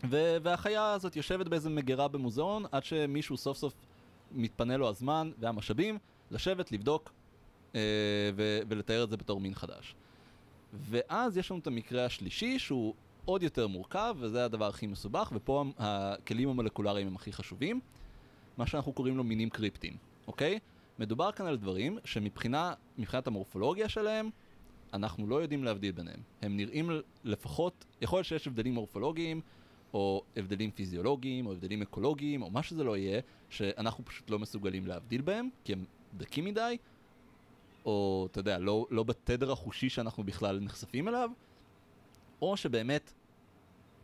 ו- 0.10 0.38
והחיה 0.43 0.93
הזאת 0.93 1.15
יושבת 1.15 1.47
באיזה 1.47 1.69
מגירה 1.69 2.08
במוזיאון, 2.08 2.65
עד 2.71 2.84
שמישהו 2.84 3.38
סוף 3.38 3.58
סוף 3.58 3.73
מתפנה 4.31 4.77
לו 4.77 4.89
הזמן 4.89 5.31
והמשאבים, 5.39 5.97
לשבת, 6.31 6.71
לבדוק 6.71 7.13
אה, 7.75 7.79
ו- 8.35 8.59
ולתאר 8.67 9.03
את 9.03 9.09
זה 9.09 9.17
בתור 9.17 9.39
מין 9.39 9.55
חדש. 9.55 9.95
ואז 10.73 11.38
יש 11.38 11.51
לנו 11.51 11.59
את 11.59 11.67
המקרה 11.67 12.05
השלישי, 12.05 12.59
שהוא 12.59 12.93
עוד 13.25 13.43
יותר 13.43 13.67
מורכב, 13.67 14.15
וזה 14.19 14.45
הדבר 14.45 14.67
הכי 14.67 14.88
מסובך, 14.88 15.31
ופה 15.35 15.65
הכלים 15.77 16.49
המולקולריים 16.49 17.07
הם 17.07 17.15
הכי 17.15 17.33
חשובים, 17.33 17.79
מה 18.57 18.67
שאנחנו 18.67 18.93
קוראים 18.93 19.17
לו 19.17 19.23
מינים 19.23 19.49
קריפטיים, 19.49 19.97
אוקיי? 20.27 20.59
מדובר 20.99 21.31
כאן 21.31 21.45
על 21.45 21.57
דברים 21.57 21.97
שמבחינה, 22.05 22.73
מבחינת 22.97 23.27
המורפולוגיה 23.27 23.89
שלהם, 23.89 24.29
אנחנו 24.93 25.27
לא 25.27 25.41
יודעים 25.41 25.63
להבדיל 25.63 25.91
ביניהם. 25.91 26.19
הם 26.41 26.57
נראים 26.57 26.89
לפחות, 27.23 27.85
יכול 28.01 28.17
להיות 28.17 28.25
שיש 28.25 28.47
הבדלים 28.47 28.73
מורפולוגיים, 28.73 29.41
או 29.93 30.23
הבדלים 30.38 30.71
פיזיולוגיים, 30.71 31.45
או 31.45 31.51
הבדלים 31.51 31.81
אקולוגיים, 31.81 32.41
או 32.41 32.51
מה 32.51 32.63
שזה 32.63 32.83
לא 32.83 32.97
יהיה, 32.97 33.21
שאנחנו 33.55 34.05
פשוט 34.05 34.29
לא 34.29 34.39
מסוגלים 34.39 34.87
להבדיל 34.87 35.21
בהם, 35.21 35.49
כי 35.63 35.73
הם 35.73 35.85
דקים 36.17 36.45
מדי, 36.45 36.77
או, 37.85 38.27
אתה 38.31 38.39
יודע, 38.39 38.59
לא, 38.59 38.87
לא 38.91 39.03
בתדר 39.03 39.51
החושי 39.51 39.89
שאנחנו 39.89 40.23
בכלל 40.23 40.59
נחשפים 40.59 41.07
אליו, 41.07 41.29
או 42.41 42.57
שבאמת 42.57 43.13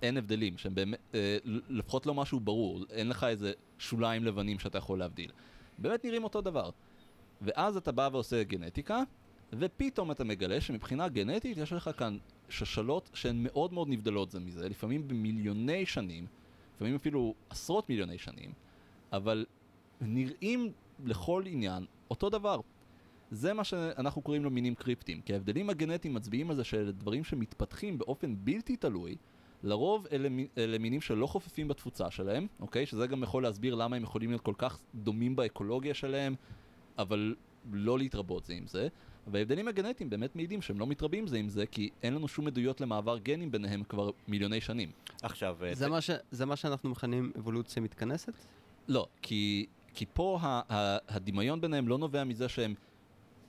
אין 0.01 0.17
הבדלים, 0.17 0.57
שהם 0.57 0.75
באמת, 0.75 0.99
אה, 1.15 1.37
לפחות 1.69 2.05
לא 2.05 2.13
משהו 2.13 2.39
ברור, 2.39 2.85
אין 2.89 3.09
לך 3.09 3.23
איזה 3.23 3.53
שוליים 3.79 4.23
לבנים 4.23 4.59
שאתה 4.59 4.77
יכול 4.77 4.99
להבדיל. 4.99 5.31
באמת 5.77 6.05
נראים 6.05 6.23
אותו 6.23 6.41
דבר. 6.41 6.69
ואז 7.41 7.77
אתה 7.77 7.91
בא 7.91 8.09
ועושה 8.11 8.43
גנטיקה, 8.43 9.03
ופתאום 9.53 10.11
אתה 10.11 10.23
מגלה 10.23 10.61
שמבחינה 10.61 11.09
גנטית 11.09 11.57
יש 11.57 11.73
לך 11.73 11.89
כאן 11.97 12.17
שושלות 12.49 13.09
שהן 13.13 13.43
מאוד 13.43 13.73
מאוד 13.73 13.87
נבדלות 13.89 14.31
זה 14.31 14.39
מזה, 14.39 14.69
לפעמים 14.69 15.07
במיליוני 15.07 15.85
שנים, 15.85 16.25
לפעמים 16.75 16.95
אפילו 16.95 17.33
עשרות 17.49 17.89
מיליוני 17.89 18.17
שנים, 18.17 18.53
אבל 19.13 19.45
נראים 20.01 20.71
לכל 21.05 21.43
עניין 21.47 21.85
אותו 22.09 22.29
דבר. 22.29 22.59
זה 23.31 23.53
מה 23.53 23.63
שאנחנו 23.63 24.21
קוראים 24.21 24.43
לו 24.43 24.49
מינים 24.49 24.75
קריפטיים, 24.75 25.21
כי 25.21 25.33
ההבדלים 25.33 25.69
הגנטיים 25.69 26.13
מצביעים 26.13 26.49
על 26.49 26.55
זה 26.55 26.63
שאלה 26.63 26.91
דברים 26.91 27.23
שמתפתחים 27.23 27.97
באופן 27.97 28.35
בלתי 28.43 28.75
תלוי, 28.77 29.15
לרוב 29.63 30.07
אלה, 30.11 30.29
אלה 30.57 30.77
מינים 30.77 31.01
שלא 31.01 31.27
חופפים 31.27 31.67
בתפוצה 31.67 32.11
שלהם, 32.11 32.47
אוקיי? 32.59 32.85
שזה 32.85 33.07
גם 33.07 33.23
יכול 33.23 33.43
להסביר 33.43 33.75
למה 33.75 33.95
הם 33.95 34.03
יכולים 34.03 34.29
להיות 34.29 34.41
כל 34.41 34.53
כך 34.57 34.79
דומים 34.95 35.35
באקולוגיה 35.35 35.93
שלהם, 35.93 36.35
אבל 36.97 37.35
לא 37.71 37.97
להתרבות 37.97 38.45
זה 38.45 38.53
עם 38.53 38.67
זה. 38.67 38.87
וההבדלים 39.27 39.67
הגנטיים 39.67 40.09
באמת 40.09 40.35
מעידים 40.35 40.61
שהם 40.61 40.79
לא 40.79 40.87
מתרבים 40.87 41.27
זה 41.27 41.37
עם 41.37 41.49
זה, 41.49 41.65
כי 41.65 41.89
אין 42.03 42.13
לנו 42.15 42.27
שום 42.27 42.47
עדויות 42.47 42.81
למעבר 42.81 43.17
גנים 43.17 43.51
ביניהם 43.51 43.83
כבר 43.83 44.09
מיליוני 44.27 44.61
שנים. 44.61 44.91
עכשיו, 45.23 45.57
אה, 45.63 45.75
זה 45.75 45.89
מה 45.89 46.01
ש- 46.01 46.09
זה 46.31 46.45
מה 46.45 46.55
שאנחנו 46.55 46.89
מכנים 46.89 47.31
אבולוציה 47.37 47.81
מתכנסת? 47.81 48.33
לא, 48.87 49.07
כי, 49.21 49.65
כי 49.93 50.05
פה 50.13 50.39
ה, 50.41 50.61
ה, 50.73 50.97
הדמיון 51.09 51.61
ביניהם 51.61 51.87
לא 51.87 51.97
נובע 51.97 52.23
מזה 52.23 52.49
שהם 52.49 52.73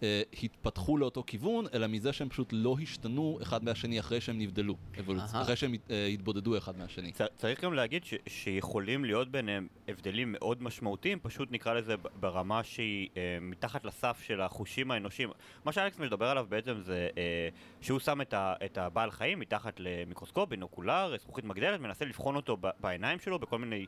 אה, 0.02 0.22
התפתחו 0.42 0.96
לאותו 0.98 1.24
כיוון, 1.26 1.64
אלא 1.74 1.86
מזה 1.86 2.12
שהם 2.12 2.28
פשוט 2.28 2.48
לא 2.52 2.76
השתנו 2.82 3.38
אחד 3.42 3.64
מהשני 3.64 4.00
אחרי 4.00 4.20
שהם 4.20 4.38
נבדלו, 4.38 4.76
אבולוצ... 5.00 5.22
אחרי 5.42 5.56
שהם 5.56 5.74
אה, 5.90 6.06
התבודדו 6.06 6.58
אחד 6.58 6.78
מהשני. 6.78 7.12
צ- 7.12 7.36
צריך 7.36 7.64
גם 7.64 7.74
להגיד 7.74 8.04
ש- 8.04 8.14
שיכולים 8.26 9.04
להיות 9.04 9.28
ביניהם 9.30 9.66
הבדלים 9.88 10.32
מאוד 10.32 10.62
משמעותיים, 10.62 11.18
פשוט 11.22 11.48
נקרא 11.52 11.74
לזה 11.74 11.94
ברמה 12.20 12.64
שהיא 12.64 13.08
אה, 13.16 13.38
מתחת 13.40 13.84
לסף 13.84 14.20
של 14.26 14.40
החושים 14.40 14.90
האנושיים. 14.90 15.30
מה 15.64 15.72
שאלכס 15.72 15.98
מדבר 15.98 16.26
עליו 16.26 16.46
בעצם 16.48 16.80
זה 16.80 17.08
אה, 17.18 17.48
שהוא 17.80 17.98
שם 17.98 18.20
את, 18.20 18.34
ה- 18.34 18.54
את 18.64 18.78
הבעל 18.78 19.10
חיים 19.10 19.40
מתחת 19.40 19.74
למיקרוסקופ, 19.80 20.48
בינוקולר, 20.48 21.14
זכוכית 21.18 21.44
מגדלת, 21.44 21.80
מנסה 21.80 22.04
לבחון 22.04 22.36
אותו 22.36 22.56
ב- 22.60 22.70
בעיניים 22.80 23.18
שלו 23.18 23.38
בכל 23.38 23.58
מיני 23.58 23.86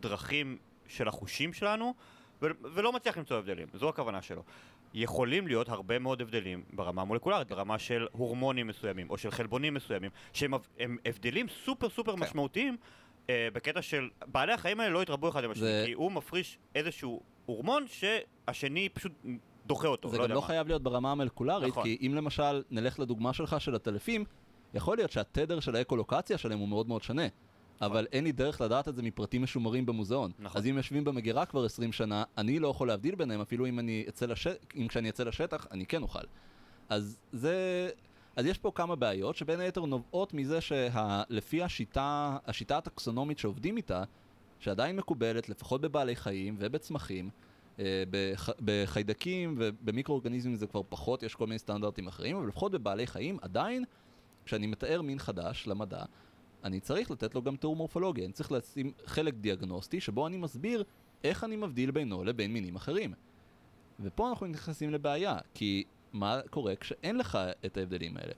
דרכים 0.00 0.58
של 0.88 1.08
החושים 1.08 1.52
שלנו, 1.52 1.94
ו- 2.42 2.46
ולא 2.74 2.92
מצליח 2.92 3.18
למצוא 3.18 3.36
הבדלים, 3.38 3.68
זו 3.74 3.88
הכוונה 3.88 4.22
שלו. 4.22 4.42
יכולים 4.94 5.46
להיות 5.46 5.68
הרבה 5.68 5.98
מאוד 5.98 6.20
הבדלים 6.20 6.64
ברמה 6.72 7.02
המולקולרית, 7.02 7.48
ברמה 7.48 7.78
של 7.78 8.06
הורמונים 8.12 8.66
מסוימים, 8.66 9.10
או 9.10 9.18
של 9.18 9.30
חלבונים 9.30 9.74
מסוימים, 9.74 10.10
שהם 10.32 10.54
הם 10.78 10.96
הבדלים 11.04 11.46
סופר 11.48 11.88
סופר 11.88 12.12
כן. 12.16 12.20
משמעותיים, 12.22 12.76
אה, 13.30 13.48
בקטע 13.52 13.82
של 13.82 14.08
בעלי 14.26 14.52
החיים 14.52 14.80
האלה 14.80 14.90
לא 14.92 15.02
יתרבו 15.02 15.28
אחד 15.28 15.44
עם 15.44 15.50
השני, 15.50 15.64
זה- 15.64 15.82
כי 15.86 15.92
הוא 15.92 16.12
מפריש 16.12 16.58
איזשהו 16.74 17.20
הורמון 17.46 17.84
שהשני 17.88 18.88
פשוט 18.88 19.12
דוחה 19.66 19.88
אותו, 19.88 20.08
זה 20.08 20.18
לא 20.18 20.24
גם 20.24 20.30
לא 20.34 20.40
מה. 20.40 20.46
חייב 20.46 20.66
להיות 20.66 20.82
ברמה 20.82 21.12
המולקולרית, 21.12 21.68
נכון. 21.68 21.82
כי 21.82 21.98
אם 22.06 22.14
למשל 22.14 22.62
נלך 22.70 22.98
לדוגמה 23.00 23.32
שלך 23.32 23.60
של 23.60 23.74
הטלפים, 23.74 24.24
יכול 24.74 24.96
להיות 24.96 25.10
שהתדר 25.10 25.60
של 25.60 25.76
האקולוקציה 25.76 26.38
שלהם 26.38 26.58
הוא 26.58 26.68
מאוד 26.68 26.88
מאוד 26.88 27.02
שונה. 27.02 27.26
אבל 27.80 28.06
אין 28.12 28.24
לי 28.24 28.32
דרך 28.32 28.60
לדעת 28.60 28.88
את 28.88 28.96
זה 28.96 29.02
מפרטים 29.02 29.42
משומרים 29.42 29.86
במוזיאון. 29.86 30.30
נכון. 30.38 30.58
אז 30.60 30.66
אם 30.66 30.76
יושבים 30.76 31.04
במגירה 31.04 31.46
כבר 31.46 31.64
20 31.64 31.92
שנה, 31.92 32.24
אני 32.38 32.58
לא 32.58 32.68
יכול 32.68 32.88
להבדיל 32.88 33.14
ביניהם, 33.14 33.40
אפילו 33.40 33.66
אם 33.66 33.78
אני 33.78 34.04
אצא 34.08 34.26
לש... 34.26 34.46
אם 34.76 34.88
כשאני 34.88 35.08
אצא 35.08 35.24
לשטח, 35.24 35.66
אני 35.70 35.86
כן 35.86 36.02
אוכל. 36.02 36.24
אז 36.88 37.18
זה... 37.32 37.88
אז 38.36 38.46
יש 38.46 38.58
פה 38.58 38.72
כמה 38.74 38.96
בעיות, 38.96 39.36
שבין 39.36 39.60
היתר 39.60 39.84
נובעות 39.84 40.34
מזה 40.34 40.60
שלפי 40.60 41.62
השיטה, 41.62 42.36
השיטה 42.46 42.78
הטקסונומית 42.78 43.38
שעובדים 43.38 43.76
איתה, 43.76 44.04
שעדיין 44.58 44.96
מקובלת, 44.96 45.48
לפחות 45.48 45.80
בבעלי 45.80 46.16
חיים 46.16 46.56
ובצמחים, 46.58 47.30
אה, 47.78 48.02
בח... 48.10 48.48
בחיידקים 48.60 49.54
ובמיקרואורגניזמים 49.58 50.56
זה 50.56 50.66
כבר 50.66 50.82
פחות, 50.88 51.22
יש 51.22 51.34
כל 51.34 51.46
מיני 51.46 51.58
סטנדרטים 51.58 52.06
אחרים, 52.06 52.36
אבל 52.36 52.48
לפחות 52.48 52.72
בבעלי 52.72 53.06
חיים, 53.06 53.38
עדיין, 53.42 53.84
כשאני 54.44 54.66
מתאר 54.66 55.02
מין 55.02 55.18
חדש 55.18 55.66
למדע, 55.66 56.04
אני 56.64 56.80
צריך 56.80 57.10
לתת 57.10 57.34
לו 57.34 57.42
גם 57.42 57.56
תיאור 57.56 57.76
מורפולוגי, 57.76 58.24
אני 58.24 58.32
צריך 58.32 58.52
לשים 58.52 58.92
חלק 59.06 59.34
דיאגנוסטי 59.34 60.00
שבו 60.00 60.26
אני 60.26 60.36
מסביר 60.36 60.84
איך 61.24 61.44
אני 61.44 61.56
מבדיל 61.56 61.90
בינו 61.90 62.24
לבין 62.24 62.52
מינים 62.52 62.76
אחרים. 62.76 63.14
ופה 64.00 64.28
אנחנו 64.28 64.46
נכנסים 64.46 64.90
לבעיה, 64.90 65.38
כי 65.54 65.84
מה 66.12 66.40
קורה 66.50 66.76
כשאין 66.76 67.18
לך 67.18 67.38
את 67.66 67.76
ההבדלים 67.76 68.16
האלה? 68.16 68.32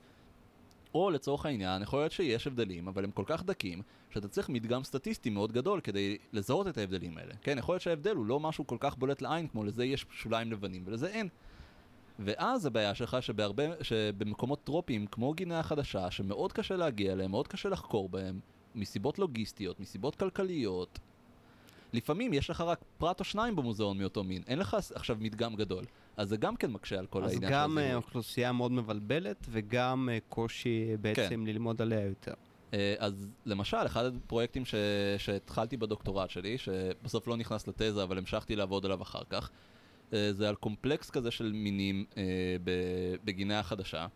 או 0.94 1.10
לצורך 1.10 1.46
העניין, 1.46 1.82
יכול 1.82 1.98
להיות 1.98 2.12
שיש 2.12 2.46
הבדלים, 2.46 2.88
אבל 2.88 3.04
הם 3.04 3.10
כל 3.10 3.24
כך 3.26 3.44
דקים, 3.44 3.82
שאתה 4.10 4.28
צריך 4.28 4.48
מדגם 4.48 4.84
סטטיסטי 4.84 5.30
מאוד 5.30 5.52
גדול 5.52 5.80
כדי 5.80 6.18
לזהות 6.32 6.68
את 6.68 6.78
ההבדלים 6.78 7.18
האלה. 7.18 7.34
כן, 7.42 7.58
יכול 7.58 7.72
להיות 7.72 7.82
שההבדל 7.82 8.16
הוא 8.16 8.26
לא 8.26 8.40
משהו 8.40 8.66
כל 8.66 8.76
כך 8.80 8.96
בולט 8.96 9.22
לעין, 9.22 9.48
כמו 9.48 9.64
לזה 9.64 9.84
יש 9.84 10.06
שוליים 10.10 10.52
לבנים 10.52 10.82
ולזה 10.86 11.06
אין. 11.06 11.28
ואז 12.18 12.66
הבעיה 12.66 12.94
שלך 12.94 13.16
שבהרבה, 13.20 13.64
שבמקומות 13.82 14.64
טרופיים 14.64 15.06
כמו 15.06 15.32
גינאה 15.32 15.60
החדשה, 15.60 16.10
שמאוד 16.10 16.52
קשה 16.52 16.76
להגיע 16.76 17.12
אליהם, 17.12 17.30
מאוד 17.30 17.48
קשה 17.48 17.68
לחקור 17.68 18.08
בהם, 18.08 18.40
מסיבות 18.74 19.18
לוגיסטיות, 19.18 19.80
מסיבות 19.80 20.16
כלכליות, 20.16 20.98
לפעמים 21.92 22.32
יש 22.32 22.50
לך 22.50 22.60
רק 22.60 22.80
פרט 22.98 23.20
או 23.20 23.24
שניים 23.24 23.56
במוזיאון 23.56 23.98
מאותו 23.98 24.24
מין, 24.24 24.42
אין 24.46 24.58
לך 24.58 24.76
עכשיו 24.94 25.16
מדגם 25.20 25.56
גדול. 25.56 25.84
אז 26.16 26.28
זה 26.28 26.36
גם 26.36 26.56
כן 26.56 26.70
מקשה 26.70 26.98
על 26.98 27.06
כל 27.06 27.24
אז 27.24 27.32
העניין 27.32 27.52
גם 27.52 27.70
של 27.70 27.78
אה. 27.78 27.94
אוכלוסייה 27.94 28.52
מאוד 28.52 28.72
מבלבלת, 28.72 29.46
וגם 29.50 30.08
אה, 30.12 30.18
קושי 30.28 30.96
בעצם 31.00 31.28
כן. 31.28 31.40
ללמוד 31.46 31.82
עליה 31.82 32.06
יותר. 32.06 32.34
אה, 32.74 32.94
אז 32.98 33.28
למשל, 33.46 33.86
אחד 33.86 34.04
הפרויקטים 34.04 34.64
ש... 34.64 34.74
שהתחלתי 35.18 35.76
בדוקטורט 35.76 36.30
שלי, 36.30 36.58
שבסוף 36.58 37.28
לא 37.28 37.36
נכנס 37.36 37.68
לתזה, 37.68 38.02
אבל 38.02 38.18
המשכתי 38.18 38.56
לעבוד 38.56 38.84
עליו 38.84 39.02
אחר 39.02 39.22
כך, 39.30 39.50
אה, 39.50 39.54
זה 40.10 40.48
על 40.48 40.54
קומפלקס 40.54 41.10
כזה 41.10 41.30
של 41.30 41.52
מינים 41.52 42.04
אה, 42.16 42.22
ב- 42.64 43.14
בגינאה 43.24 43.58
החדשה, 43.58 44.06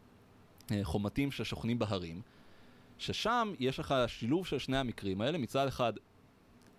אה, 0.70 0.80
חומתים 0.82 1.30
ששוכנים 1.30 1.78
בהרים, 1.78 2.22
ששם 2.98 3.52
יש 3.58 3.78
לך 3.78 3.94
שילוב 4.06 4.46
של 4.46 4.58
שני 4.58 4.76
המקרים 4.76 5.20
האלה, 5.20 5.38
מצד 5.38 5.66
אחד 5.66 5.92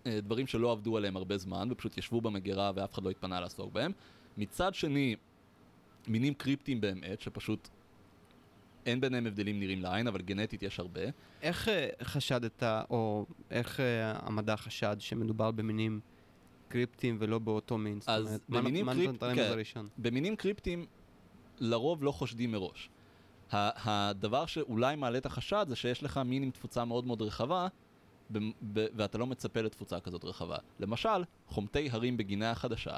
אה, 0.06 0.20
דברים 0.20 0.46
שלא 0.46 0.72
עבדו 0.72 0.96
עליהם 0.96 1.16
הרבה 1.16 1.38
זמן, 1.38 1.68
ופשוט 1.70 1.98
ישבו 1.98 2.20
במגירה 2.20 2.72
ואף 2.74 2.94
אחד 2.94 3.02
לא 3.04 3.10
התפנה 3.10 3.40
לעסוק 3.40 3.72
בהם, 3.72 3.92
מצד 4.38 4.74
שני, 4.74 5.16
מינים 6.08 6.34
קריפטיים 6.34 6.80
באמת, 6.80 7.20
שפשוט 7.20 7.68
אין 8.86 9.00
ביניהם 9.00 9.26
הבדלים 9.26 9.60
נראים 9.60 9.82
לעין, 9.82 10.06
אבל 10.06 10.22
גנטית 10.22 10.62
יש 10.62 10.80
הרבה. 10.80 11.00
איך 11.42 11.68
אה, 11.68 11.88
חשדת, 12.02 12.62
או 12.90 13.26
איך 13.50 13.80
אה, 13.80 14.12
המדע 14.26 14.56
חשד 14.56 14.96
שמדובר 14.98 15.50
במינים 15.50 16.00
קריפטיים 16.74 17.16
ולא 17.20 17.38
באותו 17.38 17.78
מין? 17.78 18.00
זאת 18.00 18.08
אז 18.08 18.26
אומרת, 18.26 18.40
מה- 18.48 18.58
במינים 18.60 18.86
מה 18.86 18.92
קריפ- 18.94 19.10
נתן 19.12 19.36
להם 19.36 19.64
כן. 19.74 19.86
במינים 19.98 20.36
קריפטיים 20.36 20.86
לרוב 21.58 22.04
לא 22.04 22.12
חושדים 22.12 22.52
מראש. 22.52 22.90
הדבר 23.52 24.46
שאולי 24.46 24.96
מעלה 24.96 25.18
את 25.18 25.26
החשד 25.26 25.66
זה 25.68 25.76
שיש 25.76 26.02
לך 26.02 26.20
מין 26.24 26.42
עם 26.42 26.50
תפוצה 26.50 26.84
מאוד 26.84 27.06
מאוד 27.06 27.22
רחבה, 27.22 27.68
ואתה 28.72 29.18
לא 29.18 29.26
מצפה 29.26 29.60
לתפוצה 29.60 30.00
כזאת 30.00 30.24
רחבה. 30.24 30.56
למשל, 30.80 31.24
חומתי 31.48 31.90
הרים 31.90 32.16
בגינאה 32.16 32.50
החדשה, 32.50 32.96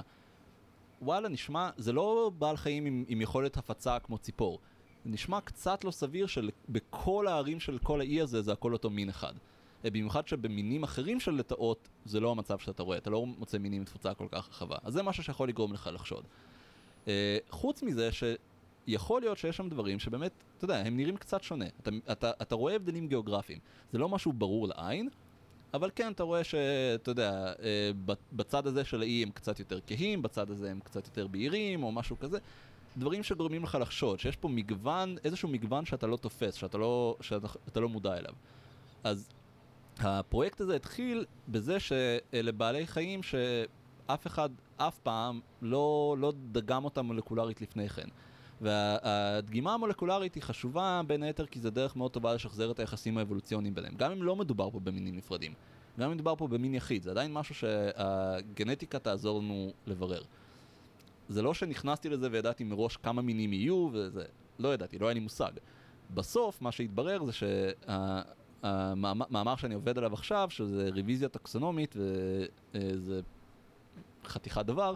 וואלה, 1.02 1.28
נשמע, 1.28 1.70
זה 1.76 1.92
לא 1.92 2.30
בעל 2.38 2.56
חיים 2.56 2.84
עם, 2.86 3.04
עם 3.08 3.20
יכולת 3.20 3.56
הפצה 3.56 3.98
כמו 3.98 4.18
ציפור. 4.18 4.58
זה 5.04 5.10
נשמע 5.10 5.40
קצת 5.40 5.84
לא 5.84 5.90
סביר 5.90 6.26
שבכל 6.26 7.26
הערים 7.26 7.60
של 7.60 7.78
כל 7.78 8.00
האי 8.00 8.20
הזה 8.20 8.42
זה 8.42 8.52
הכל 8.52 8.72
אותו 8.72 8.90
מין 8.90 9.08
אחד. 9.08 9.32
אה, 9.84 9.90
במיוחד 9.90 10.28
שבמינים 10.28 10.82
אחרים 10.82 11.20
של 11.20 11.34
לטאות 11.34 11.88
זה 12.04 12.20
לא 12.20 12.30
המצב 12.30 12.58
שאתה 12.58 12.82
רואה, 12.82 12.98
אתה 12.98 13.10
לא 13.10 13.26
מוצא 13.26 13.58
מינים 13.58 13.80
עם 13.80 13.84
תפוצה 13.84 14.14
כל 14.14 14.26
כך 14.30 14.48
רחבה. 14.48 14.76
אז 14.82 14.92
זה 14.92 15.02
משהו 15.02 15.22
שיכול 15.22 15.48
לגרום 15.48 15.72
לך 15.72 15.90
לחשוד. 15.92 16.24
אה, 17.08 17.38
חוץ 17.50 17.82
מזה 17.82 18.10
שיכול 18.12 19.20
להיות 19.20 19.38
שיש 19.38 19.56
שם 19.56 19.68
דברים 19.68 19.98
שבאמת, 19.98 20.32
אתה 20.56 20.64
יודע, 20.64 20.78
הם 20.78 20.96
נראים 20.96 21.16
קצת 21.16 21.42
שונה. 21.42 21.66
אתה, 21.82 21.90
אתה, 22.12 22.30
אתה 22.42 22.54
רואה 22.54 22.74
הבדלים 22.74 23.08
גיאוגרפיים. 23.08 23.58
זה 23.92 23.98
לא 23.98 24.08
משהו 24.08 24.32
ברור 24.32 24.68
לעין, 24.68 25.08
אבל 25.74 25.90
כן, 25.94 26.12
אתה 26.12 26.22
רואה 26.22 26.44
שאתה 26.44 27.10
יודע, 27.10 27.52
אה, 27.62 27.90
בצד 28.32 28.66
הזה 28.66 28.84
של 28.84 29.00
האי 29.00 29.22
הם 29.22 29.30
קצת 29.30 29.58
יותר 29.58 29.78
כהים, 29.86 30.22
בצד 30.22 30.50
הזה 30.50 30.70
הם 30.70 30.80
קצת 30.84 31.06
יותר 31.06 31.26
בהירים, 31.26 31.82
או 31.82 31.92
משהו 31.92 32.18
כזה. 32.18 32.38
דברים 32.96 33.22
שגורמים 33.22 33.64
לך 33.64 33.78
לחשוד, 33.80 34.20
שיש 34.20 34.36
פה 34.36 34.48
מגוון, 34.48 35.16
איזשהו 35.24 35.48
מגוון 35.48 35.84
שאתה 35.84 36.06
לא 36.06 36.16
תופס, 36.16 36.54
שאתה 36.54 36.78
לא, 36.78 37.16
שאתה, 37.20 37.46
אתה 37.68 37.80
לא 37.80 37.88
מודע 37.88 38.16
אליו. 38.18 38.34
אז 39.04 39.28
הפרויקט 39.99 40.61
הזה 40.61 40.76
התחיל 40.76 41.24
בזה 41.49 41.80
שאלה 41.80 42.53
בעלי 42.53 42.86
חיים 42.86 43.20
שאף 43.22 44.26
אחד 44.26 44.51
אף 44.76 44.99
פעם 44.99 45.40
לא, 45.62 46.16
לא 46.18 46.32
דגם 46.53 46.84
אותם 46.84 47.07
מולקולרית 47.07 47.61
לפני 47.61 47.88
כן. 47.88 48.09
והדגימה 48.61 49.74
המולקולרית 49.74 50.34
היא 50.34 50.42
חשובה 50.42 51.01
בין 51.07 51.22
היתר 51.22 51.47
כי 51.47 51.61
זה 51.61 51.70
דרך 51.70 51.97
מאוד 51.97 52.11
טובה 52.11 52.34
לשחזר 52.34 52.70
את 52.70 52.78
היחסים 52.78 53.18
האבולוציוניים 53.18 53.74
ביניהם. 53.74 53.94
גם 53.97 54.12
אם 54.12 54.22
לא 54.22 54.36
מדובר 54.36 54.70
פה 54.70 54.80
במינים 54.80 55.16
נפרדים. 55.16 55.55
גם 55.99 56.11
אם 56.11 56.14
מדובר 56.14 56.36
פה 56.36 56.49
במין 56.49 56.74
יחיד, 56.74 57.03
זה 57.03 57.11
עדיין 57.11 57.32
משהו 57.32 57.55
שהגנטיקה 57.55 58.99
תעזור 58.99 59.40
לנו 59.40 59.72
לברר. 59.86 60.22
זה 61.28 61.42
לא 61.42 61.55
שנכנסתי 61.55 62.09
לזה 62.09 62.28
וידעתי 62.32 62.64
מראש 62.64 62.97
כמה 62.97 63.22
מינים 63.22 63.53
יהיו, 63.53 63.88
וזה... 63.92 64.24
לא 64.59 64.74
ידעתי, 64.74 64.99
לא 64.99 65.07
היה 65.07 65.14
לי 65.14 65.20
מושג. 65.20 65.53
בסוף, 66.14 66.62
מה 66.62 66.72
שהתברר 66.72 67.24
זה 67.24 67.32
שהמאמר 68.62 69.57
שאני 69.57 69.74
עובד 69.74 69.98
עליו 69.98 70.12
עכשיו, 70.14 70.48
שזה 70.50 70.90
רוויזיה 70.94 71.28
טקסונומית, 71.28 71.96
וזה 72.74 73.20
חתיכת 74.24 74.66
דבר, 74.66 74.94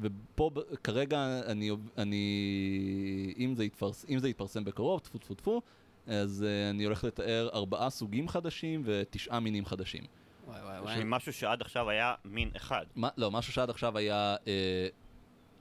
ופה 0.00 0.50
כרגע 0.84 1.40
אני, 1.46 1.70
אני 1.98 3.34
אם, 3.38 3.54
זה 3.54 3.64
יתפרס, 3.64 4.06
אם 4.08 4.18
זה 4.18 4.28
יתפרסם 4.28 4.64
בקרוב, 4.64 5.00
טפו 5.00 5.18
טפו 5.18 5.34
טפו, 5.34 5.62
אז 6.06 6.44
uh, 6.46 6.70
אני 6.74 6.84
הולך 6.84 7.04
לתאר 7.04 7.48
ארבעה 7.54 7.90
סוגים 7.90 8.28
חדשים 8.28 8.82
ותשעה 8.84 9.40
מינים 9.40 9.64
חדשים. 9.64 10.02
וואי 10.46 10.80
וואי 10.80 10.96
של 10.96 11.04
משהו 11.04 11.32
שעד 11.32 11.60
עכשיו 11.60 11.90
היה 11.90 12.14
מין 12.24 12.50
אחד. 12.56 12.84
מה, 12.96 13.08
לא, 13.16 13.30
משהו 13.30 13.52
שעד 13.52 13.70
עכשיו 13.70 13.98
היה 13.98 14.36
אה, 14.46 14.88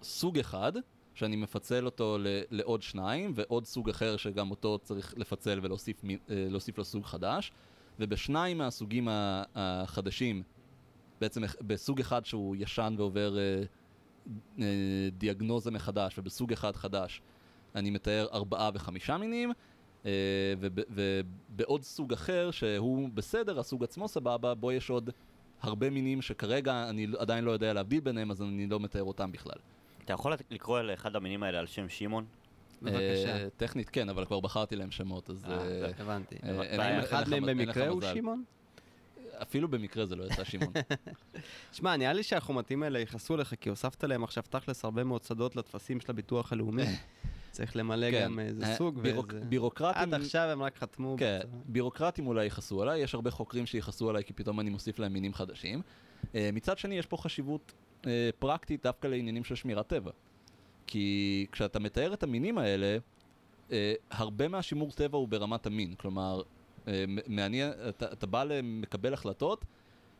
סוג 0.03 0.39
אחד, 0.39 0.73
שאני 1.15 1.35
מפצל 1.35 1.85
אותו 1.85 2.17
ל, 2.19 2.27
לעוד 2.51 2.81
שניים, 2.81 3.31
ועוד 3.35 3.65
סוג 3.65 3.89
אחר 3.89 4.17
שגם 4.17 4.51
אותו 4.51 4.79
צריך 4.83 5.13
לפצל 5.17 5.59
ולהוסיף 5.63 6.03
אה, 6.29 6.47
לו 6.77 6.83
סוג 6.83 7.05
חדש, 7.05 7.51
ובשניים 7.99 8.57
מהסוגים 8.57 9.07
החדשים, 9.55 10.43
בעצם 11.21 11.41
בסוג 11.61 11.99
אחד 11.99 12.25
שהוא 12.25 12.55
ישן 12.59 12.95
ועובר 12.97 13.37
אה, 13.37 13.63
אה, 14.59 14.65
דיאגנוזה 15.17 15.71
מחדש, 15.71 16.19
ובסוג 16.19 16.53
אחד 16.53 16.75
חדש 16.75 17.21
אני 17.75 17.89
מתאר 17.89 18.27
ארבעה 18.33 18.69
וחמישה 18.73 19.17
מינים, 19.17 19.51
אה, 20.05 20.11
וב- 20.59 20.83
ובעוד 21.49 21.83
סוג 21.83 22.13
אחר 22.13 22.51
שהוא 22.51 23.09
בסדר, 23.13 23.59
הסוג 23.59 23.83
עצמו 23.83 24.07
סבבה, 24.07 24.53
בו 24.53 24.71
יש 24.71 24.89
עוד 24.89 25.09
הרבה 25.61 25.89
מינים 25.89 26.21
שכרגע 26.21 26.89
אני 26.89 27.07
עדיין 27.17 27.43
לא 27.43 27.51
יודע 27.51 27.73
להבדיל 27.73 27.99
ביניהם, 27.99 28.31
אז 28.31 28.41
אני 28.41 28.67
לא 28.67 28.79
מתאר 28.79 29.03
אותם 29.03 29.31
בכלל. 29.31 29.57
אתה 30.05 30.13
יכול 30.13 30.33
לקרוא 30.49 30.81
לאחד 30.81 31.15
המינים 31.15 31.43
האלה 31.43 31.59
על 31.59 31.67
שם 31.67 31.89
שמעון? 31.89 32.25
בבקשה. 32.81 33.43
אה, 33.43 33.47
טכנית 33.57 33.89
כן, 33.89 34.09
אבל 34.09 34.25
כבר 34.25 34.39
בחרתי 34.39 34.75
להם 34.75 34.91
שמות, 34.91 35.29
אז... 35.29 35.45
אה, 35.45 35.83
אה, 35.83 35.91
הבנתי. 35.97 36.35
האם 36.43 36.99
אחד 36.99 37.29
מהם 37.29 37.45
במקרה 37.45 37.87
הוא. 37.87 38.01
שמעון? 38.13 38.43
אפילו 39.41 39.67
במקרה 39.67 40.05
זה 40.05 40.15
לא 40.15 40.23
יצא 40.23 40.43
שמעון. 40.43 40.73
שמע, 41.73 41.97
נראה 41.97 42.13
לי 42.13 42.23
שהחומתים 42.23 42.83
האלה 42.83 42.99
יכעסו 42.99 43.37
לך, 43.37 43.53
כי 43.61 43.69
הוספת 43.69 44.03
להם 44.03 44.23
עכשיו 44.23 44.43
תכלס 44.49 44.85
הרבה 44.85 45.03
מאוד 45.03 45.23
שדות 45.23 45.55
לטפסים 45.55 45.99
של 45.99 46.11
הביטוח 46.11 46.53
הלאומי. 46.53 46.83
צריך 47.51 47.75
למלא 47.75 48.11
כן. 48.11 48.23
גם 48.23 48.39
איזה 48.39 48.65
סוג 48.77 48.99
בירוק- 48.99 49.33
ואיזה... 49.33 49.45
בירוקרטים... 49.45 50.01
עד 50.01 50.13
עכשיו 50.13 50.41
הם 50.41 50.63
רק 50.63 50.77
חתמו. 50.77 51.15
כן. 51.19 51.39
בירוקרטים 51.65 52.27
אולי 52.27 52.45
יכעסו 52.45 52.81
עליי, 52.81 53.01
יש 53.01 53.15
הרבה 53.15 53.31
חוקרים 53.31 53.65
שיכעסו 53.65 54.09
עליי 54.09 54.23
כי 54.23 54.33
פתאום 54.33 54.59
אני 54.59 54.69
מוסיף 54.69 54.99
להם 54.99 55.13
מינים 55.13 55.33
חדשים. 55.33 55.81
מצד 56.33 56.77
שני, 56.77 56.95
יש 56.95 57.05
פה 57.05 57.17
חשיבות 57.17 57.73
אה, 58.07 58.29
פרקטית 58.39 58.83
דווקא 58.83 59.07
לעניינים 59.07 59.43
של 59.43 59.55
שמירת 59.55 59.87
טבע. 59.87 60.11
כי 60.87 61.47
כשאתה 61.51 61.79
מתאר 61.79 62.13
את 62.13 62.23
המינים 62.23 62.57
האלה, 62.57 62.97
אה, 63.71 63.93
הרבה 64.11 64.47
מהשימור 64.47 64.91
טבע 64.91 65.17
הוא 65.17 65.27
ברמת 65.27 65.65
המין. 65.65 65.95
כלומר, 65.95 66.41
אה, 66.87 67.05
מעניין, 67.27 67.71
אתה, 67.89 68.13
אתה 68.13 68.27
בא 68.27 68.43
למקבל 68.43 69.13
החלטות, 69.13 69.65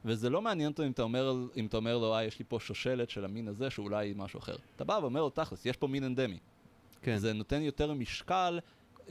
וזה 0.06 0.30
לא 0.30 0.42
מעניין 0.42 0.72
אותו 0.72 0.84
אם 0.84 0.92
אתה 0.92 1.02
אומר, 1.02 1.36
אם 1.58 1.66
אתה 1.66 1.78
אומר 1.78 1.98
לו, 1.98 2.16
אה, 2.16 2.24
יש 2.24 2.40
לי 2.40 2.46
פה 2.48 2.60
שושלת 2.60 3.10
של 3.10 3.26
המין 3.26 3.48
הזה 3.48 3.70
שאולי 3.70 4.14
משהו 4.18 4.40
אחר. 4.40 4.56
אתה 4.76 4.84
בא 4.84 5.00
ואומר 5.02 5.22
לו, 5.22 5.30
תכלס, 5.30 5.66
יש 5.66 5.78
פה 5.78 5.88
מין 5.88 6.04
אנדמי. 6.04 6.38
כן. 7.02 7.18
זה 7.18 7.34
נותן 7.34 7.62
יותר 7.62 7.94
משקל 7.94 8.60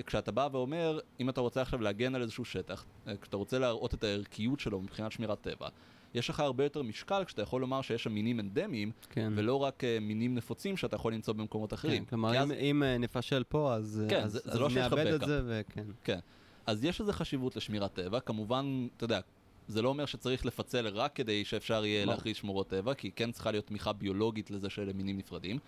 כשאתה 0.07 0.33
בא 0.33 0.49
ואומר, 0.53 0.99
אם 1.21 1.29
אתה 1.29 1.41
רוצה 1.41 1.63
עכשיו 1.63 1.81
להגן 1.81 2.15
על 2.15 2.23
איזשהו 2.23 2.45
שטח, 2.45 2.85
אה, 3.07 3.17
כשאתה 3.17 3.37
רוצה 3.37 3.59
להראות 3.59 3.95
את 3.95 4.05
הערכיות 4.05 4.61
שלו 4.61 4.81
מבחינת 4.81 5.13
שמירת 5.13 5.41
טבע, 5.41 5.69
יש 6.15 6.31
לך 6.31 6.41
הרבה 6.41 6.65
יותר 6.65 6.83
משקל 6.83 7.25
כשאתה 7.25 7.43
יכול 7.43 7.61
לומר 7.61 7.83
שיש 7.83 8.05
שם 8.05 8.13
מינים 8.13 8.41
אנדמיים, 8.41 8.91
כן. 9.11 9.33
ולא 9.37 9.55
רק 9.55 9.85
אה, 9.85 9.99
מינים 10.01 10.35
נפוצים 10.35 10.77
שאתה 10.77 10.97
יכול 10.97 11.15
למצוא 11.15 11.35
במקומות 11.35 11.73
אחרים. 11.75 12.05
כן, 12.05 12.11
כלומר, 12.11 12.33
כי 12.33 12.39
אז- 12.39 12.51
אם- 12.51 12.57
אם 12.61 12.83
אה, 12.83 12.99
נפשל 12.99 13.43
פה, 13.49 13.75
אז 13.75 14.05
כן, 14.09 14.21
אז- 14.25 14.33
זה- 14.33 14.39
זה 14.45 14.51
אז 14.53 14.61
לא 14.61 14.69
נאבד 14.75 15.07
את. 15.07 15.21
זה, 15.27 15.41
וכן. 15.47 15.85
כן. 16.05 16.19
אז 16.67 16.85
יש 16.85 17.01
לזה 17.01 17.13
חשיבות 17.13 17.57
לשמירת 17.57 17.93
טבע, 17.95 18.21
כמובן, 18.21 18.87
אתה 18.97 19.05
יודע, 19.05 19.21
זה 19.69 19.83
לא 19.83 19.89
אומר 19.89 20.07
שצריך 20.07 20.47
לפצל 20.47 20.87
רק 20.89 21.13
כדי 21.15 21.45
שאפשר 21.45 21.85
יהיה. 21.85 22.05
להכריז 22.05 22.37
שמורות 22.37 22.69
טבע, 22.69 22.95
כי 22.95 23.11
כן 23.11 23.31
צריכה 23.33 23.51
להיות 23.51 23.67
תמיכה 23.67 23.93
ביולוגית 23.93 24.51
לזה 24.51 24.71
שאלה 24.71 24.93
מינים 24.93 25.19
נפרדים, 25.19 25.59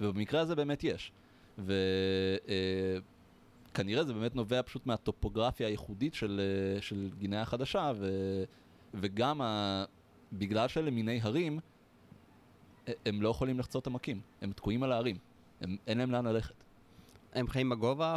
ובמקרה 0.00 0.40
הזה 0.40 0.54
באמת 0.54 0.84
יש. 0.84 1.12
וכנראה 1.58 1.74
זה 4.04 4.14
באמת 4.14 4.34
נובע 4.36 4.62
פשוט 4.62 4.86
מהטופוגרפיה 4.86 5.66
הייחודית 5.66 6.14
של, 6.14 6.40
אה, 6.76 6.82
של 6.82 7.10
גינאה 7.18 7.42
החדשה, 7.42 7.92
ו, 7.96 8.08
וגם 8.94 9.40
ה, 9.40 9.84
בגלל 10.32 10.68
שאלה 10.68 10.90
מיני 10.90 11.20
הרים, 11.22 11.60
הם 13.06 13.22
לא 13.22 13.28
יכולים 13.28 13.58
לחצות 13.58 13.86
עמקים, 13.86 14.20
הם 14.42 14.52
תקועים 14.52 14.82
על 14.82 14.92
ההרים, 14.92 15.16
הם, 15.60 15.76
אין 15.86 15.98
להם 15.98 16.10
לאן 16.10 16.26
ללכת. 16.26 16.54
הם 17.34 17.48
חיים 17.48 17.68
בגובה? 17.68 18.16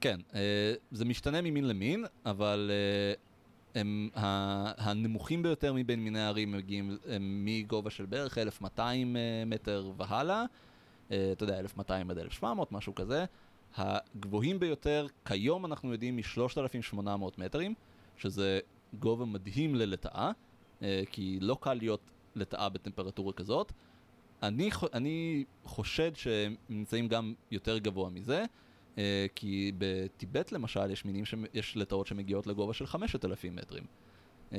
כן, 0.00 0.20
אה, 0.34 0.74
זה 0.92 1.04
משתנה 1.04 1.40
ממין 1.40 1.68
למין, 1.68 2.04
אבל 2.26 2.70
אה, 2.70 3.14
הם 3.80 4.08
הנמוכים 4.76 5.42
ביותר 5.42 5.72
מבין 5.72 6.00
מיני 6.00 6.20
הערים 6.20 6.52
מגיעים 6.52 6.98
הם 7.08 7.44
מגובה 7.44 7.90
של 7.90 8.06
בערך 8.06 8.38
1,200 8.38 9.16
אה, 9.16 9.42
מטר 9.46 9.90
והלאה, 9.96 10.44
אה, 11.10 11.28
אתה 11.32 11.44
יודע, 11.44 11.58
1,200 11.58 12.10
עד 12.10 12.18
1,700, 12.18 12.72
משהו 12.72 12.94
כזה. 12.94 13.24
הגבוהים 13.76 14.60
ביותר, 14.60 15.06
כיום 15.24 15.66
אנחנו 15.66 15.92
יודעים 15.92 16.16
מ-3,800 16.16 17.08
מטרים, 17.38 17.74
שזה 18.16 18.60
גובה 18.94 19.24
מדהים 19.24 19.74
ללטאה, 19.74 20.30
אה, 20.82 21.02
כי 21.12 21.38
לא 21.40 21.58
קל 21.60 21.74
להיות 21.74 22.00
לטאה 22.34 22.68
בטמפרטורה 22.68 23.32
כזאת. 23.32 23.72
אני, 24.42 24.70
אני 24.92 25.44
חושד 25.64 26.16
שהם 26.16 26.54
נמצאים 26.68 27.08
גם 27.08 27.34
יותר 27.50 27.78
גבוה 27.78 28.10
מזה, 28.10 28.44
אה, 28.98 29.26
כי 29.34 29.72
בטיבט 29.78 30.52
למשל 30.52 30.90
יש 30.90 31.04
מינים, 31.04 31.24
יש 31.54 31.76
לטאות 31.76 32.06
שמגיעות 32.06 32.46
לגובה 32.46 32.74
של 32.74 32.86
5,000 32.86 33.56
מטרים. 33.56 33.84
אה, 34.52 34.58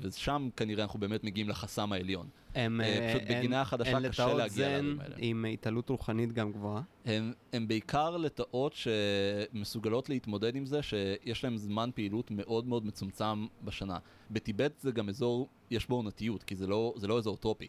ושם 0.00 0.48
כנראה 0.56 0.82
אנחנו 0.82 1.00
באמת 1.00 1.24
מגיעים 1.24 1.48
לחסם 1.48 1.92
העליון. 1.92 2.28
הם, 2.54 2.80
אה, 2.80 2.86
אה, 2.86 3.08
פשוט 3.14 3.30
הם- 3.30 3.38
בגינה 3.38 3.60
החדשה 3.60 4.08
קשה 4.08 4.34
להגיע 4.34 4.68
להרים 4.68 5.00
האלה. 5.00 5.14
עם 5.18 5.44
התעלות 5.52 5.88
רוחנית 5.88 6.32
גם 6.32 6.52
גבוהה. 6.52 6.82
הם, 7.04 7.32
הם 7.52 7.68
בעיקר 7.68 8.16
לטאות 8.16 8.72
שמסוגלות 8.74 10.08
להתמודד 10.08 10.56
עם 10.56 10.66
זה 10.66 10.82
שיש 10.82 11.44
להם 11.44 11.56
זמן 11.56 11.90
פעילות 11.94 12.30
מאוד 12.30 12.66
מאוד 12.66 12.86
מצומצם 12.86 13.46
בשנה. 13.64 13.98
בטיבט 14.30 14.78
זה 14.80 14.90
גם 14.90 15.08
אזור, 15.08 15.48
יש 15.70 15.86
בו 15.88 15.94
עונתיות, 15.96 16.42
כי 16.42 16.54
זה 16.56 16.66
לא, 16.66 16.94
זה 16.96 17.06
לא 17.06 17.18
אזור 17.18 17.36
טרופי. 17.36 17.68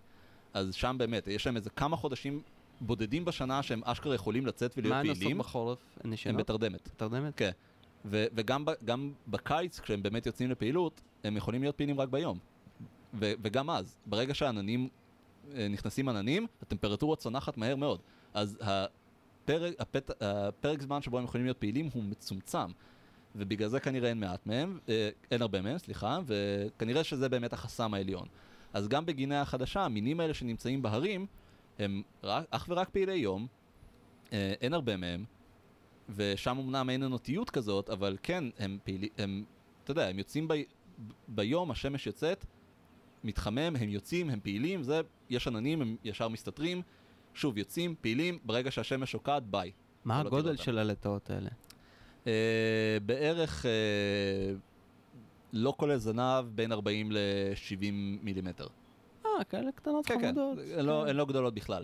אז 0.53 0.73
שם 0.75 0.95
באמת, 0.99 1.27
יש 1.27 1.45
להם 1.45 1.55
איזה 1.55 1.69
כמה 1.69 1.95
חודשים 1.95 2.41
בודדים 2.81 3.25
בשנה 3.25 3.63
שהם 3.63 3.81
אשכרה 3.83 4.15
יכולים 4.15 4.45
לצאת 4.45 4.73
ולהיות 4.77 4.93
מה 4.93 4.99
הן 4.99 5.13
פעילים. 5.13 5.37
עושות 5.37 5.47
בחורף? 5.49 5.79
הן 6.03 6.13
הם? 6.25 6.37
בתרדמת. 6.37 6.89
בתרדמת? 6.95 7.33
כן. 7.37 7.51
ו- 8.05 8.25
וגם 8.33 8.65
ב- 8.65 8.71
בקיץ, 9.27 9.79
כשהם 9.79 10.03
באמת 10.03 10.25
יוצאים 10.25 10.49
לפעילות, 10.51 11.01
הם 11.23 11.37
יכולים 11.37 11.61
להיות 11.61 11.75
פעילים 11.75 11.99
רק 11.99 12.09
ביום. 12.09 12.39
ו- 13.13 13.33
וגם 13.41 13.69
אז, 13.69 13.95
ברגע 14.05 14.33
שהעננים, 14.33 14.89
אה, 15.55 15.67
נכנסים 15.67 16.09
עננים, 16.09 16.47
הטמפרטורה 16.61 17.15
צונחת 17.15 17.57
מהר 17.57 17.75
מאוד. 17.75 17.99
אז 18.33 18.57
הפרק, 18.61 19.73
הפת, 19.79 20.11
הפרק 20.21 20.81
זמן 20.81 21.01
שבו 21.01 21.17
הם 21.17 21.23
יכולים 21.23 21.45
להיות 21.45 21.57
פעילים 21.57 21.89
הוא 21.93 22.03
מצומצם. 22.03 22.71
ובגלל 23.35 23.69
זה 23.69 23.79
כנראה 23.79 24.09
אין 24.09 24.19
מעט 24.19 24.45
מהם, 24.45 24.79
אה, 24.89 25.09
אין 25.31 25.41
הרבה 25.41 25.61
מהם, 25.61 25.77
סליחה, 25.77 26.19
וכנראה 26.25 27.03
שזה 27.03 27.29
באמת 27.29 27.53
החסם 27.53 27.93
העליון. 27.93 28.27
אז 28.73 28.87
גם 28.87 29.05
בגינאה 29.05 29.41
החדשה, 29.41 29.85
המינים 29.85 30.19
האלה 30.19 30.33
שנמצאים 30.33 30.81
בהרים, 30.81 31.25
הם 31.79 32.01
רק, 32.23 32.45
אך 32.51 32.65
ורק 32.69 32.89
פעילי 32.89 33.13
יום, 33.13 33.47
אה, 34.33 34.53
אין 34.61 34.73
הרבה 34.73 34.97
מהם, 34.97 35.25
ושם 36.09 36.57
אמנם 36.59 36.89
אין 36.89 37.03
עונתיות 37.03 37.49
כזאת, 37.49 37.89
אבל 37.89 38.17
כן, 38.23 38.43
הם 38.59 38.77
פעילים, 38.83 39.09
אתה 39.83 39.91
יודע, 39.91 40.07
הם 40.07 40.19
יוצאים 40.19 40.47
ב, 40.47 40.53
ביום, 41.27 41.71
השמש 41.71 42.07
יוצאת, 42.07 42.45
מתחמם, 43.23 43.75
הם 43.75 43.89
יוצאים, 43.89 44.29
הם 44.29 44.39
פעילים, 44.43 44.83
זה, 44.83 45.01
יש 45.29 45.47
עננים, 45.47 45.81
הם 45.81 45.95
ישר 46.03 46.27
מסתתרים, 46.27 46.81
שוב, 47.33 47.57
יוצאים, 47.57 47.95
פעילים, 48.01 48.39
ברגע 48.43 48.71
שהשמש 48.71 49.11
שוקעת, 49.11 49.43
ביי. 49.43 49.71
מה 50.05 50.23
לא 50.23 50.27
הגודל. 50.27 50.57
של 50.57 50.77
הלטאות 50.77 51.29
האלה? 51.29 51.49
אה, 52.27 52.97
בערך, 53.05 53.65
אה, 53.65 53.71
לא 55.53 55.73
כולל 55.77 55.97
זנב, 55.97 56.45
בין 56.55 56.71
40 56.71 57.11
ל-70 57.11 57.91
מילימטר. 58.21 58.67
אה, 59.25 59.43
כאלה 59.43 59.71
קטנות 59.71 60.05
כן, 60.05 60.21
כן, 60.21 60.33
חמודות. 60.35 60.57
הן 60.77 60.85
לא, 60.85 61.01
כן. 61.03 61.09
הן 61.09 61.15
לא 61.15 61.25
גדולות 61.25 61.53
בכלל. 61.53 61.83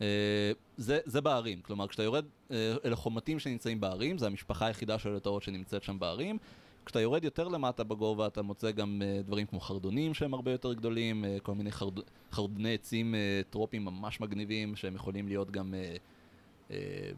אה, 0.00 0.52
זה, 0.76 0.98
זה 1.04 1.20
בערים, 1.20 1.60
כלומר 1.60 1.88
כשאתה 1.88 2.02
יורד 2.02 2.24
אה, 2.50 2.74
אל 2.84 2.92
החומתים 2.92 3.38
שנמצאים 3.38 3.80
בערים, 3.80 4.18
זה 4.18 4.26
המשפחה 4.26 4.66
היחידה 4.66 4.98
של 4.98 5.08
הלטאות 5.08 5.42
שנמצאת 5.42 5.82
שם 5.82 5.98
בערים. 5.98 6.38
כשאתה 6.88 7.00
יורד 7.00 7.24
יותר 7.24 7.48
למטה 7.48 7.84
בגובה 7.84 8.26
אתה 8.26 8.42
מוצא 8.42 8.70
גם 8.70 9.02
אה, 9.04 9.22
דברים 9.22 9.46
כמו 9.46 9.60
חרדונים 9.60 10.14
שהם 10.14 10.34
הרבה 10.34 10.50
יותר 10.50 10.72
גדולים, 10.72 11.24
אה, 11.24 11.36
כל 11.42 11.54
מיני 11.54 11.72
חרד, 11.72 11.98
חרדוני 12.32 12.74
עצים 12.74 13.14
אה, 13.14 13.40
טרופיים 13.50 13.84
ממש 13.84 14.20
מגניבים 14.20 14.76
שהם 14.76 14.94
יכולים 14.94 15.28
להיות 15.28 15.50
גם 15.50 15.74
אה, 15.74 15.96
אה, 16.70 17.10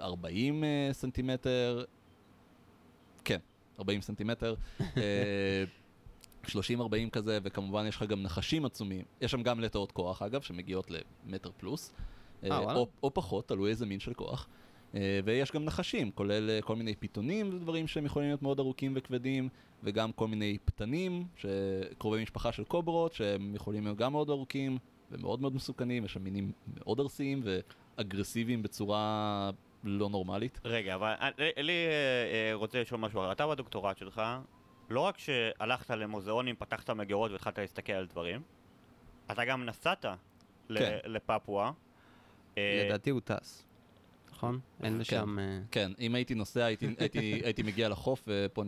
40 0.00 0.64
אה, 0.64 0.88
סנטימטר, 0.92 1.84
כן, 3.24 3.38
40 3.78 4.00
סנטימטר. 4.00 4.54
אה, 4.80 5.64
30-40 6.44 6.50
כזה, 7.12 7.38
וכמובן 7.42 7.86
יש 7.86 7.96
לך 7.96 8.02
גם 8.02 8.22
נחשים 8.22 8.64
עצומים. 8.64 9.04
יש 9.20 9.30
שם 9.30 9.42
גם 9.42 9.60
לטאות 9.60 9.92
כוח, 9.92 10.22
אגב, 10.22 10.42
שמגיעות 10.42 10.90
למטר 10.90 11.50
פלוס. 11.56 11.92
אה, 12.44 12.50
אה. 12.50 12.74
או, 12.74 12.88
או 13.02 13.14
פחות, 13.14 13.48
תלוי 13.48 13.70
איזה 13.70 13.86
מין 13.86 14.00
של 14.00 14.14
כוח. 14.14 14.48
אה, 14.94 15.20
ויש 15.24 15.52
גם 15.52 15.64
נחשים, 15.64 16.10
כולל 16.10 16.50
אה, 16.50 16.62
כל 16.62 16.76
מיני 16.76 16.94
פיתונים 16.96 17.54
ודברים 17.54 17.86
שהם 17.86 18.06
יכולים 18.06 18.28
להיות 18.28 18.42
מאוד 18.42 18.58
ארוכים 18.58 18.92
וכבדים, 18.96 19.48
וגם 19.82 20.12
כל 20.12 20.28
מיני 20.28 20.58
פתנים, 20.64 21.26
שקרובי 21.36 22.22
משפחה 22.22 22.52
של 22.52 22.64
קוברות, 22.64 23.12
שהם 23.12 23.54
יכולים 23.54 23.84
להיות 23.84 23.98
גם 23.98 24.12
מאוד 24.12 24.30
ארוכים 24.30 24.78
ומאוד 25.10 25.40
מאוד 25.40 25.54
מסוכנים, 25.54 26.04
יש 26.04 26.12
שם 26.12 26.24
מינים 26.24 26.52
מאוד 26.76 27.00
ארסיים 27.00 27.42
ואגרסיביים 27.44 28.62
בצורה 28.62 29.50
לא 29.84 30.08
נורמלית. 30.08 30.60
רגע, 30.64 30.94
אבל 30.94 31.14
אני 31.20 31.50
אני, 31.56 31.72
אה, 31.72 32.54
רוצה 32.54 32.80
לשאול 32.80 33.00
משהו. 33.00 33.32
אתה 33.32 33.46
בדוקטורט 33.46 33.98
שלך, 33.98 34.22
לא 34.90 35.00
רק 35.00 35.18
שהלכת 35.18 35.90
למוזיאונים, 35.90 36.56
פתחת 36.56 36.90
מגירות 36.90 37.30
והתחלת 37.30 37.58
להסתכל 37.58 37.92
על 37.92 38.06
דברים, 38.06 38.42
אתה 39.30 39.44
גם 39.44 39.64
נסעת 39.64 40.04
ל- 40.68 40.78
כן. 40.78 40.98
לפפואה. 41.04 41.70
אה, 42.58 42.82
לדעתי 42.86 43.10
הוא 43.10 43.20
טס. 43.24 43.66
נכון? 44.44 44.60
אין 44.82 44.98
לשם... 44.98 45.38
אה, 45.38 45.58
כן, 45.70 45.92
אם 46.00 46.14
הייתי 46.14 46.34
נוסע 46.34 46.64
הייתי, 46.64 47.62
מגיע 47.64 47.88
לחוף 47.88 48.22
ופה 48.26 48.64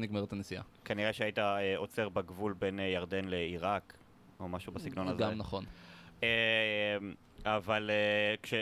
נגמרת 0.00 0.32
הנסיעה. 0.32 0.62
כנראה 0.84 1.12
שהיית 1.12 1.38
אה, 1.38 1.76
עוצר 1.76 2.08
בגבול 2.08 2.52
בין 2.52 2.80
אה, 2.80 2.84
ירדן 2.84 3.24
לעיראק, 3.24 3.94
או 4.40 4.48
משהו 4.48 4.72
בסגנון 4.72 5.08
הזה. 5.08 5.22
גם 5.22 5.32
נכון. 5.32 5.64
אבל 7.44 7.90
כש, 8.42 8.54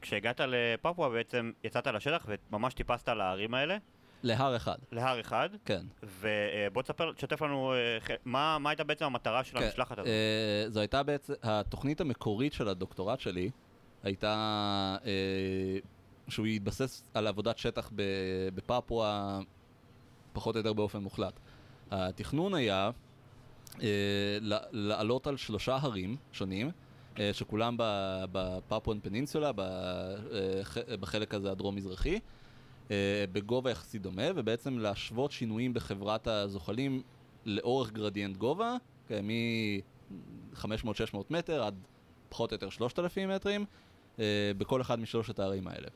כשהגעת 0.00 0.40
לפפואה 0.46 1.08
בעצם 1.08 1.52
יצאת 1.64 1.86
לשטח 1.86 2.26
וממש 2.28 2.74
טיפסת 2.74 3.08
על 3.08 3.20
ההרים 3.20 3.54
האלה, 3.54 3.76
להר 4.22 4.56
אחד, 4.56 4.76
להר 4.92 5.20
אחד, 5.20 5.48
כן. 5.64 5.80
ובוא 6.02 6.82
תספר, 6.82 7.12
תשתף 7.12 7.42
לנו 7.42 7.72
מה 8.24 8.58
מה 8.58 8.70
הייתה 8.70 8.84
בעצם 8.84 9.04
המטרה 9.04 9.44
של 9.44 9.58
כן, 9.58 9.64
המשלחת 9.64 9.98
הזאת. 9.98 10.12
זו 10.68 10.80
הייתה 10.80 11.02
בעצם, 11.02 11.32
התוכנית 11.42 12.00
המקורית 12.00 12.52
של 12.52 12.68
הדוקטורט 12.68 13.20
שלי 13.20 13.50
הייתה 14.02 14.96
אה, 15.04 15.78
שהוא 16.28 16.46
יתבסס 16.46 17.02
על 17.14 17.26
עבודת 17.26 17.58
שטח 17.58 17.90
בפפואה 18.54 19.40
פחות 20.32 20.54
או 20.54 20.60
יותר 20.60 20.72
באופן 20.72 20.98
מוחלט. 20.98 21.40
התכנון 21.90 22.54
היה 22.54 22.90
אה, 23.82 24.38
לעלות 24.72 25.26
על 25.26 25.36
שלושה 25.36 25.78
הרים 25.80 26.16
שונים, 26.32 26.70
אה, 27.18 27.30
שכולם 27.32 27.76
בפפואן 28.32 29.00
פנינסולה, 29.00 29.50
אה, 29.58 30.96
בחלק 31.00 31.34
הזה 31.34 31.50
הדרום-מזרחי, 31.50 32.20
אה, 32.90 33.24
בגובה 33.32 33.70
יחסית 33.70 34.02
דומה, 34.02 34.22
ובעצם 34.36 34.78
להשוות 34.78 35.32
שינויים 35.32 35.74
בחברת 35.74 36.26
הזוחלים 36.26 37.02
לאורך 37.44 37.92
גרדיאנט 37.92 38.36
גובה, 38.36 38.76
כן, 39.08 39.24
מ-500-600 39.24 41.16
מטר 41.30 41.62
עד 41.62 41.74
פחות 42.30 42.50
או 42.50 42.54
יותר 42.54 42.70
3,000 42.70 43.30
מטרים, 43.30 43.64
אה, 44.18 44.24
בכל 44.58 44.80
אחד 44.80 45.00
משלושת 45.00 45.38
הערים 45.38 45.68
האלה. 45.68 45.88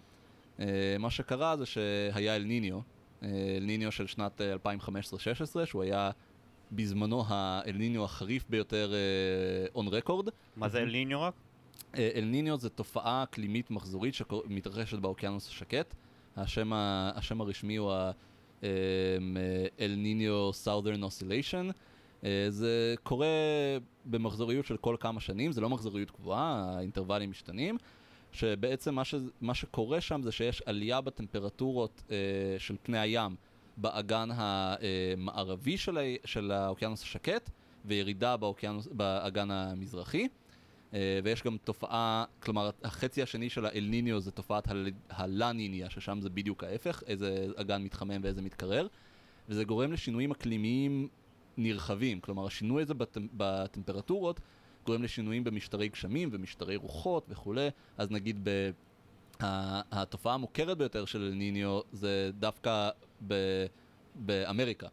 אה, 0.60 0.96
מה 0.98 1.10
שקרה 1.10 1.56
זה 1.56 1.66
שהיה 1.66 2.36
אל 2.36 2.42
ניניו, 2.42 2.80
אה, 3.22 3.28
אל 3.56 3.64
ניניו 3.64 3.92
של 3.92 4.06
שנת 4.06 4.40
אה, 4.40 4.54
2015-16, 4.54 5.66
שהוא 5.66 5.82
היה 5.82 6.10
בזמנו 6.72 7.24
האל 7.28 7.76
ניניו 7.76 8.04
החריף 8.04 8.44
ביותר 8.48 8.92
און 9.74 9.88
רקורד. 9.88 10.28
מה 10.56 10.68
זה 10.68 10.78
אליניו 10.78 11.22
רק? 11.22 11.34
אה, 11.96 12.10
אל 12.14 12.24
ניניו 12.24 12.58
זה 12.58 12.70
תופעה 12.70 13.22
אקלימית 13.22 13.70
מחזורית 13.70 14.14
שמתרחשת 14.14 14.98
באוקיינוס 14.98 15.48
השקט. 15.48 15.94
השם, 16.36 16.72
ה, 16.72 17.10
השם 17.14 17.40
הרשמי 17.40 17.76
הוא 17.76 17.92
ה-אל 17.92 19.94
ניניו 19.96 20.50
Southern 20.64 21.02
Oscillation. 21.02 21.72
אה, 22.24 22.46
זה 22.48 22.94
קורה 23.02 23.26
במחזוריות 24.04 24.66
של 24.66 24.76
כל 24.76 24.96
כמה 25.00 25.20
שנים, 25.20 25.52
זה 25.52 25.60
לא 25.60 25.70
מחזוריות 25.70 26.10
קבועה, 26.10 26.74
האינטרוולים 26.76 27.30
משתנים. 27.30 27.76
שבעצם 28.32 28.94
מה, 28.94 29.04
ש, 29.04 29.14
מה 29.40 29.54
שקורה 29.54 30.00
שם 30.00 30.22
זה 30.22 30.32
שיש 30.32 30.62
עלייה 30.66 31.00
בטמפרטורות 31.00 32.02
אה, 32.10 32.16
של 32.58 32.76
פני 32.82 32.98
הים 32.98 33.36
באגן 33.76 34.28
המערבי 34.32 35.76
של, 35.76 35.98
ה, 35.98 36.00
של 36.24 36.52
האוקיינוס 36.52 37.02
השקט 37.02 37.50
וירידה 37.84 38.36
באוקיינוס, 38.36 38.88
באגן 38.92 39.50
המזרחי. 39.50 40.28
אה, 40.94 41.20
ויש 41.24 41.42
גם 41.42 41.56
תופעה, 41.64 42.24
כלומר 42.40 42.70
החצי 42.84 43.22
השני 43.22 43.50
של 43.50 43.66
האל 43.66 43.86
ניניו 43.90 44.20
זה 44.20 44.30
תופעת 44.30 44.70
הל- 44.70 44.90
הלה 45.10 45.52
ניניה, 45.52 45.90
ששם 45.90 46.20
זה 46.20 46.30
בדיוק 46.30 46.64
ההפך, 46.64 47.02
איזה 47.06 47.46
אגן 47.56 47.82
מתחמם 47.82 48.20
ואיזה 48.22 48.42
מתקרר, 48.42 48.86
וזה 49.48 49.64
גורם 49.64 49.92
לשינויים 49.92 50.30
אקלימיים 50.30 51.08
נרחבים, 51.56 52.20
כלומר 52.20 52.46
השינוי 52.46 52.82
הזה 52.82 52.94
בטמ- 52.94 53.28
בטמפרטורות 53.36 54.40
גורם 54.86 55.02
לשינויים 55.02 55.44
במשטרי 55.44 55.88
גשמים 55.88 56.28
ומשטרי 56.32 56.76
רוחות 56.76 57.26
וכולי, 57.28 57.68
אז 57.98 58.10
נגיד 58.10 58.40
ב... 58.42 58.70
התופעה 59.92 60.34
המוכרת 60.34 60.78
ביותר 60.78 61.04
של 61.04 61.32
ניניו 61.34 61.80
זה 61.92 62.30
דווקא 62.38 62.90
ב- 63.26 63.66
באמריקה, 64.14 64.88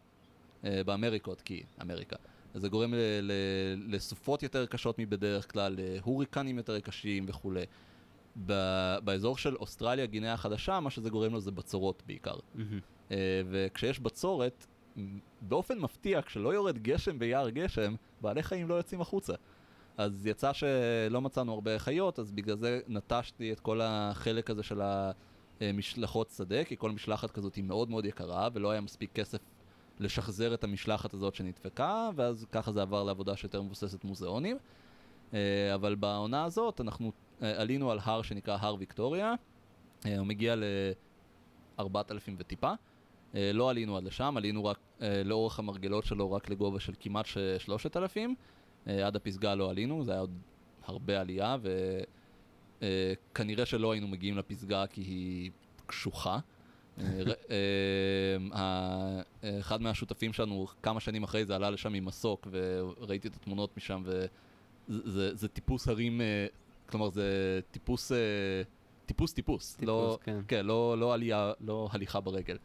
אה, 0.66 0.84
באמריקות, 0.86 1.42
כי 1.42 1.64
אמריקה. 1.82 2.16
זה 2.54 2.70
גורם 2.70 2.94
ל- 2.94 2.98
ל- 3.22 3.96
לסופות 3.96 4.44
יותר 4.44 4.66
קשות 4.66 5.00
מבדרך 5.00 5.52
כלל, 5.52 5.76
להוריקנים 5.78 6.58
יותר 6.58 6.80
קשים 6.80 7.26
וכולי. 7.28 7.64
ב- 8.46 8.98
באזור 9.04 9.38
של 9.38 9.56
אוסטרליה, 9.56 10.06
גינאה 10.06 10.34
החדשה, 10.34 10.80
מה 10.80 10.90
שזה 10.90 11.10
גורם 11.10 11.34
לו 11.34 11.40
זה 11.40 11.52
בצורות 11.52 12.04
בעיקר. 12.08 12.36
אה, 13.12 13.18
וכשיש 13.50 14.00
בצורת, 14.00 14.68
באופן 15.42 15.80
מפתיע, 15.80 16.22
כשלא 16.22 16.54
יורד 16.54 16.78
גשם 16.78 17.20
ביער 17.20 17.50
גשם, 17.50 17.96
בעלי 18.22 18.44
חיים 18.44 18.70
לא 18.70 18.76
יוצאים 18.76 19.02
החוצה. 19.02 19.34
אז 19.98 20.28
יצא 20.28 20.54
שלא 20.54 21.22
מצאנו 21.22 21.54
הרבה 21.54 21.80
חיות, 21.80 22.20
אז 22.20 22.32
בגלל 22.32 22.58
זה 22.58 22.80
נטשתי 22.88 23.52
את 23.52 23.60
כל 23.60 23.82
החלק 23.84 24.50
הזה 24.50 24.64
של 24.64 24.82
המשלחות 25.62 26.30
שדה, 26.30 26.64
כי 26.64 26.76
כל 26.78 26.92
משלחת 26.92 27.32
כזאת 27.32 27.56
היא 27.56 27.64
מאוד 27.64 27.90
מאוד 27.90 28.06
יקרה, 28.06 28.50
ולא 28.54 28.72
היה 28.72 28.82
מספיק 28.82 29.10
כסף 29.14 29.40
לשחזר 30.00 30.54
את 30.54 30.64
המשלחת 30.64 31.14
הזאת 31.14 31.36
שנדפקה, 31.36 32.10
ואז 32.16 32.46
ככה 32.52 32.72
זה 32.72 32.82
עבר 32.82 33.04
לעבודה 33.04 33.36
שיותר 33.36 33.62
מבוססת 33.62 34.04
מוזיאונים. 34.04 34.58
אה, 35.34 35.76
אבל 35.76 35.96
בעונה 35.96 36.44
הזאת 36.44 36.82
אנחנו 36.82 37.12
אה, 37.42 37.62
עלינו 37.62 37.92
על 37.92 38.00
הר 38.04 38.22
שנקרא 38.22 38.58
הר 38.60 38.76
ויקטוריה, 38.80 39.34
אה, 40.06 40.18
הוא 40.18 40.28
מגיע 40.28 40.56
ל-4,000 40.56 42.32
וטיפה. 42.38 42.74
אה, 43.36 43.52
לא 43.54 43.70
עלינו 43.70 43.98
עד 43.98 44.04
לשם, 44.04 44.34
עלינו 44.38 44.66
רק 44.66 44.78
אה, 45.02 45.24
לאורך 45.24 45.60
המרגלות 45.60 46.06
שלו 46.06 46.32
רק 46.32 46.50
לגובה 46.50 46.80
של 46.80 46.94
כמעט 47.00 47.26
ש- 47.26 47.38
3,000. 47.58 48.36
אה, 48.88 49.08
עד 49.08 49.16
הפסגה 49.16 49.56
לא 49.56 49.70
עלינו, 49.70 50.04
זה 50.04 50.12
היה 50.12 50.20
עוד 50.20 50.38
הרבה 50.86 51.22
עלייה, 51.22 51.58
וכנראה 52.82 53.66
שלא 53.66 53.92
היינו 53.92 54.08
מגיעים 54.08 54.38
לפסגה 54.38 54.88
כי 54.88 55.02
היא 55.02 55.52
קשוחה. 55.86 56.40
אחד 59.60 59.82
מהשותפים 59.82 60.34
שלנו 60.34 60.68
כמה 60.84 61.00
שנים 61.00 61.24
אחרי 61.24 61.46
זה 61.46 61.56
עלה 61.56 61.70
לשם 61.70 61.94
עם 61.94 62.06
מסוק 62.06 62.48
וראיתי 62.52 63.28
את 63.28 63.36
התמונות 63.36 63.78
משם 63.78 64.02
וזה 64.06 64.28
זה, 64.88 65.36
זה 65.36 65.48
טיפוס 65.48 65.88
הרים, 65.88 66.22
כלומר 66.92 67.10
זה 67.10 67.60
טיפוס, 67.72 68.12
אה, 68.12 68.18
טיפוס 69.06 69.34
טיפוס, 69.34 69.82
לא, 69.82 70.18
כן. 70.24 70.40
כן, 70.48 70.66
לא, 70.66 70.98
לא 70.98 71.14
עלייה, 71.14 71.54
לא 71.62 71.90
הליכה 71.92 72.20
ברגל. 72.20 72.58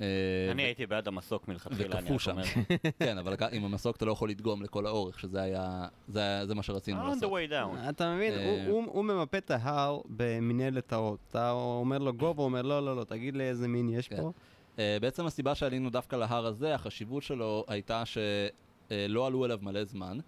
אה, 0.00 0.06
אני 0.50 0.62
הייתי 0.62 0.86
בעד 0.86 1.08
המסוק 1.08 1.48
מלכתחילה, 1.48 1.98
אני 1.98 2.10
רק 2.10 2.20
שם. 2.20 2.30
אומר. 2.30 2.42
כן, 2.98 3.18
אבל 3.18 3.36
עם 3.52 3.64
המסוק 3.64 3.96
אתה 3.96 4.04
לא 4.04 4.12
יכול 4.12 4.30
לדגום 4.30 4.62
לכל 4.62 4.86
האורך, 4.86 5.18
שזה 5.20 5.42
היה, 5.42 5.86
זה, 6.08 6.20
היה- 6.20 6.46
זה 6.46 6.54
מה 6.54 6.62
שרצינו 6.62 7.00
On 7.00 7.08
לעשות. 7.08 7.22
the 7.22 7.26
way 7.34 7.50
down. 7.50 7.88
אתה 7.88 8.14
מבין, 8.14 8.32
אה, 8.32 8.66
הוא- 8.66 8.84
הוא- 8.84 8.92
הוא 8.92 9.04
ממפה 9.04 9.38
את 9.38 9.50
ההר 9.50 10.00
במנהלת 10.06 10.92
האות. 10.92 11.18
אתה 11.30 11.50
אומר 11.50 11.98
לו 11.98 12.12
גובה, 12.12 12.42
הוא 12.42 12.48
אומר 12.48 12.62
לא, 12.62 12.84
לא, 12.84 12.96
לא, 12.96 13.04
תגיד 13.04 13.36
לי 13.36 13.44
איזה 13.44 13.68
מין 13.68 13.88
יש 13.88 14.08
כן. 14.08 14.16
פה. 14.16 14.32
Uh, 14.76 14.78
בעצם 15.00 15.26
הסיבה 15.26 15.54
שעלינו 15.54 15.90
דווקא 15.90 16.16
להר 16.16 16.46
הזה, 16.46 16.74
החשיבות 16.74 17.22
שלו 17.22 17.64
הייתה 17.68 18.02
שלא 18.06 19.26
עלו 19.26 19.44
אליו 19.44 19.58
מלא 19.62 19.84
זמן. 19.84 20.18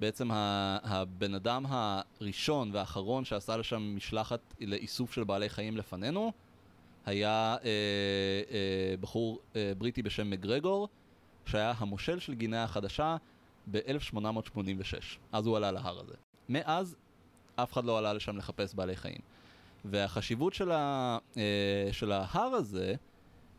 בעצם 0.00 0.30
ה- 0.30 0.78
הבן 0.82 1.34
אדם 1.34 1.64
הראשון 1.68 2.70
והאחרון 2.72 3.24
שעשה 3.24 3.56
לשם 3.56 3.96
משלחת 3.96 4.40
לאיסוף 4.60 5.12
של 5.12 5.24
בעלי 5.24 5.48
חיים 5.48 5.76
לפנינו, 5.76 6.32
היה 7.06 7.56
uh, 7.60 7.62
uh, 7.62 9.00
בחור 9.00 9.40
uh, 9.52 9.56
בריטי 9.78 10.02
בשם 10.02 10.30
מגרגור, 10.30 10.88
שהיה 11.46 11.74
המושל 11.78 12.18
של 12.18 12.34
גינאה 12.34 12.64
החדשה 12.64 13.16
ב-1886. 13.70 15.18
אז 15.32 15.46
הוא 15.46 15.56
עלה 15.56 15.72
להר 15.72 16.00
הזה. 16.00 16.14
מאז 16.48 16.96
אף 17.56 17.72
אחד 17.72 17.84
לא 17.84 17.98
עלה 17.98 18.12
לשם 18.12 18.36
לחפש 18.36 18.74
בעלי 18.74 18.96
חיים. 18.96 19.20
והחשיבות 19.84 20.54
של, 20.54 20.70
ה, 20.70 21.18
uh, 21.34 21.38
של 21.92 22.12
ההר 22.12 22.54
הזה, 22.54 22.94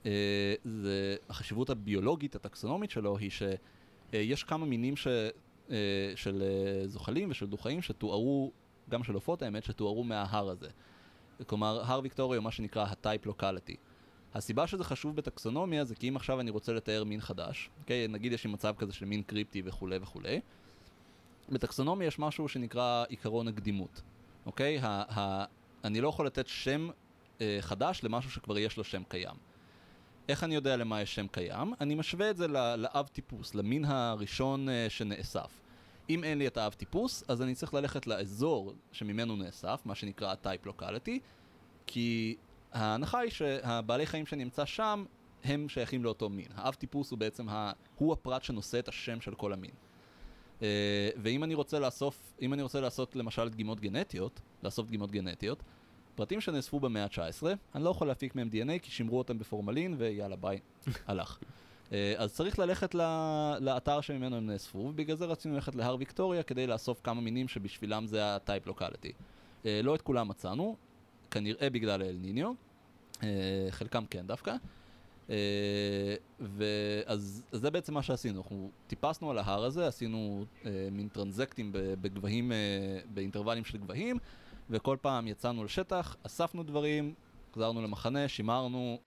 אה, 0.08 0.56
זה 0.66 1.16
החשיבות 1.30 1.70
הביולוגית, 1.70 2.36
הטקסונומית 2.36 2.91
שלו, 2.91 3.18
היא 3.18 3.32
שיש 4.12 4.43
כמה 4.43 4.66
מינים 4.66 4.95
ש, 4.95 5.08
אה, 5.72 5.76
של 6.16 6.43
אה, 6.43 6.88
זוחלים 6.88 7.32
ושל 7.32 7.45
דו-חיים 7.45 7.82
שתוארו, 7.82 8.52
גם 8.89 9.04
של 9.04 9.14
עופות 9.14 9.41
האמת, 9.41 9.64
שתוארו 9.64 10.04
מההר 10.04 10.50
הזה. 10.50 10.70
כלומר, 11.46 11.82
הר 11.86 12.00
ויקטוריה 12.04 12.38
הוא 12.38 12.44
מה 12.44 12.52
שנקרא 12.52 12.84
הטייפ 12.84 13.26
לוקליטי. 13.26 13.76
הסיבה 14.34 14.68
שזה 14.68 14.84
חשוב 14.84 15.16
בטקסונומיה 15.16 15.86
זה 15.86 15.96
כי 15.96 16.10
אם 16.10 16.16
עכשיו 16.16 16.40
אני 16.40 16.52
רוצה 16.52 16.74
לתאר 16.74 17.04
מין 17.04 17.22
חדש, 17.22 17.70
אוקיי? 17.82 18.08
נגיד 18.08 18.32
יש 18.32 18.44
לי 18.46 18.52
מצב 18.52 18.74
כזה 18.78 18.94
של 18.94 19.06
מין 19.06 19.24
קריפטי 19.24 19.62
וכולי 19.66 19.98
וכולי, 20.02 20.40
בטקסונומיה 21.50 22.08
יש 22.08 22.20
משהו 22.20 22.48
שנקרא 22.48 23.06
עיקרון 23.10 23.48
הקדימות, 23.48 24.02
אוקיי? 24.46 24.80
ה- 24.82 25.04
ה- 25.20 25.46
אני 25.84 26.02
לא 26.02 26.10
יכול 26.10 26.26
לתת 26.26 26.48
שם 26.48 26.90
אה, 27.42 27.58
חדש 27.60 28.04
למשהו 28.04 28.32
שכבר 28.32 28.58
יש 28.58 28.78
לו 28.78 28.84
שם 28.84 29.04
קיים. 29.08 29.36
איך 30.30 30.44
אני 30.44 30.56
יודע 30.56 30.78
למה 30.78 31.02
יש 31.02 31.16
שם 31.16 31.28
קיים? 31.28 31.74
אני 31.82 31.96
משווה 31.96 32.30
את 32.30 32.38
זה 32.38 32.48
לאב 32.78 33.08
טיפוס, 33.08 33.56
למין 33.56 33.86
הראשון 33.86 34.70
אה, 34.70 34.86
שנאסף. 34.90 35.60
אם 36.10 36.24
אין 36.24 36.38
לי 36.38 36.47
את 36.47 36.58
האב 36.58 36.74
טיפוס, 36.74 37.24
אז 37.28 37.41
אני 37.41 37.55
צריך 37.55 37.74
ללכת 37.74 38.08
לאזור 38.08 38.74
שממנו 38.91 39.36
נאסף, 39.36 39.82
מה 39.86 39.95
שנקרא 39.95 40.32
ה-type 40.32 40.68
locality, 40.68 41.20
כי 41.88 42.36
ההנחה 42.72 43.20
היא 43.20 43.32
שהבעלי 43.32 44.05
חיים 44.05 44.26
שנמצא 44.26 44.66
שם, 44.66 45.05
הם 45.43 45.70
שייכים 45.70 46.03
לאותו 46.03 46.30
מין. 46.30 46.47
האב 46.55 46.74
טיפוס 46.74 47.12
הוא 47.12 47.20
בעצם, 47.20 47.49
ה... 47.49 47.72
הוא 47.97 48.14
הפרט 48.14 48.43
שנושא 48.43 48.80
את 48.80 48.88
השם 48.88 49.22
של 49.22 49.36
כל 49.36 49.53
המין. 49.53 49.72
אה, 50.62 51.10
ואם 51.18 51.43
אני 51.43 51.53
רוצה 51.53 51.80
לאסוף, 51.80 52.34
אם 52.41 52.53
אני 52.53 52.62
רוצה 52.62 52.82
לעשות 52.82 53.16
למשל 53.16 53.49
דגימות 53.49 53.80
גנטיות, 53.80 54.41
לאסוף 54.64 54.88
דגימות 54.88 55.12
גנטיות, 55.12 55.64
פרטים 56.16 56.41
שנאספו 56.41 56.80
במאה 56.80 57.03
ה-19, 57.03 57.47
אני 57.76 57.84
לא 57.84 57.89
יכול 57.89 58.08
להפיק 58.08 58.36
מהם 58.36 58.49
DNA 58.51 58.80
כי 58.82 58.91
שימרו 58.91 59.18
אותם 59.18 59.39
בפורמלין 59.39 59.95
ויאללה 59.97 60.36
ביי, 60.36 60.60
הלך. 61.08 61.39
אה, 61.92 62.14
אז 62.18 62.34
צריך 62.34 62.60
ללכת 62.60 62.96
ל- 62.96 63.58
לאתר 63.60 64.02
שממנו 64.02 64.36
הם 64.36 64.48
נאספו, 64.48 64.78
ובגלל 64.78 65.18
זה 65.18 65.26
רצינו 65.26 65.56
ללכת 65.56 65.76
להר 65.76 65.96
ויקטוריה 66.00 66.44
כדי 66.44 66.68
לאסוף 66.68 67.02
כמה 67.04 67.22
מינים 67.22 67.48
שבשבילם 67.48 68.08
זה 68.08 68.26
ה-type 68.26 68.70
locality. 68.70 69.12
אה, 69.66 69.82
לא 69.84 69.96
את 69.96 70.02
כולם 70.02 70.28
מצאנו, 70.28 70.76
כנראה 71.32 71.70
בגלל 71.70 72.02
האל 72.02 72.16
ניניו, 72.22 72.52
אה, 73.24 73.68
חלקם 73.70 74.06
כן 74.06 74.28
דווקא. 74.28 74.56
ואז 76.40 77.44
אז 77.52 77.60
זה 77.60 77.72
בעצם 77.72 77.94
מה 77.94 78.04
שעשינו, 78.04 78.42
אנחנו 78.42 78.72
טיפסנו 78.88 79.32
על 79.32 79.38
ההר 79.38 79.64
הזה, 79.64 79.88
עשינו 79.88 80.46
מין 80.92 81.08
טרנזקטים 81.08 81.70
בגבהים, 81.74 82.52
באינטרוולים 83.14 83.66
של 83.66 83.78
גבהים, 83.78 84.18
וכל 84.70 84.98
פעם 85.02 85.28
יצאנו 85.28 85.64
לשטח, 85.64 86.16
אספנו 86.24 86.64
דברים, 86.64 87.14
חזרנו 87.56 87.82
למחנה, 87.82 88.28
שימרנו, 88.28 89.00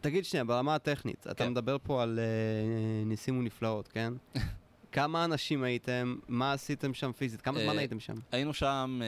תגיד 0.00 0.24
שנייה, 0.24 0.44
ברמה 0.44 0.74
הטכנית, 0.74 1.26
אתה 1.26 1.34
כן. 1.34 1.50
מדבר 1.50 1.76
פה 1.82 2.02
על 2.02 2.18
אה, 2.18 3.04
ניסים 3.04 3.38
ונפלאות, 3.38 3.88
כן? 3.88 4.12
כמה 4.92 5.24
אנשים 5.24 5.62
הייתם? 5.62 6.16
מה 6.28 6.52
עשיתם 6.52 6.94
שם 6.94 7.12
פיזית? 7.12 7.40
כמה 7.40 7.60
זמן 7.60 7.74
אה, 7.74 7.78
הייתם 7.78 8.00
שם? 8.00 8.14
היינו 8.32 8.54
שם, 8.54 9.00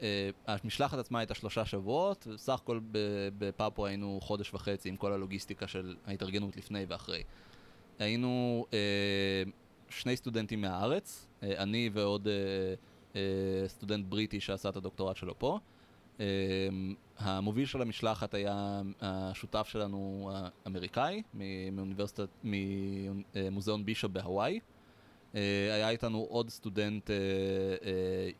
אה, 0.00 0.30
המשלחת 0.46 0.98
עצמה 0.98 1.18
הייתה 1.18 1.34
שלושה 1.34 1.64
שבועות, 1.64 2.26
וסך 2.30 2.54
הכל 2.54 2.80
בפאפו 3.38 3.86
היינו 3.86 4.18
חודש 4.22 4.54
וחצי 4.54 4.88
עם 4.88 4.96
כל 4.96 5.12
הלוגיסטיקה 5.12 5.66
של 5.66 5.96
ההתארגנות 6.06 6.56
לפני 6.56 6.84
ואחרי. 6.88 7.22
היינו 7.98 8.64
שני 9.88 10.16
סטודנטים 10.16 10.60
מהארץ, 10.60 11.26
אני 11.42 11.90
ועוד 11.92 12.28
סטודנט 13.66 14.04
בריטי 14.08 14.40
שעשה 14.40 14.68
את 14.68 14.76
הדוקטורט 14.76 15.16
שלו 15.16 15.38
פה. 15.38 15.58
אה, 16.20 16.26
המוביל 17.18 17.66
של 17.66 17.82
המשלחת 17.82 18.34
היה 18.34 18.82
השותף 19.00 19.68
שלנו 19.70 20.30
האמריקאי 20.34 21.22
מאוניברסיטת, 21.72 22.28
ממוזיאון 22.44 23.84
בישופ 23.84 24.10
בהוואי. 24.12 24.60
אה, 25.34 25.40
היה 25.74 25.90
איתנו 25.90 26.26
עוד 26.30 26.48
סטודנט 26.50 27.10
אה, 27.10 27.16
אה, 27.16 28.30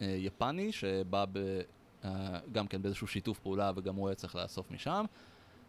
אה, 0.00 0.16
יפני 0.18 0.72
שבא 0.72 1.24
ב, 1.32 1.60
אה, 2.04 2.38
גם 2.52 2.66
כן 2.66 2.82
באיזשהו 2.82 3.06
שיתוף 3.06 3.38
פעולה 3.38 3.72
וגם 3.76 3.94
הוא 3.94 4.08
היה 4.08 4.14
צריך 4.14 4.36
לאסוף 4.36 4.70
משם. 4.70 5.04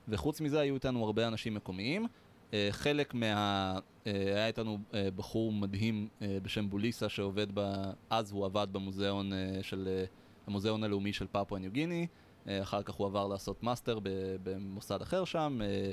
וחוץ 0.07 0.41
מזה 0.41 0.59
היו 0.59 0.76
איתנו 0.76 1.05
הרבה 1.05 1.28
אנשים 1.28 1.53
מקומיים. 1.53 2.07
אה, 2.53 2.68
חלק 2.72 3.13
מה... 3.13 3.80
אה, 4.07 4.11
היה 4.11 4.47
איתנו 4.47 4.78
אה, 4.93 5.07
בחור 5.15 5.51
מדהים 5.51 6.07
אה, 6.22 6.38
בשם 6.43 6.70
בוליסה 6.70 7.09
שעובד 7.09 7.47
ב... 7.53 7.91
אז 8.09 8.32
הוא 8.32 8.45
עבד 8.45 8.68
במוזיאון 8.72 9.34
אה, 9.34 9.59
של... 9.61 10.03
המוזיאון 10.48 10.84
הלאומי 10.84 11.14
של 11.14 11.28
פפואה 11.32 11.60
ניו 11.60 11.72
גיני. 11.72 12.08
אה, 12.48 12.62
אחר 12.62 12.84
כך 12.84 12.93
הוא 12.93 13.08
עבר 13.08 13.28
לעשות 13.28 13.64
מאסטר 13.64 14.00
במוסד 14.43 15.02
אחר 15.02 15.26
שם. 15.26 15.60
אה, 15.62 15.91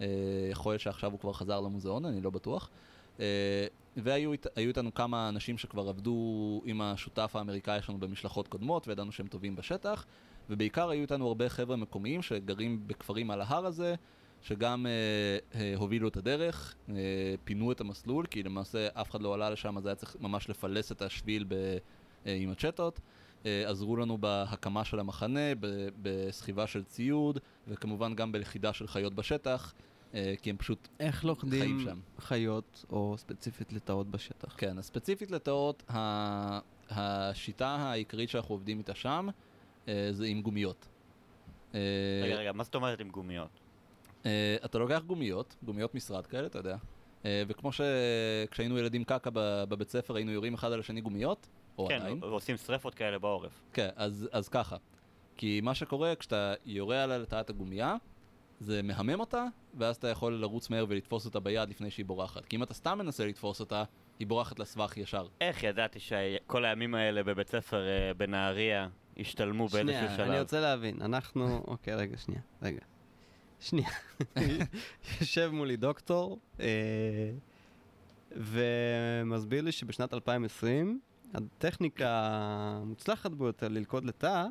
אה, 0.00 0.06
יכול 0.50 0.72
להיות 0.72 0.80
שעכשיו 0.80 1.12
הוא 1.12 1.20
כבר 1.20 1.32
חזר 1.32 1.60
למוזיאון, 1.60 2.04
אני 2.04 2.20
לא 2.20 2.30
בטוח. 2.30 2.70
והיו 3.96 4.32
אית- 4.32 4.46
היו 4.56 4.68
איתנו 4.68 4.94
כמה 4.94 5.28
אנשים 5.28 5.58
שכבר 5.58 5.88
עבדו 5.88 6.62
עם 6.64 6.80
השותף 6.80 7.36
האמריקאי 7.36 7.82
שלנו 7.82 7.98
במשלחות 7.98 8.48
קודמות, 8.48 8.88
וידענו 8.88 9.12
שהם 9.12 9.26
טובים 9.26 9.56
בשטח, 9.56 10.04
ובעיקר 10.50 10.90
היו 10.90 11.02
איתנו 11.02 11.26
הרבה 11.28 11.48
חבר'ה 11.48 11.76
מקומיים 11.76 12.22
שגרים 12.22 12.82
בכפרים 12.86 13.30
על 13.30 13.40
ההר 13.40 13.66
הזה, 13.66 13.94
שגם 14.42 14.86
אה, 15.54 15.74
הובילו 15.76 16.08
את 16.08 16.16
הדרך, 16.16 16.74
אה, 16.88 16.94
פינו 17.44 17.72
את 17.72 17.80
המסלול, 17.80 18.26
כי 18.26 18.42
למעשה 18.42 18.88
אף 18.94 19.10
אחד 19.10 19.22
לא 19.22 19.34
עלה 19.34 19.50
לשם, 19.50 19.78
אז 19.78 19.86
היה 19.86 19.94
צריך 19.94 20.16
ממש 20.20 20.48
לפלס 20.50 20.92
את 20.92 21.02
השביל 21.02 21.44
ב, 21.48 21.54
אה, 22.26 22.34
עם 22.34 22.50
הצ'טות. 22.50 23.00
אה, 23.46 23.70
עזרו 23.70 23.96
לנו 23.96 24.18
בהקמה 24.18 24.84
של 24.84 25.00
המחנה, 25.00 25.54
ב- 25.60 25.88
בסחיבה 26.02 26.66
של 26.66 26.84
ציוד, 26.84 27.38
וכמובן 27.68 28.14
גם 28.14 28.32
בלכידה 28.32 28.72
של 28.72 28.86
חיות 28.86 29.14
בשטח, 29.14 29.74
אה, 30.14 30.34
כי 30.42 30.50
הם 30.50 30.56
פשוט 30.56 30.88
איך 31.00 31.16
חיים 31.16 31.28
לוכדים 31.28 31.80
שם. 31.80 32.00
חיות, 32.18 32.84
או 32.90 33.14
ספציפית 33.18 33.72
לטאות 33.72 34.10
בשטח? 34.10 34.54
כן, 34.58 34.78
אז 34.78 34.84
ספציפית 34.84 35.30
לתאות, 35.30 35.82
ה- 35.90 36.58
השיטה 36.90 37.68
העיקרית 37.68 38.28
שאנחנו 38.30 38.54
עובדים 38.54 38.78
איתה 38.78 38.94
שם 38.94 39.28
אה, 39.88 40.08
זה 40.12 40.26
עם 40.26 40.42
גומיות. 40.42 40.88
אה, 41.74 41.80
רגע, 42.24 42.34
רגע, 42.36 42.52
מה 42.52 42.64
זאת 42.64 42.74
אומרת 42.74 43.00
עם 43.00 43.08
גומיות? 43.10 43.60
אה, 44.26 44.56
אתה 44.64 44.78
לוקח 44.78 45.02
גומיות, 45.06 45.56
גומיות 45.62 45.94
משרד 45.94 46.26
כאלה, 46.26 46.46
אתה 46.46 46.58
יודע, 46.58 46.76
אה, 47.24 47.42
וכמו 47.48 47.70
שכשהיינו 47.72 48.78
ילדים 48.78 49.04
קקא 49.04 49.30
ב- 49.32 49.64
בבית 49.68 49.90
ספר 49.90 50.16
היינו 50.16 50.30
יורים 50.32 50.54
אחד 50.54 50.72
על 50.72 50.80
השני 50.80 51.00
גומיות, 51.00 51.48
או 51.78 51.86
כן, 51.88 51.94
עדיין. 51.94 52.24
ועושים 52.24 52.56
שרפות 52.56 52.94
כאלה 52.94 53.18
בעורף. 53.18 53.62
כן, 53.72 53.88
אז, 53.96 54.28
אז 54.32 54.48
ככה. 54.48 54.76
כי 55.36 55.60
מה 55.62 55.74
שקורה 55.74 56.14
כשאתה 56.14 56.54
יורה 56.64 57.02
על 57.02 57.16
לטעת 57.16 57.50
הגומייה, 57.50 57.96
זה 58.60 58.82
מהמם 58.82 59.20
אותה, 59.20 59.44
ואז 59.74 59.96
אתה 59.96 60.08
יכול 60.08 60.32
לרוץ 60.32 60.70
מהר 60.70 60.86
ולתפוס 60.88 61.26
אותה 61.26 61.40
ביד 61.40 61.68
לפני 61.68 61.90
שהיא 61.90 62.06
בורחת. 62.06 62.44
כי 62.44 62.56
אם 62.56 62.62
אתה 62.62 62.74
סתם 62.74 62.98
מנסה 62.98 63.26
לתפוס 63.26 63.60
אותה, 63.60 63.84
היא 64.18 64.26
בורחת 64.26 64.58
לסבך 64.58 64.96
ישר. 64.96 65.26
איך 65.40 65.62
ידעתי 65.64 66.00
שכל 66.00 66.64
הימים 66.64 66.94
האלה 66.94 67.22
בבית 67.22 67.48
ספר 67.48 67.86
אה, 67.88 68.14
בנהריה 68.14 68.88
השתלמו 69.18 69.68
באיזשהו 69.68 69.98
שנייה, 69.98 70.16
שלב? 70.16 70.28
אני 70.28 70.40
רוצה 70.40 70.60
להבין, 70.60 71.02
אנחנו... 71.02 71.62
אוקיי, 71.66 71.94
רגע, 71.94 72.16
שנייה, 72.16 72.40
רגע. 72.62 72.80
שנייה. 73.60 73.88
יושב 75.20 75.50
מולי 75.52 75.76
דוקטור, 75.76 76.38
אה, 76.60 76.66
ומסביר 78.32 79.62
לי 79.62 79.72
שבשנת 79.72 80.14
2020, 80.14 81.00
הטכניקה 81.34 82.28
המוצלחת 82.82 83.30
ביותר 83.30 83.68
ללכוד 83.68 84.04
לתא, 84.04 84.44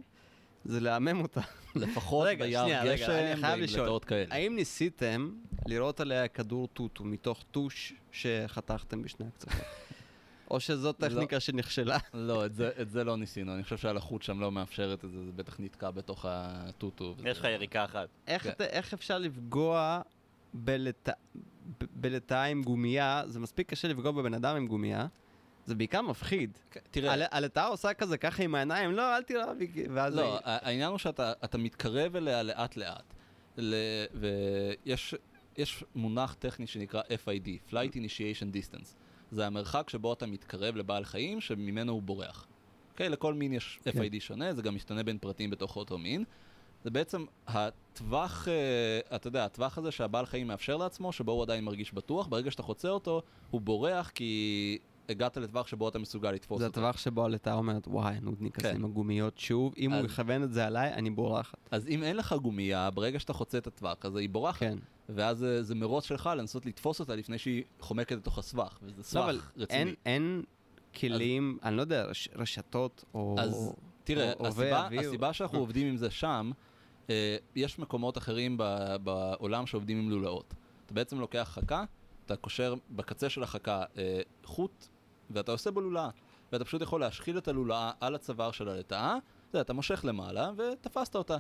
זה 0.66 0.80
לעמם 0.80 1.22
אותה. 1.22 1.42
לפחות 1.76 2.28
רגע, 2.28 2.46
ביער 2.46 2.64
שנייה, 2.64 2.84
רגע, 2.84 2.94
גשם 2.94 3.12
אני 3.12 3.42
חייב 3.42 3.60
לשאול. 3.60 4.00
כאלה. 4.00 4.36
האם 4.36 4.56
ניסיתם 4.56 5.32
לירות 5.66 6.00
עליה 6.00 6.28
כדור 6.28 6.68
טוטו 6.68 7.04
מתוך 7.04 7.44
טוש 7.52 7.94
שחתכתם 8.12 9.02
בשני 9.02 9.28
הקצוות? 9.28 9.64
או 10.52 10.60
שזאת 10.60 11.04
לא. 11.04 11.08
טכניקה 11.10 11.40
שנכשלה? 11.40 11.98
לא, 12.14 12.46
את 12.46 12.56
זה, 12.56 12.70
את 12.82 12.90
זה 12.90 13.04
לא 13.04 13.18
ניסינו. 13.18 13.54
אני 13.54 13.64
חושב 13.64 13.78
שהלחות 13.78 14.24
שם 14.24 14.40
לא 14.40 14.52
מאפשרת 14.52 15.06
את 15.06 15.12
זה, 15.12 15.26
זה 15.26 15.32
בטח 15.32 15.60
נתקע 15.60 15.92
בתוך 15.92 16.26
הטוטו. 16.30 17.16
יש 17.26 17.40
לך 17.40 17.44
יריקה 17.44 17.86
אחת. 17.86 18.08
איך, 18.28 18.44
כן. 18.44 18.50
אתה, 18.50 18.66
איך 18.66 18.94
אפשר 18.94 19.18
לפגוע 19.18 20.02
בלטאה 21.94 22.44
עם 22.44 22.64
גומייה? 22.64 23.24
זה 23.26 23.40
מספיק 23.40 23.70
קשה 23.70 23.88
לפגוע 23.88 24.12
בבן 24.12 24.34
אדם 24.34 24.56
עם 24.56 24.68
גומייה. 24.68 25.08
זה 25.68 25.76
בעיקר 25.76 26.02
מפחיד. 26.02 26.58
כן, 26.72 26.80
תראה, 26.92 27.14
הל- 27.14 27.24
הלטאה 27.32 27.68
עושה 27.68 27.94
כזה 27.94 28.18
ככה 28.18 28.44
עם 28.44 28.56
העיניים, 28.56 28.92
לא, 28.92 29.16
אל 29.18 29.24
תראה, 29.24 29.54
בי", 29.54 29.68
ואז... 29.94 30.16
לא, 30.16 30.40
העניין 30.44 30.90
הוא 30.90 30.98
שאתה 30.98 31.34
אתה 31.44 31.58
מתקרב 31.58 32.16
אליה 32.16 32.44
לאט 32.44 32.78
לאט. 32.78 33.14
ל- 33.58 34.06
ויש 34.14 35.16
יש 35.58 35.84
מונח 35.96 36.34
טכני 36.40 36.68
שנקרא 36.68 37.02
FID, 37.02 37.72
Flight 37.72 37.94
Initiation 37.94 38.54
Distance. 38.56 38.88
זה 39.32 39.46
המרחק 39.48 39.90
שבו 39.90 40.14
אתה 40.14 40.26
מתקרב 40.26 40.76
לבעל 40.76 41.04
חיים 41.06 41.42
שממנו 41.42 41.92
הוא 41.92 42.02
בורח. 42.02 42.48
אוקיי? 42.92 43.10
לכל 43.10 43.34
מין 43.34 43.54
יש 43.54 43.80
כן. 43.84 43.92
FID 43.92 44.16
שונה, 44.20 44.54
זה 44.54 44.62
גם 44.62 44.76
משתנה 44.76 45.04
בין 45.04 45.18
פרטים 45.18 45.50
בתוך 45.50 45.76
אותו 45.76 45.98
מין. 45.98 46.24
זה 46.84 46.90
בעצם 46.90 47.26
הטווח, 47.48 48.48
אה, 48.48 49.16
אתה 49.16 49.28
יודע, 49.28 49.46
הטווח 49.46 49.78
הזה 49.78 49.92
שהבעל 49.92 50.26
חיים 50.26 50.48
מאפשר 50.48 50.78
לעצמו, 50.78 51.12
שבו 51.12 51.32
הוא 51.32 51.44
עדיין 51.44 51.64
מרגיש 51.64 51.94
בטוח, 51.94 52.28
ברגע 52.28 52.52
שאתה 52.52 52.64
חוצה 52.64 52.90
אותו, 52.90 53.22
הוא 53.52 53.62
בורח 53.62 54.10
כי 54.16 54.78
הגעת 55.10 55.38
לטווח 55.38 55.68
שבו 55.68 55.90
אתה 55.90 56.00
מסוגל 56.00 56.32
לתפוס 56.32 56.60
זה 56.60 56.66
אותו. 56.68 56.80
הטווח 56.80 56.98
שבו 56.98 57.26
הלטאה 57.26 57.54
אומרת, 57.54 57.88
וואי, 57.88 58.16
נודניק 58.22 58.60
הזה 58.60 58.70
כן. 58.70 58.76
עם 58.76 58.86
הגומיות 58.86 59.38
שוב, 59.38 59.74
אם 59.78 59.92
הוא 59.92 60.00
אז- 60.00 60.06
יכוון 60.06 60.44
את 60.44 60.54
זה 60.54 60.66
עליי, 60.68 60.94
אני 60.94 61.10
בורחת. 61.10 61.58
אז 61.72 61.88
אם 61.88 62.04
אין 62.04 62.16
לך 62.18 62.36
גומייה, 62.42 62.90
ברגע 62.92 63.20
שאתה 63.20 63.34
חוצה 63.34 63.58
את 63.58 63.68
הטווח, 63.68 63.98
אז 64.06 64.16
היא 64.16 64.30
בורחת. 64.30 64.60
כן. 64.60 64.78
ואז 65.10 65.38
זה, 65.38 65.64
זה 65.64 65.76
מרוץ 65.76 66.06
שלך 66.06 66.30
לנסות 66.38 66.66
לתפוס 66.66 67.00
אותה 67.00 67.16
לפני 67.16 67.38
שהיא 67.38 67.64
חומקת 67.80 68.16
לתוך 68.16 68.38
הסבך, 68.38 68.78
וזה 68.82 68.98
לא, 68.98 69.04
סבך 69.04 69.24
אבל 69.24 69.40
רציני. 69.58 69.80
אין, 69.80 69.94
אין 70.06 70.44
כלים, 71.00 71.58
אני 71.64 71.76
לא 71.78 71.82
יודע, 71.82 72.04
רש, 72.06 72.30
רשתות 72.36 73.04
או... 73.14 73.36
אז 73.40 73.74
תראה, 74.04 74.34
או- 74.40 74.48
הסיבה, 74.48 74.86
אוויר. 74.86 75.00
הסיבה 75.10 75.34
שאנחנו 75.34 75.60
עובדים 75.64 75.88
עם 75.88 75.98
זה 75.98 76.12
שם, 76.12 76.52
אה, 77.10 77.38
יש 77.56 77.80
מקומות 77.80 78.18
אחרים 78.18 78.56
ב, 78.60 78.64
בעולם 79.04 79.66
שעובדים 79.66 79.98
עם 80.00 80.10
לולאות. 80.10 80.54
אתה 80.86 80.94
בעצם 80.94 81.20
לוקח 81.20 81.50
חכה, 81.54 81.84
אתה 82.26 82.36
קושר 82.36 82.74
בקצה 82.90 83.30
של 83.30 83.44
החכה 83.44 83.84
אה, 83.98 84.20
חוט, 84.44 84.88
ואתה 85.30 85.52
עושה 85.52 85.72
בו 85.72 85.82
לולאה. 85.82 86.10
ואתה 86.52 86.66
פשוט 86.66 86.82
יכול 86.82 87.02
להשחיל 87.02 87.38
את 87.38 87.48
הלולאה 87.48 87.92
על 88.00 88.16
הצוואר 88.16 88.52
של 88.52 88.70
הלטאה, 88.70 89.18
זה, 89.54 89.62
אתה 89.62 89.74
מושך 89.74 90.06
למעלה 90.06 90.52
ותפסת 90.58 91.16
אותה. 91.16 91.38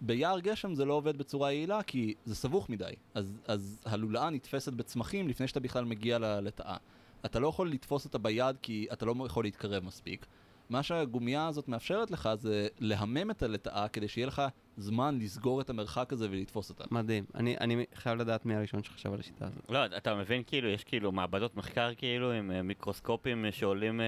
ביער 0.00 0.40
גשם 0.40 0.74
זה 0.74 0.84
לא 0.84 0.94
עובד 0.94 1.18
בצורה 1.18 1.52
יעילה 1.52 1.82
כי 1.82 2.14
זה 2.24 2.34
סבוך 2.34 2.70
מדי, 2.70 2.92
אז, 3.14 3.38
אז 3.46 3.80
הלולאה 3.84 4.30
נתפסת 4.30 4.72
בצמחים 4.72 5.28
לפני 5.28 5.48
שאתה 5.48 5.60
בכלל 5.60 5.84
מגיע 5.84 6.18
ללטאה. 6.18 6.76
אתה 7.24 7.40
לא 7.40 7.48
יכול 7.48 7.70
לתפוס 7.70 8.04
אותה 8.04 8.18
ביד 8.18 8.56
כי 8.62 8.86
אתה 8.92 9.06
לא 9.06 9.14
יכול 9.26 9.44
להתקרב 9.44 9.84
מספיק. 9.84 10.26
מה 10.70 10.82
שהגומייה 10.82 11.46
הזאת 11.46 11.68
מאפשרת 11.68 12.10
לך 12.10 12.28
זה 12.34 12.68
להמם 12.80 13.30
את 13.30 13.42
הלטאה 13.42 13.88
כדי 13.88 14.08
שיהיה 14.08 14.26
לך 14.26 14.42
זמן 14.76 15.18
לסגור 15.18 15.60
את 15.60 15.70
המרחק 15.70 16.12
הזה 16.12 16.28
ולתפוס 16.30 16.70
אותה. 16.70 16.84
מדהים. 16.90 17.24
אני, 17.34 17.56
אני 17.60 17.84
חייב 17.94 18.18
לדעת 18.18 18.46
מי 18.46 18.54
הראשון 18.56 18.82
שחשב 18.82 19.12
על 19.12 19.20
השיטה 19.20 19.46
הזאת. 19.46 19.70
לא, 19.70 19.86
אתה 19.86 20.14
מבין 20.14 20.42
כאילו, 20.46 20.68
יש 20.68 20.84
כאילו 20.84 21.12
מעבדות 21.12 21.56
מחקר 21.56 21.90
כאילו 21.96 22.32
עם 22.32 22.50
אה, 22.50 22.62
מיקרוסקופים 22.62 23.44
שעולים 23.50 24.00
אה, 24.00 24.06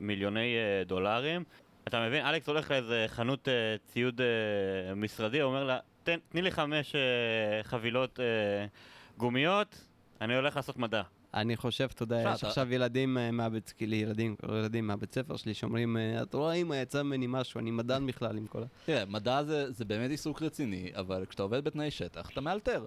מיליוני 0.00 0.54
אה, 0.56 0.84
דולרים. 0.84 1.44
אתה 1.88 2.06
מבין, 2.08 2.26
אלכס 2.26 2.48
הולך 2.48 2.70
לאיזה 2.70 3.04
חנות 3.08 3.48
אה, 3.48 3.54
ציוד 3.86 4.20
אה, 4.20 4.94
משרדי, 4.94 5.42
אומר 5.42 5.64
לה, 5.64 5.78
"תן- 6.02 6.18
תני 6.28 6.42
לי 6.42 6.50
חמש 6.50 6.94
אה, 6.94 7.00
חבילות 7.62 8.20
אה, 8.20 8.66
גומיות, 9.16 9.84
אני 10.20 10.34
הולך 10.36 10.56
לעשות 10.56 10.76
מדע. 10.76 11.02
אני 11.36 11.56
חושב, 11.56 11.88
אתה 11.94 12.02
יודע, 12.02 12.32
יש 12.34 12.44
עכשיו 12.44 12.72
ילדים 12.72 13.18
אה, 13.18 13.30
מהבית, 13.30 13.74
כאילו 13.76 13.94
ילדים, 13.94 14.36
ילדים 14.48 14.86
מהבית 14.86 15.14
ספר 15.14 15.36
שלי 15.36 15.54
שאומרים, 15.54 15.96
אה, 15.96 16.22
אתה 16.22 16.36
רואה 16.36 16.54
אמא 16.54 16.74
יצא 16.74 17.02
ממני 17.02 17.26
משהו, 17.28 17.60
אני 17.60 17.70
מדען 17.70 18.06
בכלל 18.06 18.36
עם 18.36 18.46
כל 18.46 18.62
ה... 18.62 18.66
תראה, 18.86 19.04
מדע 19.04 19.42
זה, 19.42 19.72
זה 19.72 19.84
באמת 19.84 20.10
עיסוק 20.10 20.42
רציני, 20.42 20.90
אבל 20.94 21.26
כשאתה 21.28 21.42
עובד 21.42 21.64
בתנאי 21.64 21.90
שטח, 21.90 22.30
אתה 22.30 22.40
מאלתר. 22.40 22.84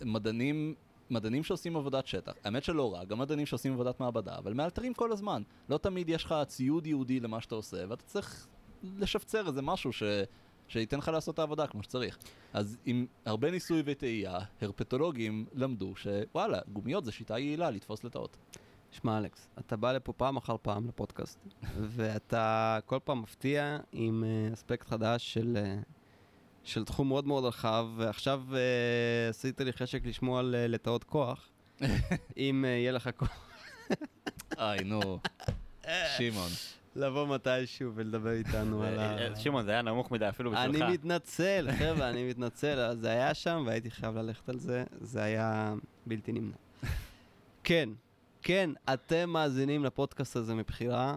ומדענים, 0.00 0.74
מדענים 1.10 1.44
שעושים 1.44 1.76
עבודת 1.76 2.06
שטח, 2.06 2.32
האמת 2.44 2.64
שלא 2.64 2.94
רע, 2.94 3.04
גם 3.04 3.18
מדענים 3.18 3.46
שעושים 3.46 3.72
עבודת 3.72 4.00
מעבדה, 4.00 4.38
אבל 4.38 4.54
מאלתרים 4.54 4.94
כל 4.94 5.12
הזמן. 5.12 5.42
לא 5.68 5.78
תמיד 5.78 6.08
יש 6.08 6.24
לך 6.24 6.34
ציוד 6.46 6.86
ייעודי 6.86 7.20
למה 7.20 7.40
שאתה 7.40 7.54
עושה, 7.54 7.84
ואתה 7.88 8.02
צריך 8.04 8.46
לשפצר 8.98 9.46
איזה 9.46 9.62
משהו 9.62 9.92
ש... 9.92 10.02
שייתן 10.74 10.98
לך 10.98 11.08
לעשות 11.08 11.34
את 11.34 11.38
העבודה 11.38 11.66
כמו 11.66 11.82
שצריך. 11.82 12.18
אז 12.52 12.76
עם 12.84 13.06
הרבה 13.24 13.50
ניסוי 13.50 13.82
וטעייה, 13.84 14.38
הרפטולוגים 14.60 15.46
למדו 15.52 15.96
שוואלה, 15.96 16.58
גומיות 16.72 17.04
זה 17.04 17.12
שיטה 17.12 17.38
יעילה 17.38 17.70
לתפוס 17.70 18.04
לטאות. 18.04 18.36
שמע, 18.90 19.18
אלכס, 19.18 19.48
אתה 19.58 19.76
בא 19.76 19.92
לפה 19.92 20.12
פעם 20.12 20.36
אחר 20.36 20.56
פעם 20.62 20.88
לפודקאסט, 20.88 21.38
ואתה 21.96 22.78
כל 22.86 22.98
פעם 23.04 23.22
מפתיע 23.22 23.78
עם 23.92 24.24
אה, 24.24 24.52
אספקט 24.52 24.88
חדש 24.88 25.34
של, 25.34 25.58
אה, 25.60 25.78
של 26.64 26.84
תחום 26.84 27.08
מאוד 27.08 27.26
מאוד 27.26 27.44
רחב, 27.44 27.86
ועכשיו 27.96 28.42
אה, 28.52 29.28
עשית 29.28 29.60
לי 29.60 29.72
חשק 29.72 30.06
לשמוע 30.06 30.40
על 30.40 30.54
לטאות 30.68 31.04
כוח, 31.04 31.48
אם 32.36 32.64
יהיה 32.68 32.92
לך 32.92 33.10
כוח 33.16 33.50
איי, 34.58 34.84
נו. 34.84 35.18
שמעון. 36.18 36.50
לבוא 36.96 37.34
מתישהו 37.34 37.92
ולדבר 37.94 38.30
איתנו 38.30 38.82
על 38.82 38.98
ה... 38.98 39.18
אה, 39.18 39.36
שמעון, 39.36 39.64
זה 39.64 39.70
היה 39.70 39.82
נמוך 39.82 40.10
מדי 40.10 40.28
אפילו 40.28 40.50
בשבילך. 40.50 40.82
אני 40.82 40.92
מתנצל, 40.92 41.68
חבר'ה, 41.78 42.10
אני 42.10 42.28
מתנצל, 42.28 42.94
זה 42.94 43.10
היה 43.10 43.34
שם 43.34 43.62
והייתי 43.66 43.90
חייב 43.90 44.16
ללכת 44.16 44.48
על 44.48 44.58
זה, 44.58 44.84
זה 45.00 45.22
היה 45.22 45.74
בלתי 46.06 46.32
נמנע. 46.32 46.56
כן, 47.64 47.88
כן, 48.42 48.70
אתם 48.92 49.30
מאזינים 49.30 49.84
לפודקאסט 49.84 50.36
הזה 50.36 50.54
מבחירה, 50.54 51.16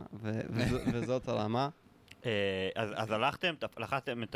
וזאת 0.94 1.28
הרמה. 1.28 1.70
אה, 2.26 2.70
אז, 2.76 3.12
הלכתם, 3.12 3.54
לקחתם 3.78 4.24
את 4.24 4.36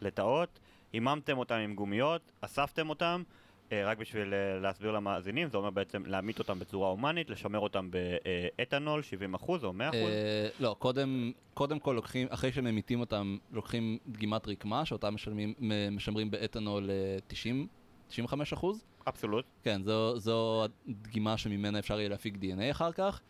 הלטאות, 0.00 0.58
היממתם 0.92 1.38
אותם 1.38 1.54
עם 1.54 1.74
גומיות, 1.74 2.32
אספתם 2.40 2.88
אותם, 2.88 3.22
אה, 3.26 3.47
רק 3.72 3.98
בשביל 3.98 4.34
אה, 4.34 4.58
להסביר 4.60 4.90
למאזינים, 4.90 5.48
זה 5.48 5.56
אומר 5.56 5.70
בעצם 5.70 6.02
להמית 6.06 6.38
אותם 6.38 6.58
בצורה 6.58 6.88
הומנית, 6.88 7.30
לשמר 7.30 7.58
אותם 7.58 7.90
באתנול, 7.90 9.02
70% 9.34 9.46
או 9.48 9.72
100%. 9.72 9.94
אה, 9.94 10.48
לא, 10.60 10.76
קודם, 10.78 11.32
קודם 11.54 11.78
כל 11.78 11.92
לוקחים, 11.92 12.26
אחרי 12.30 12.52
שממיתים 12.52 13.00
אותם, 13.00 13.36
לוקחים 13.52 13.98
דגימת 14.06 14.48
רקמה, 14.48 14.84
שאותה 14.84 15.10
משלמים, 15.10 15.54
משמרים 15.90 16.30
באתנול 16.30 16.90
אה, 16.90 17.18
90, 17.26 17.66
95 18.08 18.52
אחוז. 18.52 18.84
אבסולוט. 19.08 19.44
כן, 19.62 19.82
זו, 19.82 20.18
זו 20.18 20.64
הדגימה 20.88 21.36
שממנה 21.36 21.78
אפשר 21.78 21.98
יהיה 21.98 22.08
להפיק 22.08 22.34
DNA 22.34 22.70
אחר 22.70 22.92
כך, 22.92 23.20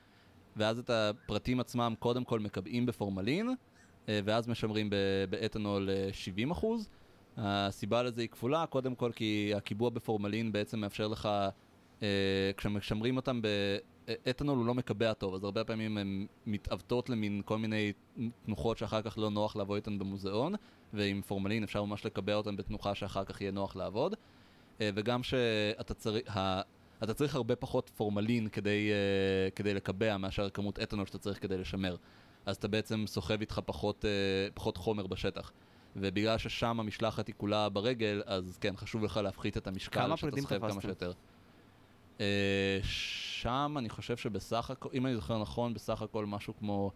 ואז 0.57 0.79
את 0.79 0.91
הפרטים 0.91 1.61
עצמם 1.61 1.95
קודם 1.99 2.25
כל 2.25 2.41
מקבעים 2.41 2.87
בפורמלין, 2.87 3.55
אה, 4.09 4.21
ואז 4.25 4.49
משמרים 4.49 4.91
באתנול 5.31 5.91
אה, 5.91 6.09
70 6.13 6.51
אחוז. 6.51 6.91
הסיבה 7.39 8.03
לזה 8.03 8.21
היא 8.21 8.29
כפולה, 8.29 8.67
קודם 8.67 8.95
כל 8.95 9.13
כי 9.13 9.53
הקיבוע 9.57 9.91
בפורמלין 9.91 10.53
בעצם 10.53 10.81
מאפשר 10.81 11.09
לך, 11.09 11.29
אה, 12.03 12.51
כשמשמרים 12.57 13.17
אותם 13.17 13.41
באתנול 13.43 14.59
הוא 14.59 14.67
לא 14.67 14.75
מקבע 14.75 15.13
טוב, 15.13 15.35
אז 15.35 15.45
הרבה 15.45 15.65
פעמים 15.65 15.99
הן 15.99 16.27
מתעוותות 16.47 17.11
למין 17.11 17.43
כל 17.45 17.59
מיני 17.59 17.93
תנוחות 18.45 18.79
שאחר 18.79 19.03
כך 19.03 19.19
לא 19.19 19.31
נוח 19.31 19.57
לעבוד 19.57 19.77
איתן 19.77 19.99
במוזיאון, 19.99 20.55
ועם 20.93 21.23
פורמלין 21.23 21.63
אפשר 21.63 21.85
ממש 21.85 22.07
לקבע 22.07 22.35
אותן 22.35 22.57
בתנוחה 22.57 22.95
שאחר 22.95 23.25
כך 23.25 23.41
יהיה 23.41 23.51
נוח 23.51 23.77
לעבוד. 23.77 24.15
אה, 24.81 24.91
וגם 24.95 25.23
שאתה 25.23 25.95
צריך, 25.95 26.41
אתה 27.03 27.15
צריך 27.15 27.35
הרבה 27.35 27.57
פחות 27.57 27.91
פורמלין 27.97 28.49
כדי, 28.49 28.91
אה, 28.91 29.51
כדי 29.51 29.75
לקבע 29.75 30.17
מאשר 30.17 30.51
כמות 30.51 30.79
אתנול 30.79 31.07
שאתה 31.07 31.19
צריך 31.19 31.43
כדי 31.43 31.59
לשמר. 31.59 31.97
אז 32.47 32.57
אתה 32.57 32.69
בעצם 32.69 33.05
סוחב 33.07 33.41
איתך 33.41 33.61
פחות, 33.67 34.05
אה, 34.05 34.51
פחות 34.55 34.77
חומר 34.77 35.07
בשטח. 35.07 35.53
ובגלל 36.01 36.39
ששם 36.39 36.81
המשלחת 36.81 37.27
היא 37.27 37.35
כולה 37.39 37.69
ברגל, 37.69 38.23
אז 38.27 38.59
כן, 38.61 38.77
חשוב 38.77 39.05
לך 39.05 39.17
להפחית 39.17 39.57
את 39.57 39.67
המשקל, 39.67 40.17
שאתה 40.17 40.41
סוחב 40.41 40.71
כמה? 40.71 40.81
שיותר. 40.81 41.13
אה, 42.21 42.79
שם 42.83 43.75
אני 43.79 43.89
חושב 43.89 44.17
שבסך 44.17 44.71
הכל, 44.71 44.89
אם 44.95 45.07
אני 45.07 45.15
זוכר 45.15 45.43
נכון, 45.43 45.75
בסך 45.75 46.03
הכל 46.03 46.27
משהו 46.27 46.57
כמו 46.59 46.91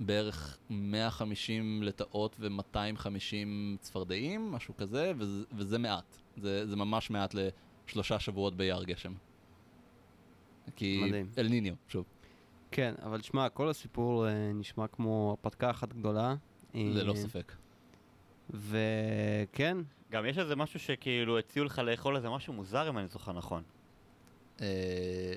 בערך 0.00 0.58
150 0.70 1.82
לטאות 1.82 2.36
ו-250 2.40 3.78
צפרדעים, 3.80 4.52
משהו 4.52 4.76
כזה, 4.76 5.12
וזה, 5.18 5.44
וזה 5.52 5.78
מעט. 5.78 6.16
זה, 6.36 6.66
זה 6.66 6.76
ממש 6.76 7.10
מעט 7.10 7.34
לשלושה 7.34 8.20
שבועות 8.20 8.56
ביער 8.56 8.84
גשם. 8.84 9.12
כי 10.76 11.02
מדהים. 11.06 11.30
אל 11.38 11.48
ניניו, 11.48 11.74
שוב, 11.88 12.04
כן, 12.70 12.94
אבל 13.02 13.22
שמע, 13.22 13.48
כל 13.48 13.68
הסיפור 13.68 14.28
אה, 14.28 14.52
נשמע 14.54 14.86
כמו 14.86 15.28
הרפתקה 15.30 15.70
אחת 15.70 15.92
גדולה. 15.92 16.34
אה, 16.74 16.80
ללא 16.94 17.14
ספק. 17.14 17.52
וכן, 18.50 19.76
גם 20.10 20.26
יש 20.26 20.38
איזה 20.38 20.56
משהו 20.56 20.80
שכאילו 20.80 21.38
הציעו 21.38 21.64
לך 21.64 21.78
לאכול 21.78 22.16
איזה 22.16 22.30
משהו 22.30 22.52
מוזר, 22.52 22.88
אם 22.88 22.98
אני 22.98 23.08
זוכר 23.08 23.32
נכון. 23.32 23.62
אה, 24.60 25.34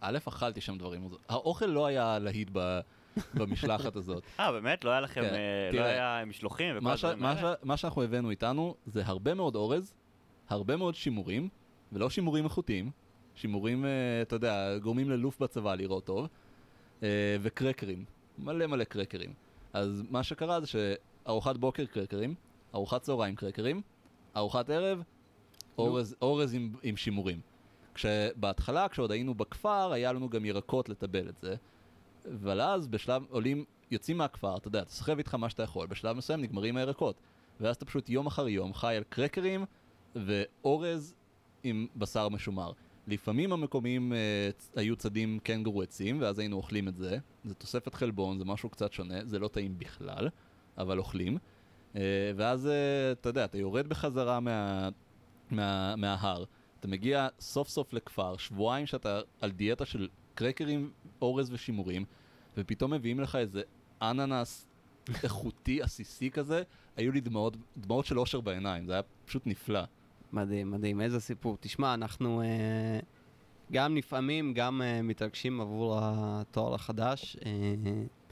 א', 0.00 0.18
אכלתי 0.28 0.60
שם 0.60 0.78
דברים, 0.78 1.00
מוזרים. 1.00 1.22
האוכל 1.28 1.66
לא 1.66 1.86
היה 1.86 2.18
להיט 2.18 2.50
במשלחת 3.34 3.96
הזאת. 4.00 4.22
אה, 4.40 4.52
באמת? 4.52 4.84
לא 4.84 4.90
היה 4.90 5.00
לכם, 5.00 5.20
כן, 5.20 5.34
אה, 5.34 5.70
לא 5.72 5.82
היה 5.82 6.22
משלוחים 6.26 6.76
וכל 6.76 6.84
מה. 6.84 6.92
הדברים 6.92 7.24
האלה? 7.24 7.76
שאנחנו 7.76 8.02
הבאנו 8.02 8.30
איתנו 8.30 8.74
זה 8.86 9.02
הרבה 9.04 9.34
מאוד 9.34 9.54
אורז, 9.54 9.94
הרבה 10.48 10.76
מאוד 10.76 10.94
שימורים, 10.94 11.48
ולא 11.92 12.10
שימורים 12.10 12.44
איכותיים, 12.44 12.90
שימורים, 13.34 13.84
אה, 13.84 14.22
אתה 14.22 14.36
יודע, 14.36 14.78
גורמים 14.78 15.10
ללוף 15.10 15.40
בצבא 15.40 15.74
לראות 15.74 16.04
טוב, 16.04 16.28
אה, 17.02 17.36
וקרקרים, 17.40 18.04
מלא 18.38 18.66
מלא 18.66 18.84
קרקרים. 18.84 19.32
אז 19.72 20.02
מה 20.10 20.22
שקרה 20.22 20.60
זה 20.60 20.66
שארוחת 20.66 21.56
בוקר 21.56 21.84
קרקרים, 21.86 22.34
ארוחת 22.74 23.02
צהריים 23.02 23.34
קרקרים, 23.36 23.82
ארוחת 24.36 24.70
ערב, 24.70 25.02
אורז, 25.78 26.16
אורז 26.22 26.54
עם, 26.54 26.74
עם 26.82 26.96
שימורים. 26.96 27.40
כשבהתחלה, 27.94 28.88
כשעוד 28.88 29.10
היינו 29.10 29.34
בכפר, 29.34 29.92
היה 29.92 30.12
לנו 30.12 30.28
גם 30.28 30.44
ירקות 30.44 30.88
לטבל 30.88 31.28
את 31.28 31.38
זה, 31.38 31.56
אבל 32.34 32.60
אז 32.60 32.86
בשלב, 32.86 33.22
עולים, 33.30 33.64
יוצאים 33.90 34.16
מהכפר, 34.18 34.56
אתה 34.56 34.68
יודע, 34.68 34.82
אתה 34.82 34.90
סוחב 34.90 35.18
איתך 35.18 35.34
מה 35.34 35.50
שאתה 35.50 35.62
יכול, 35.62 35.86
בשלב 35.86 36.16
מסוים 36.16 36.40
נגמרים 36.40 36.76
הירקות. 36.76 37.16
ואז 37.60 37.76
אתה 37.76 37.84
פשוט 37.84 38.08
יום 38.08 38.26
אחר 38.26 38.48
יום 38.48 38.74
חי 38.74 38.96
על 38.96 39.02
קרקרים 39.08 39.64
ואורז 40.14 41.14
עם 41.62 41.86
בשר 41.96 42.28
משומר. 42.28 42.72
לפעמים 43.08 43.52
המקומיים 43.52 44.12
אה, 44.12 44.50
היו 44.76 44.96
צדים 44.96 45.38
קנגורו 45.42 45.82
עצים, 45.82 46.20
ואז 46.20 46.38
היינו 46.38 46.56
אוכלים 46.56 46.88
את 46.88 46.96
זה. 46.96 47.18
זה 47.44 47.54
תוספת 47.54 47.94
חלבון, 47.94 48.38
זה 48.38 48.44
משהו 48.44 48.70
קצת 48.70 48.92
שונה, 48.92 49.24
זה 49.24 49.38
לא 49.38 49.48
טעים 49.48 49.78
בכלל, 49.78 50.28
אבל 50.78 50.98
אוכלים. 50.98 51.38
אה, 51.96 52.00
ואז, 52.36 52.66
אה, 52.66 53.12
אתה 53.12 53.28
יודע, 53.28 53.44
אתה 53.44 53.58
יורד 53.58 53.86
בחזרה 53.86 54.40
מה, 54.40 54.88
מה, 55.50 55.96
מההר, 55.96 56.44
אתה 56.80 56.88
מגיע 56.88 57.28
סוף 57.40 57.68
סוף 57.68 57.92
לכפר, 57.92 58.36
שבועיים 58.36 58.86
שאתה 58.86 59.20
על 59.40 59.50
דיאטה 59.50 59.84
של 59.84 60.08
קרקרים, 60.34 60.90
אורז 61.22 61.52
ושימורים, 61.52 62.04
ופתאום 62.56 62.92
מביאים 62.92 63.20
לך 63.20 63.36
איזה 63.36 63.62
אננס 64.02 64.66
איכותי, 65.24 65.82
עסיסי 65.82 66.30
כזה, 66.30 66.62
היו 66.96 67.12
לי 67.12 67.20
דמעות, 67.20 67.56
דמעות 67.76 68.06
של 68.06 68.18
אושר 68.18 68.40
בעיניים, 68.40 68.86
זה 68.86 68.92
היה 68.92 69.02
פשוט 69.24 69.46
נפלא. 69.46 69.80
מדהים, 70.32 70.70
מדהים, 70.70 71.00
איזה 71.00 71.20
סיפור. 71.20 71.56
תשמע, 71.60 71.94
אנחנו 71.94 72.42
אה, 72.42 73.00
גם 73.72 73.94
נפעמים, 73.94 74.54
גם 74.54 74.82
אה, 74.82 75.02
מתרגשים 75.02 75.60
עבור 75.60 75.98
התואר 76.02 76.74
החדש, 76.74 77.36
אה, 77.46 77.52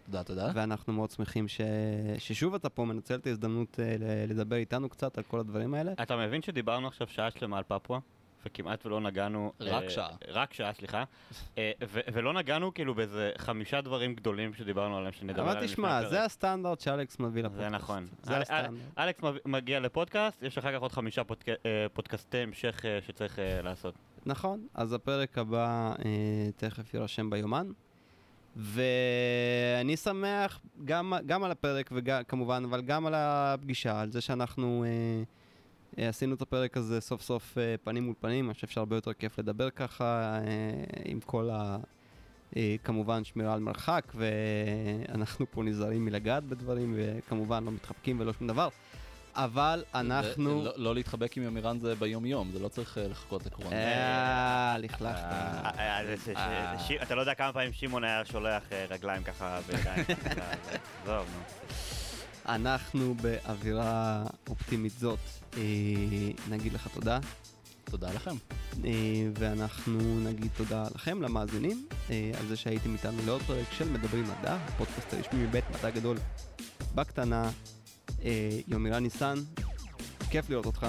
תודה, 0.06 0.22
תודה. 0.22 0.50
ואנחנו 0.54 0.92
מאוד 0.92 1.10
שמחים 1.10 1.48
ש... 1.48 1.60
ששוב 2.18 2.54
אתה 2.54 2.68
פה 2.68 2.84
מנצל 2.84 3.14
את 3.14 3.26
ההזדמנות 3.26 3.80
אה, 3.80 3.96
ל- 3.98 4.30
לדבר 4.30 4.56
איתנו 4.56 4.88
קצת 4.88 5.18
על 5.18 5.24
כל 5.24 5.40
הדברים 5.40 5.74
האלה. 5.74 5.92
אתה 5.92 6.16
מבין 6.16 6.42
שדיברנו 6.42 6.86
עכשיו 6.86 7.08
שעה 7.08 7.30
שלמה 7.30 7.58
על 7.58 7.64
פפואה? 7.68 7.98
וכמעט 8.46 8.86
ולא 8.86 9.00
נגענו... 9.00 9.52
רק 9.60 9.82
אה, 9.82 9.90
שעה. 9.90 10.08
רק 10.28 10.52
שעה, 10.54 10.72
סליחה. 10.72 11.04
אה, 11.58 11.72
ולא 12.12 12.32
נגענו 12.32 12.74
כאילו 12.74 12.94
באיזה 12.94 13.30
חמישה 13.38 13.80
דברים 13.80 14.14
גדולים 14.14 14.54
שדיברנו 14.54 14.96
עליהם 14.98 15.12
שנדבר 15.12 15.42
עליהם 15.42 15.56
אבל 15.56 15.66
תשמע. 15.66 16.08
זה 16.08 16.24
הסטנדרט 16.24 16.80
שאלכס 16.80 17.18
מביא 17.20 17.42
לפודקאסט. 17.42 17.70
זה 17.70 17.76
נכון. 17.76 18.06
זה 18.22 18.38
הסטנדרט. 18.38 18.82
אל- 18.98 19.04
אלכס 19.04 19.24
מגיע 19.44 19.80
לפודקאסט, 19.80 20.42
יש 20.42 20.58
אחר 20.58 20.72
כך 20.76 20.80
עוד 20.80 20.92
חמישה 20.92 21.22
אה, 21.48 21.86
פודקאסטי 21.92 22.38
המשך 22.38 22.84
שצריך 23.06 23.38
לעשות. 23.62 23.94
נכון, 24.26 24.66
אז 24.74 24.92
הפרק 24.92 25.38
הבא 25.38 25.94
תכף 26.56 26.94
יירשם 26.94 27.30
ביומן. 27.30 27.66
ואני 28.56 29.96
שמח 29.96 30.60
גם, 30.84 31.12
גם 31.26 31.44
על 31.44 31.50
הפרק, 31.50 31.90
וכמובן, 31.94 32.64
אבל 32.68 32.82
גם 32.82 33.06
על 33.06 33.14
הפגישה, 33.16 34.00
על 34.00 34.10
זה 34.10 34.20
שאנחנו 34.20 34.84
אה, 34.86 35.22
עשינו 35.96 36.34
את 36.34 36.42
הפרק 36.42 36.76
הזה 36.76 37.00
סוף 37.00 37.22
סוף 37.22 37.58
אה, 37.58 37.74
פנים 37.84 38.02
מול 38.04 38.14
פנים, 38.20 38.46
אני 38.46 38.54
חושב 38.54 38.66
שהרבה 38.66 38.96
יותר 38.96 39.12
כיף 39.12 39.38
לדבר 39.38 39.70
ככה, 39.70 40.04
אה, 40.04 40.40
עם 41.04 41.20
כל 41.20 41.50
ה... 41.52 41.76
אה, 42.56 42.76
כמובן 42.84 43.24
שמירה 43.24 43.54
על 43.54 43.60
מרחק, 43.60 44.12
ואנחנו 44.14 45.46
פה 45.50 45.62
נזהרים 45.62 46.04
מלגעת 46.04 46.44
בדברים, 46.44 46.94
וכמובן 46.96 47.64
לא 47.64 47.70
מתחבקים 47.72 48.20
ולא 48.20 48.32
שום 48.32 48.46
דבר. 48.46 48.68
אבל 49.34 49.84
אנחנו... 49.94 50.64
לא- 50.64 50.72
לא 50.76 50.94
להתחבק 50.94 51.36
עם 51.36 51.42
יומירן 51.42 51.78
זה 51.78 51.94
ביום-יום, 51.94 52.50
זה 52.52 52.58
לא 52.58 52.68
צריך 52.68 52.98
אה, 52.98 53.08
לחכות 53.08 53.46
לקורונה. 53.46 53.76
אה, 53.76 54.78
לכלכת. 54.78 55.04
אה, 55.24 55.70
אה, 55.78 56.06
זה- 56.06 56.16
זה- 56.24 56.32
אה. 56.36 56.78
ש- 56.78 57.02
אתה 57.02 57.14
לא 57.14 57.20
יודע 57.20 57.34
כמה 57.34 57.52
פעמים 57.52 57.72
שמעון 57.72 58.04
היה 58.04 58.24
שולח 58.24 58.62
אה, 58.72 58.86
רגליים 58.90 59.22
ככה 59.22 59.58
בידיים. 59.66 60.04
עזוב, 61.02 61.26
נו. 61.34 61.40
אנחנו 62.48 63.14
באווירה 63.14 64.24
אופטימית 64.48 64.92
זאת 64.98 65.18
אה, 65.56 65.62
נגיד 66.50 66.72
לך 66.72 66.88
תודה, 66.94 67.18
תודה 67.84 68.12
לכם. 68.12 68.34
אה, 68.84 68.90
ואנחנו 69.38 70.20
נגיד 70.20 70.50
תודה 70.56 70.84
לכם, 70.94 71.22
למאזינים, 71.22 71.86
אה, 72.10 72.30
על 72.40 72.46
זה 72.46 72.56
שהייתם 72.56 72.92
איתנו 72.92 73.18
לעוד 73.26 73.42
פרק 73.42 73.66
של 73.72 73.88
מדברים 73.88 74.24
מדע, 74.24 74.54
הפודקאסט 74.54 75.14
הרשמי 75.14 75.44
מבית 75.44 75.64
מדע 75.70 75.90
גדול 75.90 76.16
בקטנה. 76.94 77.50
יומירן 78.68 79.02
ניסן, 79.02 79.38
כיף 80.30 80.50
לראות 80.50 80.66
אותך. 80.66 80.86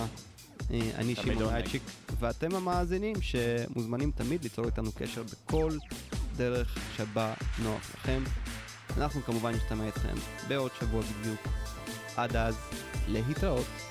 אני 0.72 1.16
שמעון 1.16 1.42
עונג. 1.42 1.54
רייצ'יק, 1.54 1.82
ואתם 2.20 2.56
המאזינים 2.56 3.16
שמוזמנים 3.22 4.12
תמיד 4.12 4.44
ליצור 4.44 4.66
איתנו 4.66 4.92
קשר 4.92 5.24
בכל 5.24 5.72
דרך 6.36 6.78
שבה 6.98 7.34
נוח 7.64 7.92
לכם. 7.96 8.24
אנחנו 8.98 9.22
כמובן 9.22 9.52
נשתמע 9.52 9.86
איתכם 9.86 10.16
בעוד 10.48 10.72
שבוע 10.80 11.02
בדיוק. 11.02 11.40
עד 12.18 12.36
אז, 12.36 12.56
להתראות. 13.08 13.87